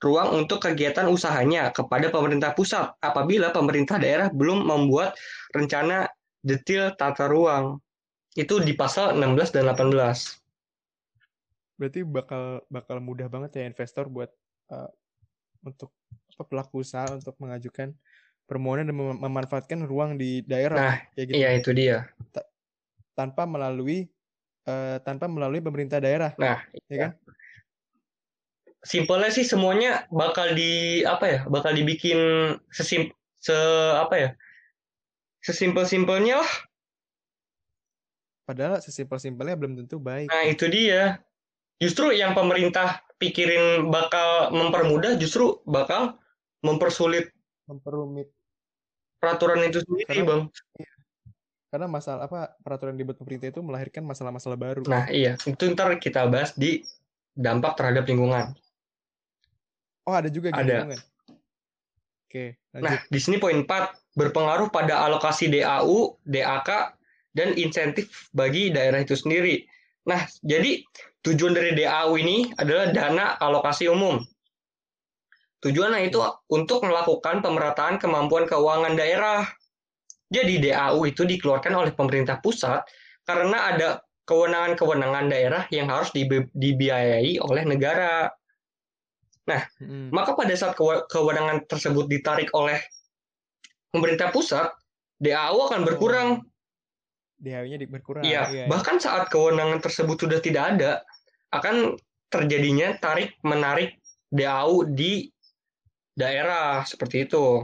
[0.00, 5.12] ruang untuk kegiatan usahanya kepada pemerintah pusat apabila pemerintah daerah belum membuat
[5.52, 6.08] rencana
[6.40, 7.76] detail tata ruang.
[8.32, 10.43] Itu di pasal 16 dan 18.
[11.74, 14.30] Berarti bakal bakal mudah banget ya investor buat
[14.70, 14.90] eh,
[15.66, 15.90] untuk
[16.34, 17.94] apa, pelaku usaha untuk mengajukan
[18.44, 21.98] permohonan dan mem- memanfaatkan ruang di daerah Nah, kayak gitu Iya itu dia.
[23.14, 24.10] tanpa melalui
[24.66, 27.12] eh, tanpa melalui pemerintah daerah, Nah, ya kan?
[28.84, 31.40] simpelnya sih semuanya bakal di apa ya?
[31.48, 32.18] Bakal dibikin
[32.68, 33.08] sesim
[33.40, 33.56] se
[33.96, 34.30] apa ya?
[35.40, 36.52] Sesimpel-simpelnya lah.
[38.44, 40.28] Padahal sesimpel-simpelnya belum tentu baik.
[40.28, 41.24] Nah, itu dia.
[41.82, 46.18] Justru yang pemerintah pikirin bakal mempermudah justru bakal
[46.64, 47.30] mempersulit
[47.64, 48.28] Memperumit
[49.16, 50.42] peraturan itu sendiri, Karena- Bang.
[51.72, 54.84] karena masalah apa peraturan dibuat pemerintah itu melahirkan masalah-masalah baru.
[54.84, 56.84] Nah, iya, itu ntar kita bahas di
[57.32, 58.52] dampak terhadap lingkungan.
[60.04, 60.84] Oh, ada juga Ada.
[60.84, 61.00] lingkungan.
[62.28, 62.84] Oke, lanjut.
[62.84, 66.68] Nah, di sini poin 4 berpengaruh pada alokasi DAU, DAK,
[67.32, 69.64] dan insentif bagi daerah itu sendiri.
[70.04, 70.84] Nah, jadi
[71.24, 74.20] tujuan dari DAU ini adalah dana alokasi umum.
[75.64, 76.20] Tujuannya itu
[76.52, 79.48] untuk melakukan pemerataan kemampuan keuangan daerah.
[80.28, 82.84] Jadi DAU itu dikeluarkan oleh pemerintah pusat
[83.24, 83.88] karena ada
[84.28, 88.28] kewenangan-kewenangan daerah yang harus dibi- dibiayai oleh negara.
[89.48, 90.08] Mm-mm.
[90.12, 92.80] Maka pada saat kewe- kewenangan tersebut ditarik oleh
[93.92, 94.72] pemerintah pusat,
[95.20, 96.28] DAU akan berkurang.
[97.36, 98.24] DAU-nya di- berkurang.
[98.24, 98.64] Iya, iya.
[98.68, 101.04] bahkan saat kewenangan tersebut sudah tidak ada,
[101.60, 101.94] akan
[102.30, 103.98] terjadinya tarik menarik
[104.30, 105.30] DAU di
[106.14, 107.62] daerah seperti itu.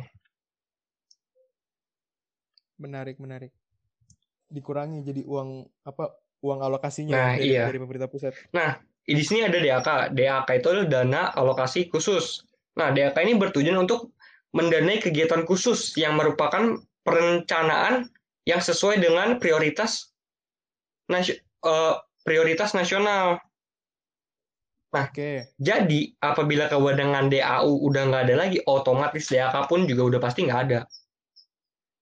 [2.78, 3.50] Menarik, menarik.
[4.50, 6.14] Dikurangi jadi uang apa?
[6.40, 7.68] Uang alokasinya Nah, dari, iya.
[7.68, 8.32] dari pemerintah pusat.
[9.04, 10.16] Di sini ada DAK.
[10.16, 12.46] DAK itu adalah dana alokasi khusus.
[12.78, 14.14] Nah, DAK ini bertujuan untuk
[14.56, 18.08] mendanai kegiatan khusus yang merupakan perencanaan
[18.46, 20.14] yang sesuai dengan prioritas
[21.10, 23.42] eh, prioritas nasional.
[24.90, 25.54] Oke.
[25.54, 30.62] Jadi, apabila kewenangan DAU udah nggak ada lagi, otomatis DAK pun juga udah pasti nggak
[30.66, 30.80] ada.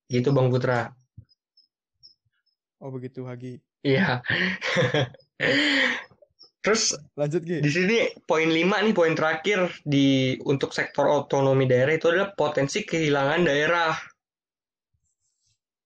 [0.08, 0.88] Gitu, Bang Putra.
[2.80, 3.60] Oh, begitu, Hagi.
[3.84, 4.24] Iya.
[6.64, 7.62] Terus Lanjut, Gi.
[7.62, 12.82] di sini poin 5 nih poin terakhir di untuk sektor otonomi daerah itu adalah potensi
[12.82, 13.94] kehilangan daerah.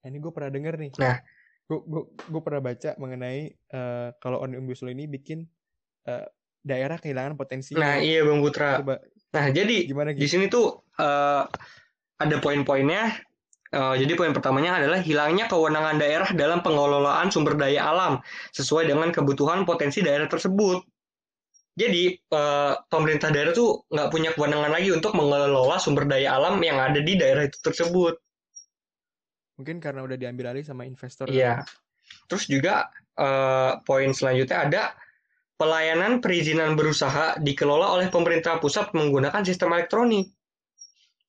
[0.02, 0.92] Nah, ini gue pernah denger nih.
[0.98, 1.18] Nah.
[1.62, 5.46] gue gue gue pernah baca mengenai eh, kalau omnibus law ini bikin
[6.10, 6.26] eh,
[6.62, 7.74] daerah kehilangan potensi.
[7.74, 8.78] Nah, iya Bang Putra.
[8.80, 9.02] Coba
[9.32, 10.36] Nah, jadi gimana di gitu?
[10.36, 11.42] sini tuh eh,
[12.20, 13.16] ada poin-poinnya.
[13.72, 18.20] Eh, jadi poin pertamanya adalah hilangnya kewenangan daerah dalam pengelolaan sumber daya alam
[18.52, 20.84] sesuai dengan kebutuhan potensi daerah tersebut.
[21.72, 26.76] Jadi eh, pemerintah daerah tuh nggak punya kewenangan lagi untuk mengelola sumber daya alam yang
[26.76, 28.20] ada di daerah itu tersebut.
[29.56, 31.32] Mungkin karena udah diambil alih sama investor.
[31.32, 31.64] Iya.
[32.28, 34.82] Terus juga eh, poin selanjutnya ada
[35.56, 40.32] pelayanan perizinan berusaha dikelola oleh pemerintah pusat menggunakan sistem elektronik.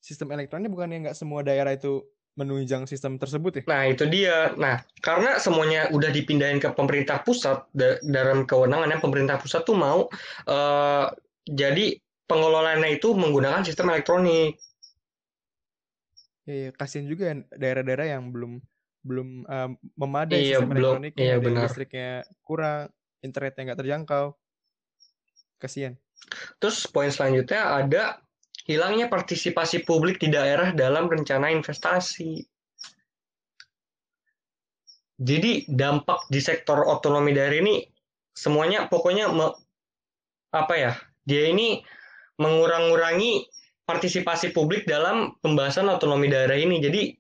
[0.04, 3.64] Sistem elektronik bukannya nggak semua daerah itu menunjang sistem tersebut ya?
[3.70, 4.52] Nah, itu dia.
[4.58, 10.10] Nah, karena semuanya udah dipindahin ke pemerintah pusat da- dalam kewenangannya pemerintah pusat tuh mau
[10.50, 11.06] eh,
[11.46, 11.86] jadi
[12.26, 14.58] pengelolaannya itu menggunakan sistem elektronik.
[16.44, 16.70] Ya, ya.
[16.76, 18.60] kasihan juga daerah-daerah yang belum
[19.06, 20.94] belum eh, memadai Iya, sistem belum.
[21.00, 21.64] elektroniknya, Iya, benar.
[21.70, 22.10] listriknya
[22.42, 22.90] kurang,
[23.24, 24.26] internetnya nggak terjangkau.
[25.58, 25.96] Kasihan.
[26.60, 28.20] Terus poin selanjutnya ada
[28.68, 32.44] hilangnya partisipasi publik di daerah dalam rencana investasi.
[35.24, 37.88] Jadi dampak di sektor otonomi daerah ini
[38.36, 39.56] semuanya pokoknya me-
[40.52, 40.92] apa ya?
[41.24, 41.80] Dia ini
[42.36, 43.48] mengurang-urangi
[43.88, 46.84] partisipasi publik dalam pembahasan otonomi daerah ini.
[46.84, 47.16] Jadi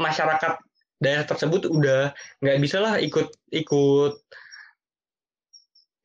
[0.00, 0.60] masyarakat
[0.96, 4.14] daerah tersebut udah nggak bisa lah ikut ikut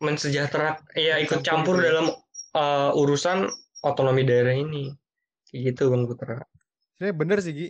[0.02, 1.88] mensejahtera ya ikut Campur campur gitu ya.
[1.94, 2.06] dalam
[2.58, 3.38] uh, urusan
[3.86, 4.90] otonomi daerah ini.
[5.48, 6.42] Kayak gitu Bang Putra.
[6.98, 7.68] Sebenarnya bener sih Gi.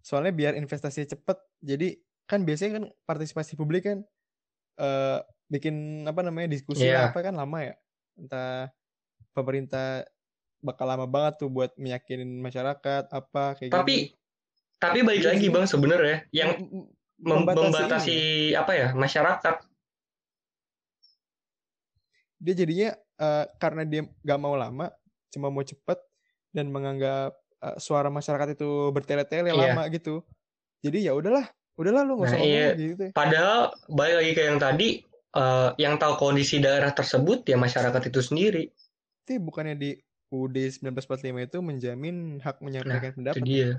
[0.00, 1.38] Soalnya biar investasinya cepet.
[1.60, 4.06] Jadi kan biasanya kan partisipasi publik kan
[4.76, 7.74] eh bikin apa namanya diskusi lah apa kan lama ya.
[8.14, 8.70] Entah
[9.34, 10.06] pemerintah
[10.62, 14.14] bakal lama banget tuh buat meyakinin masyarakat apa kayak Tapi gini.
[14.78, 15.46] tapi balik Iya lagi.
[15.50, 16.58] Bang sebenarnya yang
[17.16, 18.18] Mem- mem- mem- membatasi membatasi
[18.54, 19.56] apa ya masyarakat.
[22.36, 24.92] Dia jadinya eh, karena dia gak mau lama
[25.28, 25.98] cuma mau cepet
[26.50, 29.72] dan menganggap eh, suara masyarakat itu bertele-tele Iya.
[29.72, 30.24] lama gitu
[30.80, 31.46] jadi ya udahlah
[31.76, 32.68] udahlah lu nggak usah Nah, iya.
[32.72, 33.12] gitu ya.
[33.12, 33.60] Padahal
[33.92, 34.88] balik lagi ke yang tadi
[35.36, 38.64] eh, yang tahu kondisi daerah tersebut ya masyarakat itu sendiri.
[39.26, 39.90] Tapi bukannya di
[40.32, 43.44] UUD 1945 itu menjamin hak menyampaikan Itu pendapat.
[43.44, 43.70] dia.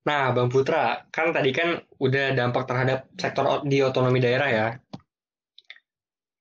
[0.00, 4.66] Nah, Bang Putra, kan tadi kan udah dampak terhadap sektor di otonomi daerah ya.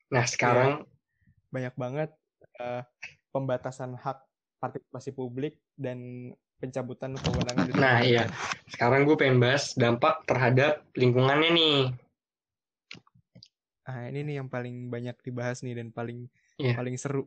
[0.09, 0.88] Nah, sekarang
[1.49, 2.09] Banyak banget
[2.61, 2.81] eh,
[3.33, 4.21] pembatasan hak
[4.59, 8.27] partisipasi publik dan pencabutan kewenangan Nah, iya.
[8.67, 11.79] Sekarang gue pengen bahas dampak terhadap lingkungannya nih.
[13.89, 16.77] Ah, ini nih yang paling banyak dibahas nih dan paling Iya.
[16.77, 17.25] paling seru.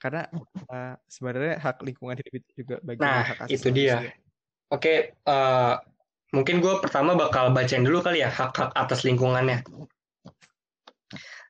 [0.00, 0.26] Karena
[0.72, 3.94] eh, sebenarnya hak lingkungan hidup itu juga bagian Nah, hak asasi itu dia.
[4.00, 4.12] manusia.
[4.72, 5.74] Oke, eh,
[6.34, 9.62] mungkin gue pertama bakal bacain dulu kali ya hak-hak atas lingkungannya.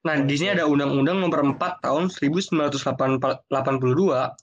[0.04, 3.48] Nah, di sini ada Undang-Undang Nomor 4 Tahun 1982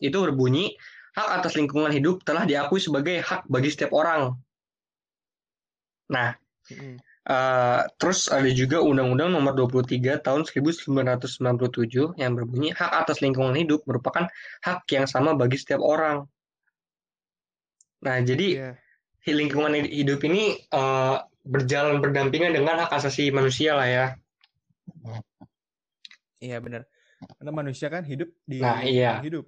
[0.01, 0.73] itu berbunyi
[1.13, 4.33] hak atas lingkungan hidup telah diakui sebagai hak bagi setiap orang.
[6.09, 6.33] Nah,
[6.71, 6.97] Mm-mm.
[7.21, 13.85] Eh, terus ada juga Undang-Undang Nomor 23 Tahun 1997 yang berbunyi hak atas lingkungan hidup
[13.85, 14.25] merupakan
[14.65, 16.25] hak yang sama bagi setiap orang.
[18.01, 18.69] Nah, jadi Iya.
[19.37, 21.15] lingkungan hidup ini eh,
[21.45, 24.05] berjalan berdampingan dengan hak asasi manusia lah ya.
[26.41, 26.89] Iya benar.
[27.37, 29.21] Karena manusia kan hidup di Nah, iya.
[29.21, 29.45] hidup.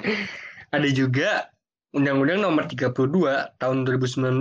[0.74, 1.52] Ada juga
[1.92, 4.40] Undang-Undang Nomor 32 Tahun 2019.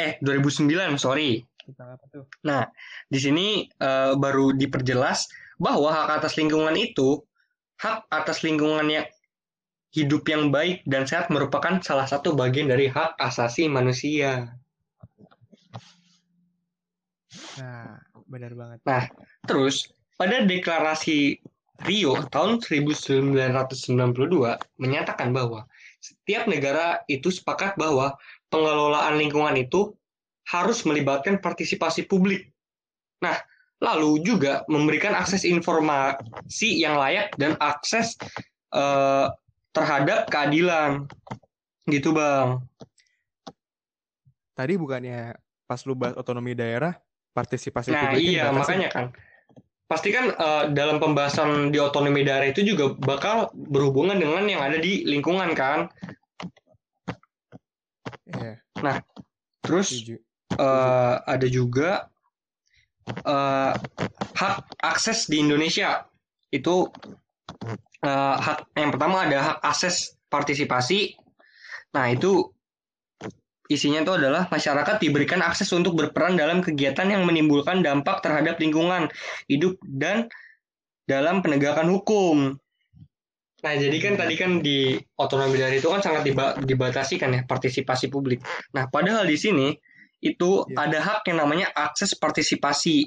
[0.00, 1.44] Eh, 2009, sorry.
[1.60, 2.24] Tentang apa tuh?
[2.48, 2.64] Nah,
[3.12, 5.28] di sini eh, baru diperjelas
[5.60, 7.20] bahwa hak atas lingkungan itu
[7.76, 9.06] hak atas lingkungan yang
[9.92, 14.56] hidup yang baik dan sehat merupakan salah satu bagian dari hak asasi manusia.
[17.60, 18.78] Nah, benar banget.
[19.44, 19.92] Terus,
[20.22, 21.42] pada deklarasi
[21.82, 23.34] Rio tahun 1992
[24.78, 25.66] menyatakan bahwa
[25.98, 28.14] setiap negara itu sepakat bahwa
[28.46, 29.90] pengelolaan lingkungan itu
[30.46, 32.54] harus melibatkan partisipasi publik.
[33.18, 33.34] Nah,
[33.82, 38.14] lalu juga memberikan akses informasi yang layak dan akses
[38.70, 39.26] eh,
[39.74, 41.10] terhadap keadilan.
[41.90, 42.62] Gitu, Bang.
[44.54, 45.34] Tadi bukannya
[45.66, 46.94] pas lu bahas otonomi daerah,
[47.34, 48.58] partisipasi Nah, publiknya iya, dibatasin.
[48.62, 49.06] makanya kan.
[49.92, 54.80] Pasti kan eh, dalam pembahasan di otonomi daerah itu juga bakal berhubungan dengan yang ada
[54.80, 55.92] di lingkungan kan.
[58.24, 58.56] Iya,
[59.60, 60.16] Terus setuju.
[60.56, 62.08] eh, ada juga
[63.20, 63.72] eh,
[64.32, 66.08] hak akses di Indonesia.
[66.48, 66.88] Itu
[68.00, 71.20] eh, hak yang pertama ada hak akses partisipasi.
[71.92, 72.48] Nah, itu
[73.72, 79.08] isinya itu adalah masyarakat diberikan akses untuk berperan dalam kegiatan yang menimbulkan dampak terhadap lingkungan
[79.48, 80.28] hidup dan
[81.08, 82.56] dalam penegakan hukum.
[83.62, 87.42] Nah, jadi kan tadi kan di otonomi daerah itu kan sangat diba- dibatasi kan ya
[87.46, 88.42] partisipasi publik.
[88.74, 89.70] Nah, padahal di sini
[90.18, 90.86] itu Iya.
[90.86, 93.06] ada hak yang namanya akses partisipasi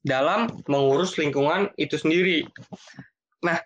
[0.00, 2.48] dalam mengurus lingkungan itu sendiri.
[3.44, 3.60] Nah,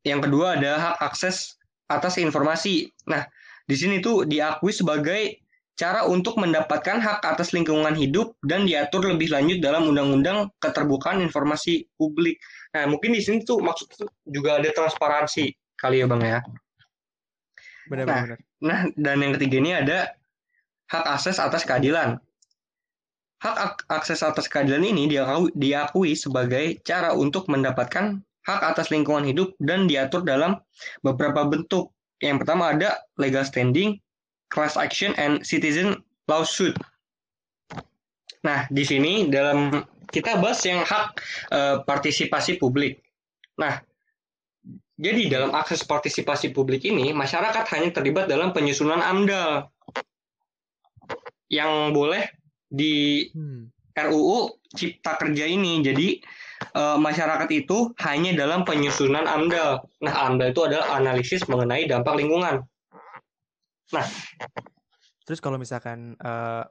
[0.00, 2.88] yang kedua ada hak akses atas informasi.
[3.12, 3.28] Nah,
[3.68, 5.44] di sini tuh diakui sebagai
[5.76, 11.84] cara untuk mendapatkan hak atas lingkungan hidup dan diatur lebih lanjut dalam Undang-Undang Keterbukaan Informasi
[12.00, 12.40] Publik.
[12.72, 16.40] Nah, mungkin di sini tuh maksud tuh juga ada transparansi kali ya, Bang ya.
[16.40, 16.44] Nah,
[17.92, 18.40] Benar-benar.
[18.64, 20.16] Nah, dan yang ketiga ini ada
[20.88, 22.16] hak akses atas keadilan.
[23.36, 28.16] Hak ak- akses atas keadilan ini diakui, diakui sebagai cara untuk mendapatkan
[28.48, 30.56] hak atas lingkungan hidup dan diatur dalam
[31.04, 31.92] beberapa bentuk.
[32.16, 34.00] Yang pertama ada legal standing,
[34.56, 36.72] class action, and citizen lawsuit.
[38.40, 41.06] Nah, di sini dalam kita bahas yang hak
[41.52, 43.04] eh, partisipasi publik.
[43.60, 43.76] Nah,
[44.96, 49.68] jadi dalam akses partisipasi publik ini, masyarakat hanya terlibat dalam penyusunan AMDAL
[51.52, 52.24] yang boleh
[52.66, 53.68] di Hmm.
[53.96, 55.80] RUU Cipta Kerja ini.
[55.80, 56.20] Jadi
[56.76, 59.84] eh, masyarakat itu hanya dalam penyusunan AMDAL.
[60.04, 62.62] Nah, AMDAL itu adalah analisis mengenai dampak lingkungan.
[65.26, 66.64] Terus kalau misalkan eh,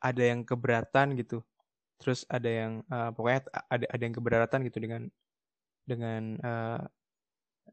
[0.00, 1.44] ada yang keberatan gitu
[2.00, 5.02] terus ada yang uh, pokoknya ada ada yang keberatan gitu dengan
[5.84, 6.80] dengan uh,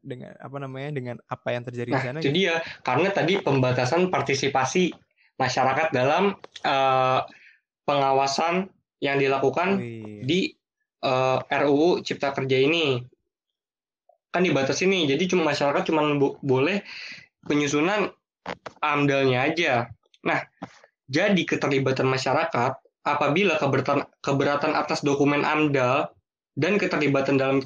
[0.04, 2.36] dengan apa namanya dengan apa yang terjadi nah, di sana itu gitu.
[2.44, 2.54] dia
[2.84, 4.92] karena tadi pembatasan partisipasi
[5.40, 7.20] masyarakat dalam uh,
[7.88, 8.68] pengawasan
[9.00, 10.22] yang dilakukan Oh, iya.
[10.28, 10.40] di
[11.08, 13.00] uh, RUU Cipta Kerja ini
[14.28, 16.84] kan dibatasi nih jadi cuma masyarakat cuma bo- boleh
[17.48, 18.12] penyusunan
[18.80, 19.72] amdalnya aja.
[20.24, 20.44] Nah
[21.08, 22.72] jadi keterlibatan masyarakat
[23.06, 26.12] apabila keberatan keberatan atas dokumen amdal
[26.58, 27.58] dan keterlibatan dalam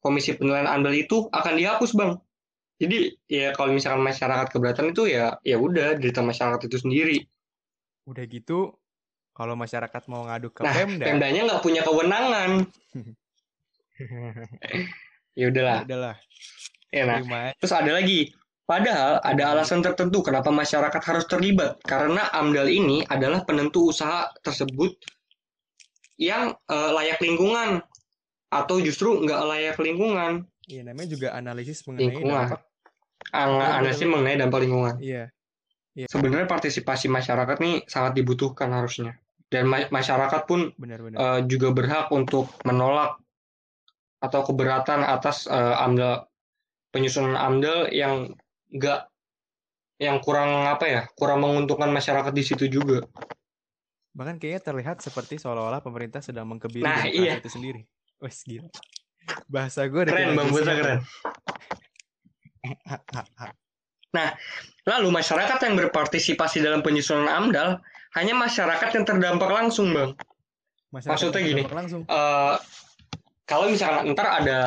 [0.00, 2.12] komisi penilaian amdal itu akan dihapus bang.
[2.76, 2.96] Jadi
[3.28, 7.18] ya kalau misalkan masyarakat keberatan itu ya ya udah derita masyarakat itu sendiri.
[8.08, 8.76] Udah gitu
[9.36, 12.50] kalau masyarakat mau ngadu ke nah Pemda Pemdanya nggak punya kewenangan.
[15.36, 15.84] Ya udahlah.
[15.84, 16.16] Udahlah.
[16.88, 17.52] Ya nah.
[17.60, 18.32] Terus ada lagi,
[18.66, 24.98] padahal ada alasan tertentu kenapa masyarakat harus terlibat karena AMDAL ini adalah penentu usaha tersebut
[26.18, 27.80] yang eh, layak lingkungan
[28.48, 30.46] atau justru nggak layak lingkungan.
[30.66, 32.44] Iya namanya juga analisis mengenai Lingkungan.
[32.50, 32.60] dampak.
[33.32, 34.94] Ang- Betul, Analisis mengenai dampak lingkungan.
[34.98, 35.24] Iya.
[36.06, 39.16] Sebenarnya partisipasi masyarakat nih sangat dibutuhkan harusnya.
[39.46, 41.16] Dan ma- masyarakat pun Benar-benar.
[41.16, 43.18] eh, juga berhak untuk menolak
[44.18, 46.26] atau keberatan atas eh, AMDAL
[46.90, 48.32] penyusunan AMDAL yang
[48.76, 49.00] nggak
[49.96, 53.00] yang kurang apa ya kurang menguntungkan masyarakat di situ juga.
[54.16, 57.36] Bahkan kayaknya terlihat seperti seolah-olah pemerintah sedang mengkebiri Nah, iya.
[57.36, 57.84] itu sendiri.
[58.20, 58.68] Wes gila.
[59.48, 61.00] Bahasa gue Keren bang Buta keren.
[64.88, 67.84] Lalu masyarakat yang berpartisipasi dalam penyusunan AMDAL
[68.16, 70.16] hanya masyarakat yang terdampak langsung bang.
[70.88, 71.62] Maksudnya gini.
[71.68, 72.08] Langsung.
[72.08, 72.54] Eh,
[73.44, 74.60] kalau misalkan ntar ada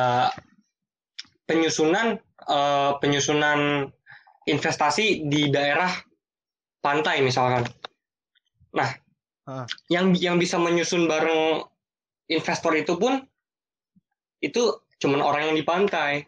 [1.50, 3.90] penyusunan eh, penyusunan
[4.50, 5.90] investasi di daerah
[6.80, 7.64] pantai misalkan.
[8.74, 8.90] Nah,
[9.48, 9.66] Ah.
[9.90, 11.64] yang yang bisa menyusun bareng
[12.28, 13.18] investor itu pun
[14.38, 14.62] itu
[14.96, 16.22] cuman orang yang di pantai.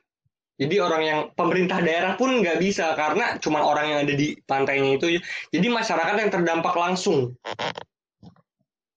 [0.59, 4.99] Jadi orang yang pemerintah daerah pun nggak bisa karena cuman orang yang ada di pantainya
[4.99, 5.19] itu.
[5.51, 7.35] Jadi masyarakat yang terdampak langsung.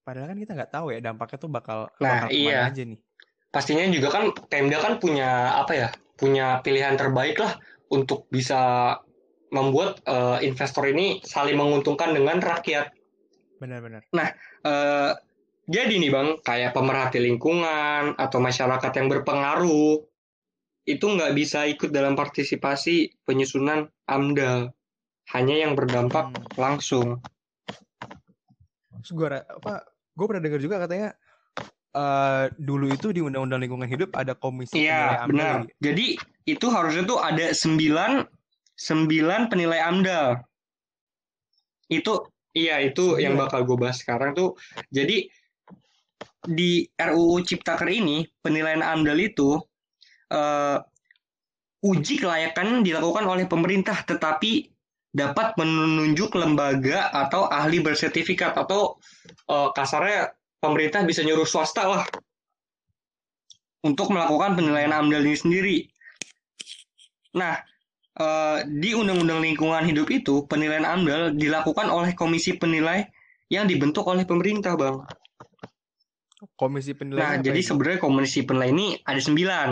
[0.02, 2.70] Padahal kan kita nggak tahu ya dampaknya tuh bakal Nah, bakal iya.
[2.70, 2.98] aja nih.
[3.46, 7.56] pastinya juga kan Pemda kan punya apa ya punya pilihan terbaik lah
[7.88, 8.92] untuk bisa
[9.56, 12.92] membuat eh, investor ini saling menguntungkan dengan rakyat.
[13.56, 14.04] Benar-benar.
[14.12, 15.12] Eh,
[15.66, 20.04] jadi nih bang, kayak pemerhati lingkungan atau masyarakat yang berpengaruh
[20.86, 24.70] itu nggak bisa ikut dalam partisipasi penyusunan AMDAL,
[25.34, 26.46] hanya yang berdampak Hmm.
[26.54, 27.18] langsung.
[29.10, 29.82] Gue apa?
[30.14, 31.18] Gue pernah dengar juga katanya
[31.96, 35.64] eh dulu itu di Undang-Undang Lingkungan Hidup ada komisi Iya, benar.
[35.80, 38.20] Jadi itu harusnya tuh ada sembilan
[38.76, 40.28] sembilan penilai AMDAL.
[41.88, 44.54] Itu iya itu yang bakal gue bahas sekarang tuh.
[44.92, 45.26] Jadi
[46.46, 49.58] di RUU Ciptaker ini penilaian AMDAL itu
[50.30, 50.78] eh,
[51.82, 54.70] uji kelayakan dilakukan oleh pemerintah tetapi
[55.16, 59.00] dapat menunjuk lembaga atau ahli bersertifikat atau
[59.50, 62.04] eh, kasarnya pemerintah bisa nyuruh swasta lah
[63.86, 65.78] untuk melakukan penilaian AMDAL ini sendiri.
[67.38, 67.54] Nah,
[68.16, 73.04] eh, di Undang-Undang Lingkungan Hidup itu penilaian AMDAL dilakukan oleh komisi penilai
[73.52, 75.06] yang dibentuk oleh pemerintah, Bang.
[76.58, 77.20] Komisi penilai.
[77.20, 79.68] Nah, jadi sebenarnya komisi penilai ini ada sembilan.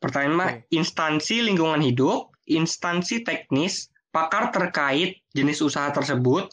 [0.00, 0.72] Pertama, Oke.
[0.72, 6.48] instansi lingkungan hidup, instansi teknis, pakar terkait jenis usaha tersebut,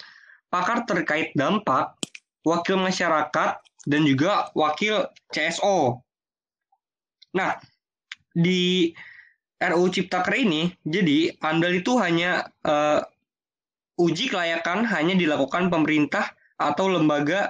[0.51, 1.95] pakar terkait dampak,
[2.43, 3.57] wakil masyarakat,
[3.87, 6.03] dan juga wakil CSO.
[7.39, 7.55] Nah,
[8.35, 8.91] di
[9.57, 13.01] RUU Ciptaker ini, jadi AMDAL itu hanya eh,
[13.97, 17.49] uji kelayakan hanya dilakukan pemerintah atau lembaga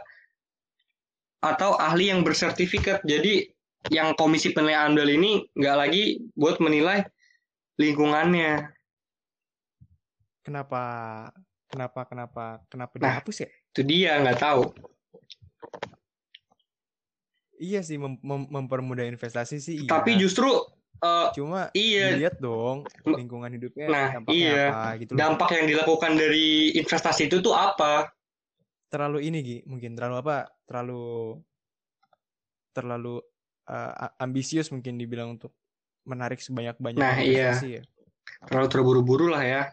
[1.38, 3.04] atau ahli yang bersertifikat.
[3.04, 3.52] Jadi
[3.92, 6.04] yang komisi penilaian AMDAL ini nggak lagi
[6.34, 7.04] buat menilai
[7.76, 8.74] lingkungannya.
[10.40, 10.80] kenapa
[11.68, 13.20] kenapa kenapa kenapa Nah.
[13.20, 13.50] dihapus ya?
[13.68, 14.64] Itu dia nggak tahu.
[17.58, 19.90] Iya sih mem- mem- mempermudah investasi sih iya.
[19.92, 20.48] Tapi justru
[20.98, 24.66] eh, cuma iya dilihat dong lingkungan hidupnya Nah, dampaknya iya.
[24.72, 25.20] apa gitu loh.
[25.20, 28.10] dampak yang dilakukan dari investasi itu tuh apa?
[28.88, 30.38] terlalu ini Gi, mungkin terlalu apa?
[30.64, 31.36] Terlalu
[32.72, 33.20] terlalu
[33.68, 35.52] uh, ambisius mungkin dibilang untuk
[36.08, 37.52] menarik sebanyak-banyak Nah, iya.
[37.52, 37.82] investasi ya.
[38.48, 39.64] Terlalu terburu-buru lah ya.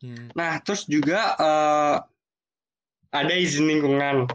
[0.00, 0.32] Hmm.
[0.32, 1.96] Nah, terus juga eh,
[3.12, 4.32] ada izin lingkungan.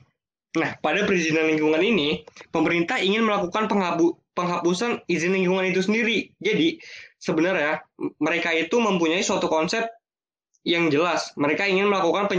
[0.62, 2.22] Nah, pada perizinan lingkungan ini,
[2.54, 6.32] pemerintah ingin melakukan penghabu- penghapusan izin lingkungan itu sendiri.
[6.40, 6.80] Jadi,
[7.20, 7.84] sebenarnya
[8.18, 9.86] mereka itu mempunyai suatu konsep
[10.62, 11.34] yang jelas.
[11.42, 12.30] Mereka ingin melakukan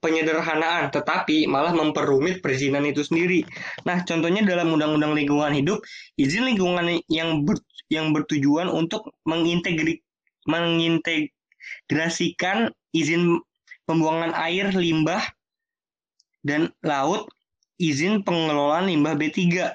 [0.00, 3.44] penyederhanaan, tetapi malah memperumit perizinan itu sendiri.
[3.84, 5.84] Nah, contohnya dalam Undang-Undang Lingkungan Hidup,
[6.16, 7.60] izin lingkungan yang ber,
[7.92, 10.00] yang bertujuan untuk mengintegri,
[10.48, 13.44] mengintegrasikan izin
[13.84, 15.20] pembuangan air, limbah,
[16.40, 17.28] dan laut,
[17.76, 19.68] izin pengelolaan limbah B3.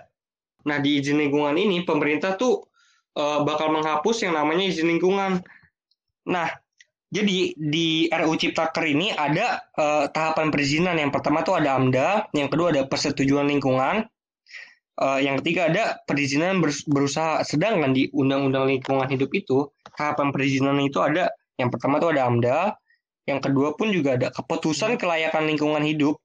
[0.68, 2.66] Nah, di izin lingkungan ini, pemerintah tuh
[3.18, 5.42] uh, bakal menghapus yang namanya izin lingkungan.
[6.30, 6.48] Nah,
[7.12, 10.96] jadi di RU Ciptaker ini ada uh, tahapan perizinan.
[10.96, 14.08] Yang pertama tuh ada AMDA, yang kedua ada persetujuan lingkungan,
[15.02, 17.44] uh, yang ketiga ada perizinan berusaha.
[17.44, 19.68] Sedangkan di Undang-Undang Lingkungan Hidup itu
[19.98, 22.74] tahapan perizinan itu ada yang pertama tuh ada AMDA,
[23.30, 26.18] yang kedua pun juga ada keputusan kelayakan lingkungan hidup.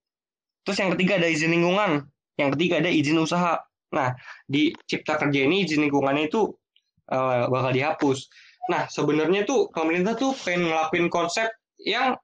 [0.65, 2.09] Terus yang ketiga ada izin lingkungan,
[2.41, 3.61] yang ketiga ada izin usaha.
[3.95, 4.15] Nah,
[4.47, 6.51] di Cipta Kerja ini izin lingkungannya itu
[7.13, 8.19] uh, bakal dihapus.
[8.67, 11.47] Nah, sebenarnya tuh pemerintah tuh pengen ngelakuin konsep
[11.79, 12.19] yang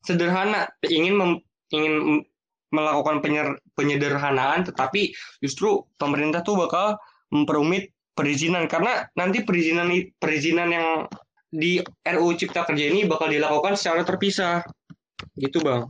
[0.00, 1.32] sederhana, ingin mem,
[1.68, 2.24] ingin
[2.72, 6.96] melakukan penyer, penyederhanaan, tetapi justru pemerintah tuh bakal
[7.32, 10.88] memperumit perizinan karena nanti perizinan perizinan yang
[11.48, 14.60] di RUU Cipta Kerja ini bakal dilakukan secara terpisah,
[15.36, 15.88] gitu bang.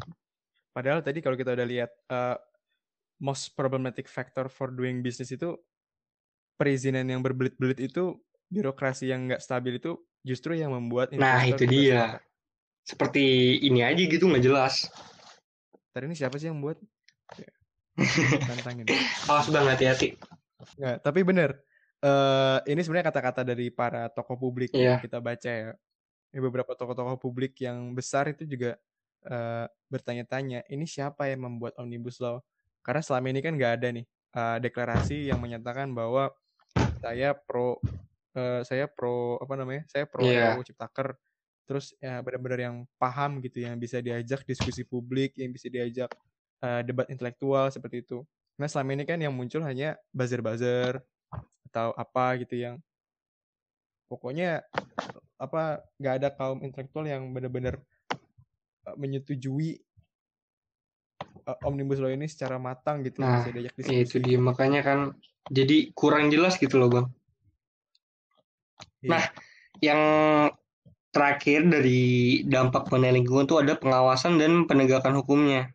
[0.70, 2.38] Padahal tadi kalau kita udah lihat uh,
[3.18, 5.58] most problematic factor for doing business itu
[6.58, 8.18] perizinan yang berbelit-belit itu
[8.50, 12.18] birokrasi yang nggak stabil itu justru yang membuat nah itu dia.
[12.82, 14.88] seperti ini aja gitu nggak jelas.
[15.92, 16.80] Tadi ini siapa sih yang buat?
[17.36, 17.52] Ya.
[18.48, 18.88] tantangin.
[19.28, 20.16] Awas bang hati-hati.
[20.80, 21.60] Nggak tapi bener
[22.00, 24.96] uh, ini sebenarnya kata-kata dari para tokoh publik yeah.
[24.96, 25.70] yang kita baca ya.
[26.32, 28.76] Ini beberapa tokoh-tokoh publik yang besar itu juga
[29.28, 32.40] uh, bertanya-tanya ini siapa yang membuat omnibus law
[32.88, 36.32] karena selama ini kan nggak ada nih uh, deklarasi yang menyatakan bahwa
[37.04, 37.76] saya pro
[38.32, 40.56] uh, saya pro apa namanya saya pro yeah.
[40.56, 41.12] RUU Ciptaker
[41.68, 46.08] terus ya benar-benar yang paham gitu yang bisa diajak diskusi publik yang bisa diajak
[46.64, 48.24] uh, debat intelektual seperti itu
[48.56, 51.04] nah selama ini kan yang muncul hanya buzzer-buzzer
[51.68, 52.80] atau apa gitu yang
[54.08, 54.64] pokoknya
[55.36, 57.76] apa nggak ada kaum intelektual yang benar-benar
[58.96, 59.84] menyetujui
[61.64, 64.04] omnibus law ini secara matang gitu nah, bisa diajak diskusi.
[64.04, 64.98] itu dia makanya kan
[65.48, 67.06] jadi kurang jelas gitu loh bang
[69.02, 69.10] Iya.
[69.10, 69.24] Nah,
[69.78, 70.02] yang
[71.14, 75.70] terakhir dari dampak mengenai lingkungan itu ada pengawasan dan penegakan hukumnya.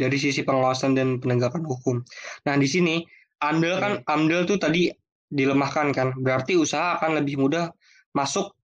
[0.00, 2.00] Dari sisi pengawasan dan penegakan hukum.
[2.48, 3.04] Nah, di sini
[3.44, 4.08] AMDAL kan iya.
[4.08, 4.88] AMDAL tuh tadi
[5.28, 6.16] dilemahkan kan.
[6.18, 7.70] Berarti usaha akan lebih mudah
[8.16, 8.56] masuk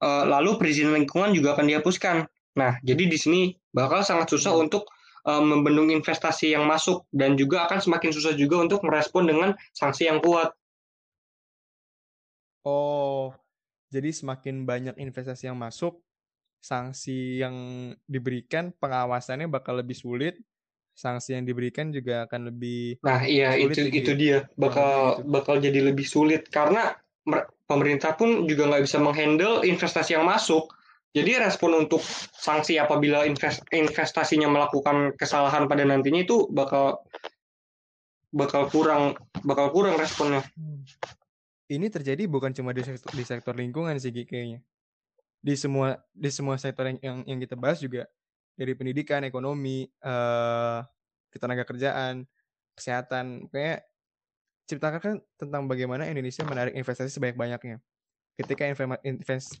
[0.00, 2.16] eh, lalu perizinan lingkungan juga akan dihapuskan.
[2.56, 3.40] Nah, jadi di sini
[3.72, 4.64] bakal sangat susah hmm.
[4.68, 9.54] untuk eh, membendung investasi yang masuk dan juga akan semakin susah juga untuk merespon dengan
[9.70, 10.50] sanksi yang kuat.
[12.66, 13.34] Oh,
[13.90, 15.98] jadi semakin banyak investasi yang masuk,
[16.62, 17.54] sanksi yang
[18.06, 20.38] diberikan pengawasannya bakal lebih sulit,
[20.94, 25.30] sanksi yang diberikan juga akan lebih Nah, iya sulit itu itu dia bakal gitu.
[25.30, 26.94] bakal jadi lebih sulit karena
[27.66, 30.70] pemerintah pun juga nggak bisa menghandle investasi yang masuk.
[31.12, 32.00] Jadi respon untuk
[32.32, 37.04] sanksi apabila invest, investasinya melakukan kesalahan pada nantinya itu bakal
[38.32, 39.12] bakal kurang
[39.44, 40.40] bakal kurang responnya.
[40.56, 40.88] Hmm
[41.72, 44.60] ini terjadi bukan cuma di sektor, di sektor lingkungan sih kayaknya.
[45.42, 48.06] Di semua di semua sektor yang yang, yang kita bahas juga
[48.54, 50.84] dari pendidikan, ekonomi, uh,
[51.32, 52.28] ketenaga kerjaan,
[52.76, 53.88] kesehatan, kayak
[54.68, 57.80] ciptakan kan tentang bagaimana Indonesia menarik investasi sebanyak-banyaknya.
[58.38, 58.62] Ketika
[59.02, 59.60] invest,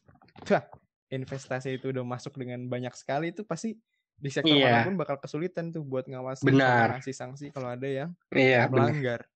[1.12, 3.76] investasi itu udah masuk dengan banyak sekali itu pasti
[4.22, 4.80] di sektor iya.
[4.80, 7.02] mana pun bakal kesulitan tuh buat ngawasin benar.
[7.02, 9.26] sanksi kalau ada yang iya, melanggar.
[9.26, 9.30] Benar.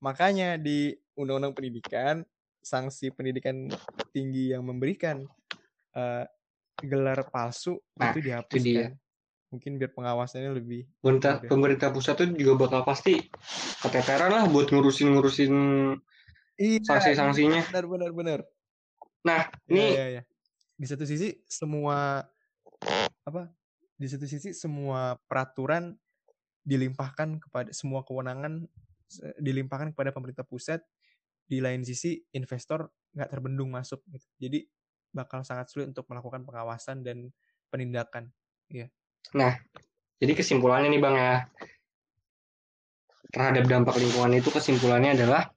[0.00, 2.16] Makanya di Undang-Undang Pendidikan,
[2.62, 3.68] sanksi pendidikan
[4.14, 5.26] tinggi yang memberikan
[5.92, 6.24] uh,
[6.80, 8.56] gelar palsu nah, itu dihapuskan.
[8.56, 8.88] Itu dia.
[9.50, 10.86] Mungkin biar pengawasannya lebih.
[11.02, 13.18] Pemerintah, pemerintah pusat itu juga bakal pasti
[13.82, 15.52] keteteran lah buat ngurusin-ngurusin
[16.54, 17.66] iya, sanksi-sanksinya.
[17.74, 18.40] Benar, benar, benar.
[19.26, 20.22] Nah, ini ya, ya.
[20.80, 22.24] Di satu sisi semua
[23.28, 23.52] apa?
[24.00, 25.92] Di satu sisi semua peraturan
[26.64, 28.64] dilimpahkan kepada semua kewenangan
[29.36, 30.80] dilimpahkan kepada pemerintah pusat
[31.44, 34.26] di lain sisi investor nggak terbendung masuk gitu.
[34.38, 34.58] jadi
[35.10, 37.34] bakal sangat sulit untuk melakukan pengawasan dan
[37.74, 38.30] penindakan
[38.70, 38.86] ya
[39.34, 39.58] nah
[40.22, 41.34] jadi kesimpulannya nih bang ya
[43.34, 45.50] terhadap dampak lingkungan itu kesimpulannya adalah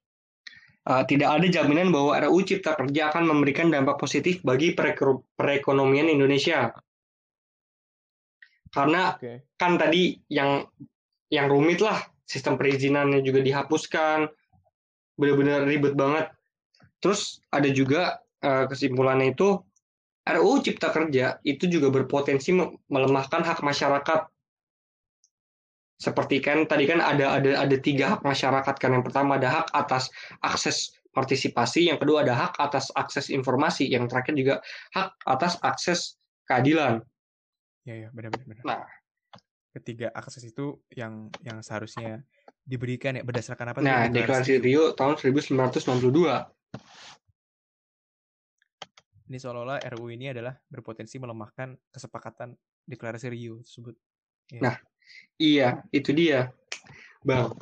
[0.90, 6.72] uh, tidak ada jaminan bahwa RUU Cipta Kerja akan memberikan dampak positif bagi perekonomian Indonesia
[8.74, 9.46] karena okay.
[9.54, 10.66] kan tadi yang
[11.30, 14.26] yang rumit lah sistem perizinannya juga dihapuskan
[15.14, 16.34] benar-benar ribet banget
[16.98, 19.62] terus ada juga uh, kesimpulannya itu
[20.24, 24.32] RUU Cipta Kerja itu juga berpotensi me- melemahkan hak masyarakat.
[26.04, 28.92] Seperti kan tadi kan ada ada ada tiga hak masyarakat kan.
[28.92, 30.12] Yang pertama ada hak atas
[30.44, 34.56] akses partisipasi, yang kedua ada hak atas akses informasi, yang terakhir juga
[34.92, 37.00] hak atas akses keadilan.
[37.88, 38.60] Ya ya benar-benar.
[38.60, 38.68] benar.
[38.68, 38.84] Nah.
[39.74, 42.22] ketiga akses itu yang yang seharusnya
[42.62, 43.82] diberikan ya berdasarkan apa?
[43.82, 46.14] Nah, deklarasi Rio tahun 1992.
[49.34, 52.54] Ini seolah-olah RUU ini adalah berpotensi melemahkan kesepakatan
[52.86, 53.98] deklarasi Rio tersebut.
[54.54, 54.62] Ya.
[54.62, 54.76] Nah,
[55.42, 56.54] Iya, itu dia,
[57.26, 57.58] Bang.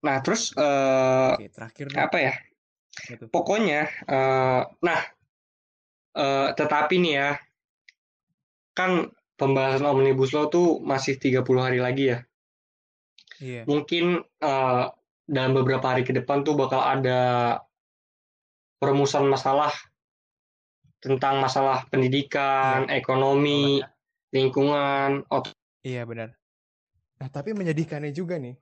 [0.00, 1.98] Nah, terus eh, Oke, terakhir nih.
[1.98, 2.34] apa ya?
[3.20, 3.28] tuh?
[3.28, 5.00] Pokoknya, eh, nah,
[6.16, 7.30] eh, tetapi nih ya,
[8.76, 12.18] kan pembahasan Omnibus Law tuh masih 30 hari lagi ya.
[13.40, 13.62] Iya.
[13.68, 14.84] Mungkin eh,
[15.26, 17.20] dalam beberapa hari ke depan tuh bakal ada
[18.78, 19.72] perumusan masalah
[21.00, 23.78] tentang masalah pendidikan, ekonomi,
[24.32, 25.54] lingkungan, ot-
[25.86, 26.34] Iya benar.
[27.20, 28.56] Nah tapi menyedihkannya juga nih.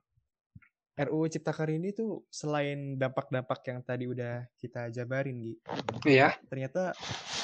[0.95, 5.53] RUU Cipta Kerja ini tuh selain dampak-dampak yang tadi udah kita jabarin, Gi.
[6.07, 6.31] ya.
[6.47, 6.95] Ternyata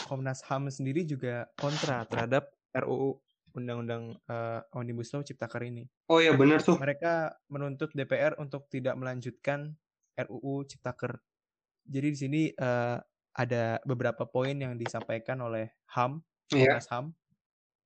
[0.07, 3.19] Komnas HAM sendiri juga kontra terhadap RUU
[3.51, 5.83] Undang-Undang eh, Omnibus Law Cipta Kerja ini.
[6.07, 6.79] Oh ya bener tuh.
[6.79, 9.75] Mereka menuntut DPR untuk tidak melanjutkan
[10.15, 11.19] RUU Ciptaker.
[11.83, 12.97] Jadi di sini eh,
[13.35, 16.23] ada beberapa poin yang disampaikan oleh HAM,
[16.55, 16.79] Iya.
[16.79, 17.05] Komnas HAM.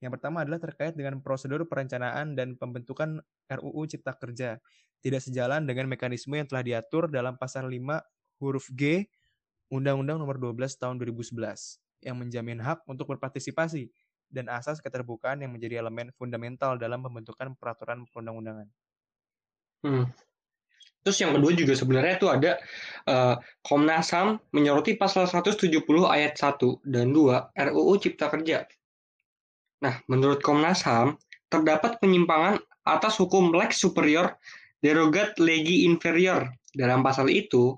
[0.06, 4.62] Yang pertama adalah terkait dengan prosedur perencanaan dan pembentukan RUU Cipta Kerja.
[5.02, 7.82] Tidak sejalan dengan mekanisme yang telah diatur dalam pasal 5
[8.38, 9.10] huruf G
[9.74, 11.34] Undang-Undang Nomor 12 Tahun 2011
[12.06, 13.90] yang menjamin hak untuk berpartisipasi
[14.30, 18.70] dan asas keterbukaan yang menjadi elemen fundamental dalam pembentukan peraturan perundang-undangan.
[19.82, 20.06] Hmm.
[21.02, 22.62] Terus yang kedua juga sebenarnya itu ada
[23.10, 28.70] eh, Komnas HAM menyoroti pasal 170 ayat 1 dan 2 RUU Cipta Kerja.
[29.84, 31.20] Nah, menurut Komnas HAM,
[31.52, 34.38] terdapat penyimpangan atas hukum lex superior
[34.80, 36.46] derogat legi inferior.
[36.70, 37.74] Dalam pasal itu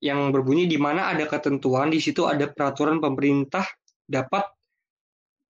[0.00, 3.64] yang berbunyi di mana ada ketentuan di situ ada peraturan pemerintah
[4.08, 4.44] dapat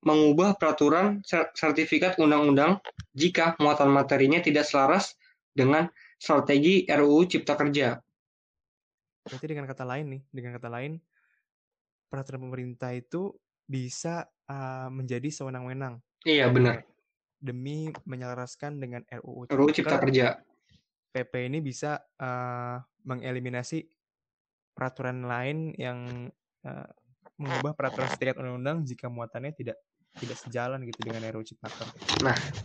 [0.05, 2.81] mengubah peraturan ser- sertifikat undang-undang
[3.12, 5.15] jika muatan materinya tidak selaras
[5.53, 7.97] dengan strategi RUU Cipta Kerja.
[9.24, 10.93] Berarti dengan kata lain nih, dengan kata lain
[12.09, 13.31] peraturan pemerintah itu
[13.69, 16.83] bisa uh, menjadi sewenang-wenang Iya benar.
[17.39, 20.43] demi menyelaraskan dengan RUU RUU Cipta Kerja.
[21.11, 23.83] PP ini bisa uh, mengeliminasi
[24.77, 26.29] peraturan lain yang
[26.63, 26.89] uh,
[27.41, 29.81] mengubah peraturan setiap undang-undang jika muatannya tidak
[30.19, 31.95] tidak sejalan gitu dengan RUU Cipta Kerja.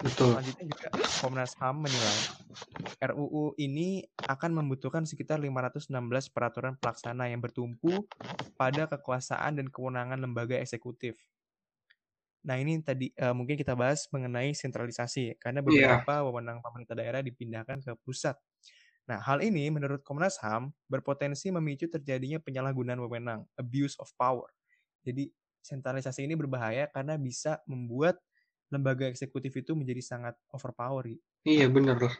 [0.01, 0.35] Betul.
[0.35, 0.87] Selanjutnya juga
[1.23, 2.19] Komnas HAM menilai
[3.13, 5.93] RUU ini akan membutuhkan sekitar 516
[6.33, 8.05] peraturan pelaksana yang bertumpu
[8.59, 11.15] pada kekuasaan dan kewenangan lembaga eksekutif.
[12.45, 15.99] Nah ini tadi eh, mungkin kita bahas mengenai sentralisasi karena Iya.
[16.05, 18.37] beberapa wewenang pemerintah daerah dipindahkan ke pusat.
[19.09, 24.49] Nah hal ini menurut Komnas HAM berpotensi memicu terjadinya penyalahgunaan wewenang (abuse of power).
[25.01, 25.29] Jadi
[25.65, 28.21] sentralisasi ini berbahaya karena bisa membuat
[28.69, 31.05] lembaga eksekutif itu menjadi sangat overpower.
[31.45, 32.13] Iya benar loh.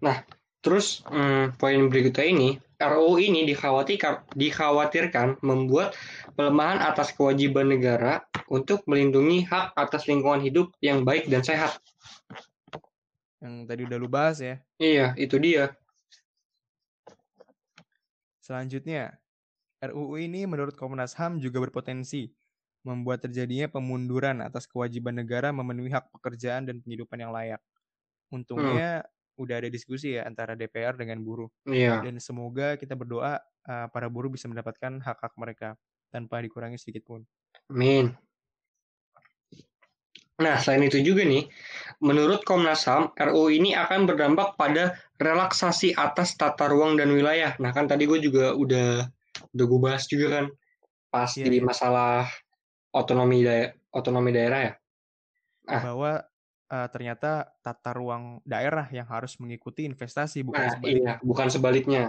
[0.00, 0.24] Nah,
[0.64, 2.48] terus hmm, poin berikutnya ini,
[2.78, 5.94] RUU ini dikhawatirkan, dikhawatirkan membuat
[6.34, 11.78] pelemahan atas kewajiban negara untuk melindungi hak atas lingkungan hidup yang baik dan sehat.
[13.38, 14.58] Yang tadi udah lu bahas ya.
[14.80, 15.76] Iya, itu dia.
[18.42, 19.16] Selanjutnya,
[19.80, 22.28] RUU ini menurut Komnas HAM juga berpotensi
[22.84, 27.60] membuat terjadinya pemunduran atas kewajiban negara memenuhi hak pekerjaan dan penghidupan yang layak.
[28.28, 31.50] Untungnya udah ada diskusi ya antara DPR dengan buruh.
[31.66, 32.02] Iya.
[32.02, 35.74] Dan semoga kita berdoa uh, para buruh bisa mendapatkan hak-hak mereka
[36.14, 37.20] tanpa dikurangi sedikit pun.
[37.70, 38.14] Amin.
[40.34, 41.46] Nah, selain itu juga nih,
[42.02, 47.54] menurut Komnas HAM, RUU ini akan berdampak pada relaksasi atas tata ruang dan wilayah.
[47.62, 49.06] Nah, kan tadi gue juga udah
[49.54, 50.46] udah gue bahas juga kan
[51.14, 51.66] pas Iya, di iya.
[51.66, 52.26] masalah
[52.90, 54.72] otonomi daerah, otonomi daerah ya.
[55.70, 55.82] Ah.
[55.86, 56.12] Bahwa
[56.74, 61.14] uh, ternyata tata ruang daerah yang harus mengikuti investasi bukan Nah, sebaliknya.
[61.14, 62.04] iya, bukan sebaliknya.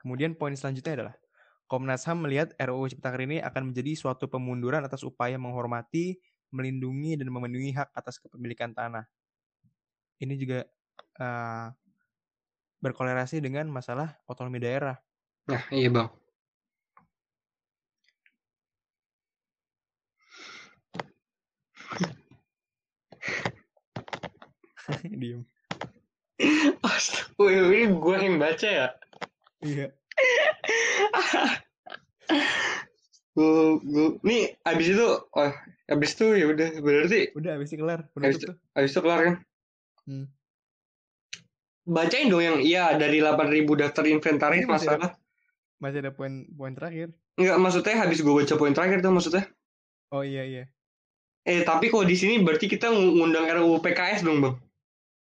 [0.00, 1.16] Kemudian poin selanjutnya adalah
[1.68, 6.16] Komnas HAM melihat RUU Cipta Kerja ini akan menjadi suatu pemunduran atas upaya menghormati,
[6.48, 9.04] melindungi dan memenuhi hak atas kepemilikan tanah.
[10.16, 10.64] Ini juga
[11.20, 11.68] uh,
[12.80, 14.96] berkolerasi dengan masalah otonomi daerah.
[15.44, 16.08] Nah, iya bang.
[25.20, 25.42] Diem.
[26.80, 28.88] Astaga, ini gue yang baca ya.
[29.60, 29.86] Iya.
[33.34, 35.52] Gue, gue, nih abis itu, oh,
[35.86, 38.54] abis itu ya udah berarti Udah habis itu kelar, penutup tuh.
[38.74, 39.34] abis itu kelar kan?
[40.10, 40.26] Hmm.
[41.88, 43.38] Bacain dong yang iya dari 8.000
[43.78, 45.12] daftar inventaris Ini masih ada- masalah.
[45.78, 47.14] Masih ada poin poin terakhir.
[47.38, 49.44] Enggak, maksudnya habis gue baca poin terakhir tuh maksudnya.
[50.10, 50.64] Oh iya iya.
[51.46, 54.58] Eh, tapi kalau di sini berarti kita ngundang RUU PKS dong, Bang.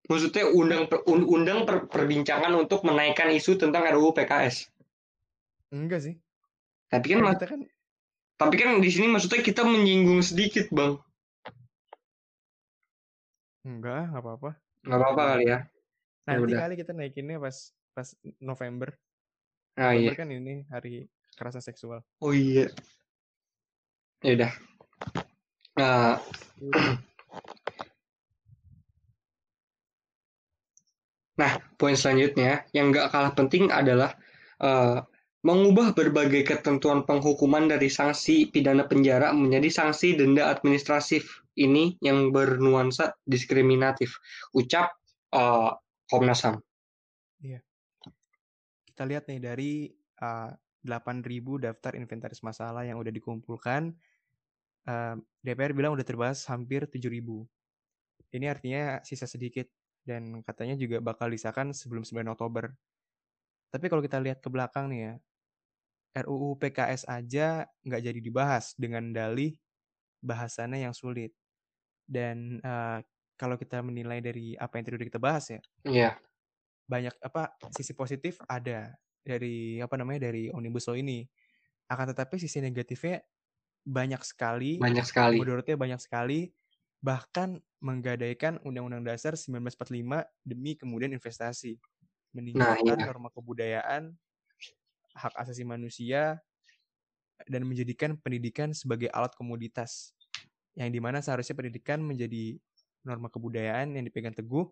[0.06, 4.70] Maksudnya undang per- undang per- perbincangan untuk menaikkan isu tentang RUU PKS.
[5.74, 6.14] Enggak sih.
[6.86, 7.60] Tapi kan, kita kan
[8.36, 11.02] tapi kan di sini maksudnya kita menyinggung sedikit, Bang.
[13.66, 14.50] enggak, enggak apa-apa.
[14.86, 15.58] Nggak apa-apa kali ya.
[16.30, 16.58] Nanti udah.
[16.62, 17.56] kali kita naikinnya pas
[17.90, 18.08] pas
[18.38, 18.94] November.
[19.74, 20.14] Ah iya.
[20.14, 22.06] November kan ini hari kekerasan seksual.
[22.22, 22.70] Oh iya.
[24.22, 24.52] Ya udah.
[25.76, 26.22] Nah,
[31.36, 34.16] Nah, poin selanjutnya yang nggak kalah penting adalah
[34.60, 34.98] eh,
[35.44, 43.14] mengubah berbagai ketentuan penghukuman dari sanksi pidana penjara menjadi sanksi denda administratif ini yang bernuansa
[43.28, 44.16] diskriminatif.
[44.56, 44.96] Ucap
[45.36, 45.72] eh,
[46.08, 46.62] Komnas HAM.
[48.96, 49.92] Kita lihat nih dari
[50.24, 50.48] uh,
[50.80, 51.20] 8.000
[51.68, 53.92] daftar inventaris masalah yang udah dikumpulkan,
[54.88, 57.20] uh, DPR bilang udah terbahas hampir 7.000.
[58.32, 59.68] Ini artinya sisa sedikit
[60.06, 62.70] dan katanya juga bakal disahkan sebelum 9 Oktober.
[63.74, 65.12] Tapi kalau kita lihat ke belakang nih ya,
[66.24, 69.58] RUU PKS aja nggak jadi dibahas dengan dalih
[70.22, 71.34] bahasannya yang sulit.
[72.06, 73.02] Dan uh,
[73.34, 76.16] kalau kita menilai dari apa yang tadi udah kita bahas ya, Iya,
[76.86, 78.94] banyak apa sisi positif ada
[79.26, 81.26] dari apa namanya dari omnibus law ini
[81.90, 83.22] akan tetapi sisi negatifnya
[83.82, 85.38] banyak sekali banyak sekali.
[85.38, 86.50] mudaratnya banyak sekali
[87.04, 91.76] bahkan menggadaikan undang-undang dasar 1945 demi kemudian investasi
[92.32, 93.06] meninggalkan iya.
[93.06, 94.16] norma kebudayaan
[95.16, 96.40] hak asasi manusia
[97.48, 100.16] dan menjadikan pendidikan sebagai alat komoditas
[100.76, 102.56] yang di mana seharusnya pendidikan menjadi
[103.04, 104.68] norma kebudayaan yang dipegang teguh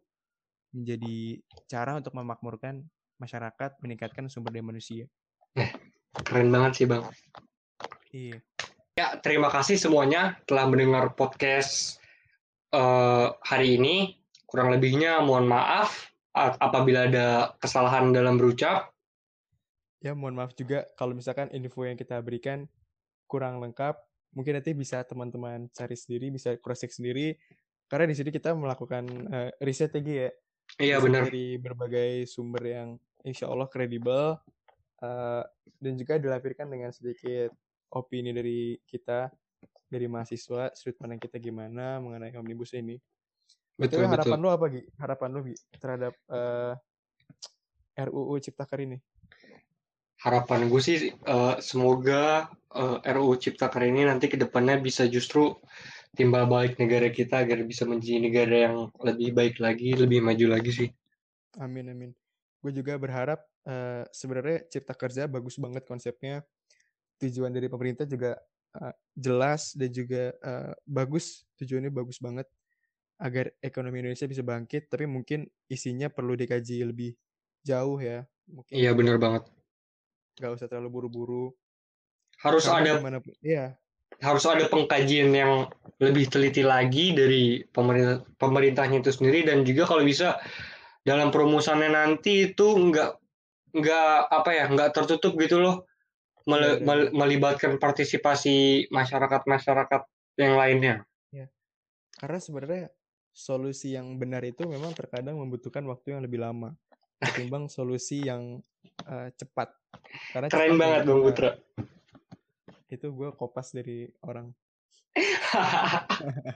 [0.75, 1.39] menjadi
[1.71, 2.83] cara untuk memakmurkan
[3.23, 5.07] masyarakat, meningkatkan sumber daya manusia.
[6.27, 7.07] Keren banget sih, Bang.
[8.11, 8.43] Iya.
[8.95, 11.99] Ya, terima kasih semuanya telah mendengar podcast
[12.75, 14.19] eh, hari ini.
[14.45, 18.91] Kurang lebihnya mohon maaf apabila ada kesalahan dalam berucap.
[19.99, 22.67] Ya, mohon maaf juga kalau misalkan info yang kita berikan
[23.27, 23.99] kurang lengkap.
[24.35, 27.39] Mungkin nanti bisa teman-teman cari sendiri, bisa cross check sendiri.
[27.87, 30.31] Karena di sini kita melakukan eh, riset lagi ya.
[30.79, 31.23] Iya, riset benar.
[31.31, 32.89] Dari berbagai sumber yang
[33.23, 34.39] insya Allah kredibel.
[35.05, 35.45] eh,
[35.83, 37.53] dan juga dilampirkan dengan sedikit
[37.93, 39.29] opini dari kita,
[39.95, 42.99] dari mahasiswa, sudut pandang kita gimana mengenai omnibus ini.
[43.79, 44.43] Betul, Betul, harapan betul.
[44.43, 44.83] lu apa, Gi?
[44.99, 46.75] Harapan lu, Gi, terhadap eh,
[48.07, 48.99] RUU Ciptaker ini?
[50.23, 55.55] Harapan gue sih eh, semoga eh, RUU Ciptaker ini nanti ke depannya bisa justru
[56.15, 60.71] timbal balik negara kita agar bisa menjadi negara yang lebih baik lagi, lebih maju lagi
[60.71, 60.89] sih.
[61.59, 62.11] Amin, amin.
[62.63, 66.47] Gue juga berharap eh, sebenarnya Cipta Kerja bagus banget konsepnya.
[67.19, 68.39] Tujuan dari pemerintah juga
[68.75, 71.47] eh, jelas dan juga eh, bagus.
[71.59, 72.47] Tujuannya bagus banget
[73.19, 74.91] agar ekonomi Indonesia bisa bangkit.
[74.91, 77.15] Tapi mungkin isinya perlu dikaji lebih
[77.63, 78.27] jauh ya.
[78.51, 79.47] Mungkin Iya, benar banget.
[80.35, 81.55] gak usah terlalu buru-buru.
[82.43, 83.79] Harus Karena ada gimana pun- Iya,
[84.23, 85.67] harus ada pengkajian yang
[85.99, 90.39] lebih teliti lagi dari pemerintah pemerintahnya itu sendiri dan juga kalau bisa
[91.07, 93.11] dalam perumusannya nanti itu nggak
[93.75, 95.85] nggak apa ya nggak tertutup gitu loh
[96.45, 100.03] Mel- iya, mel- melibatkan partisipasi masyarakat masyarakat
[100.37, 100.97] yang lainnya
[102.15, 102.85] karena sebenarnya
[103.35, 106.79] solusi yang benar itu memang terkadang membutuhkan waktu yang lebih lama
[107.19, 108.63] ketimbang solusi yang
[109.11, 109.75] eh, cepat.
[110.31, 111.51] Karena keren cepat banget ya, bang Putra
[112.87, 114.55] Itu gue kopas dari orang.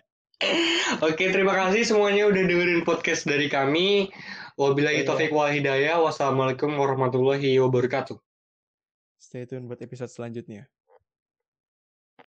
[1.03, 4.15] Oke, terima kasih semuanya udah dengerin podcast dari kami.
[4.55, 5.07] Wabillahi Iya.
[5.11, 5.99] taufiq wal hidayah.
[5.99, 8.15] Wassalamualaikum warahmatullahi wabarakatuh.
[9.19, 10.71] Stay tune buat episode selanjutnya.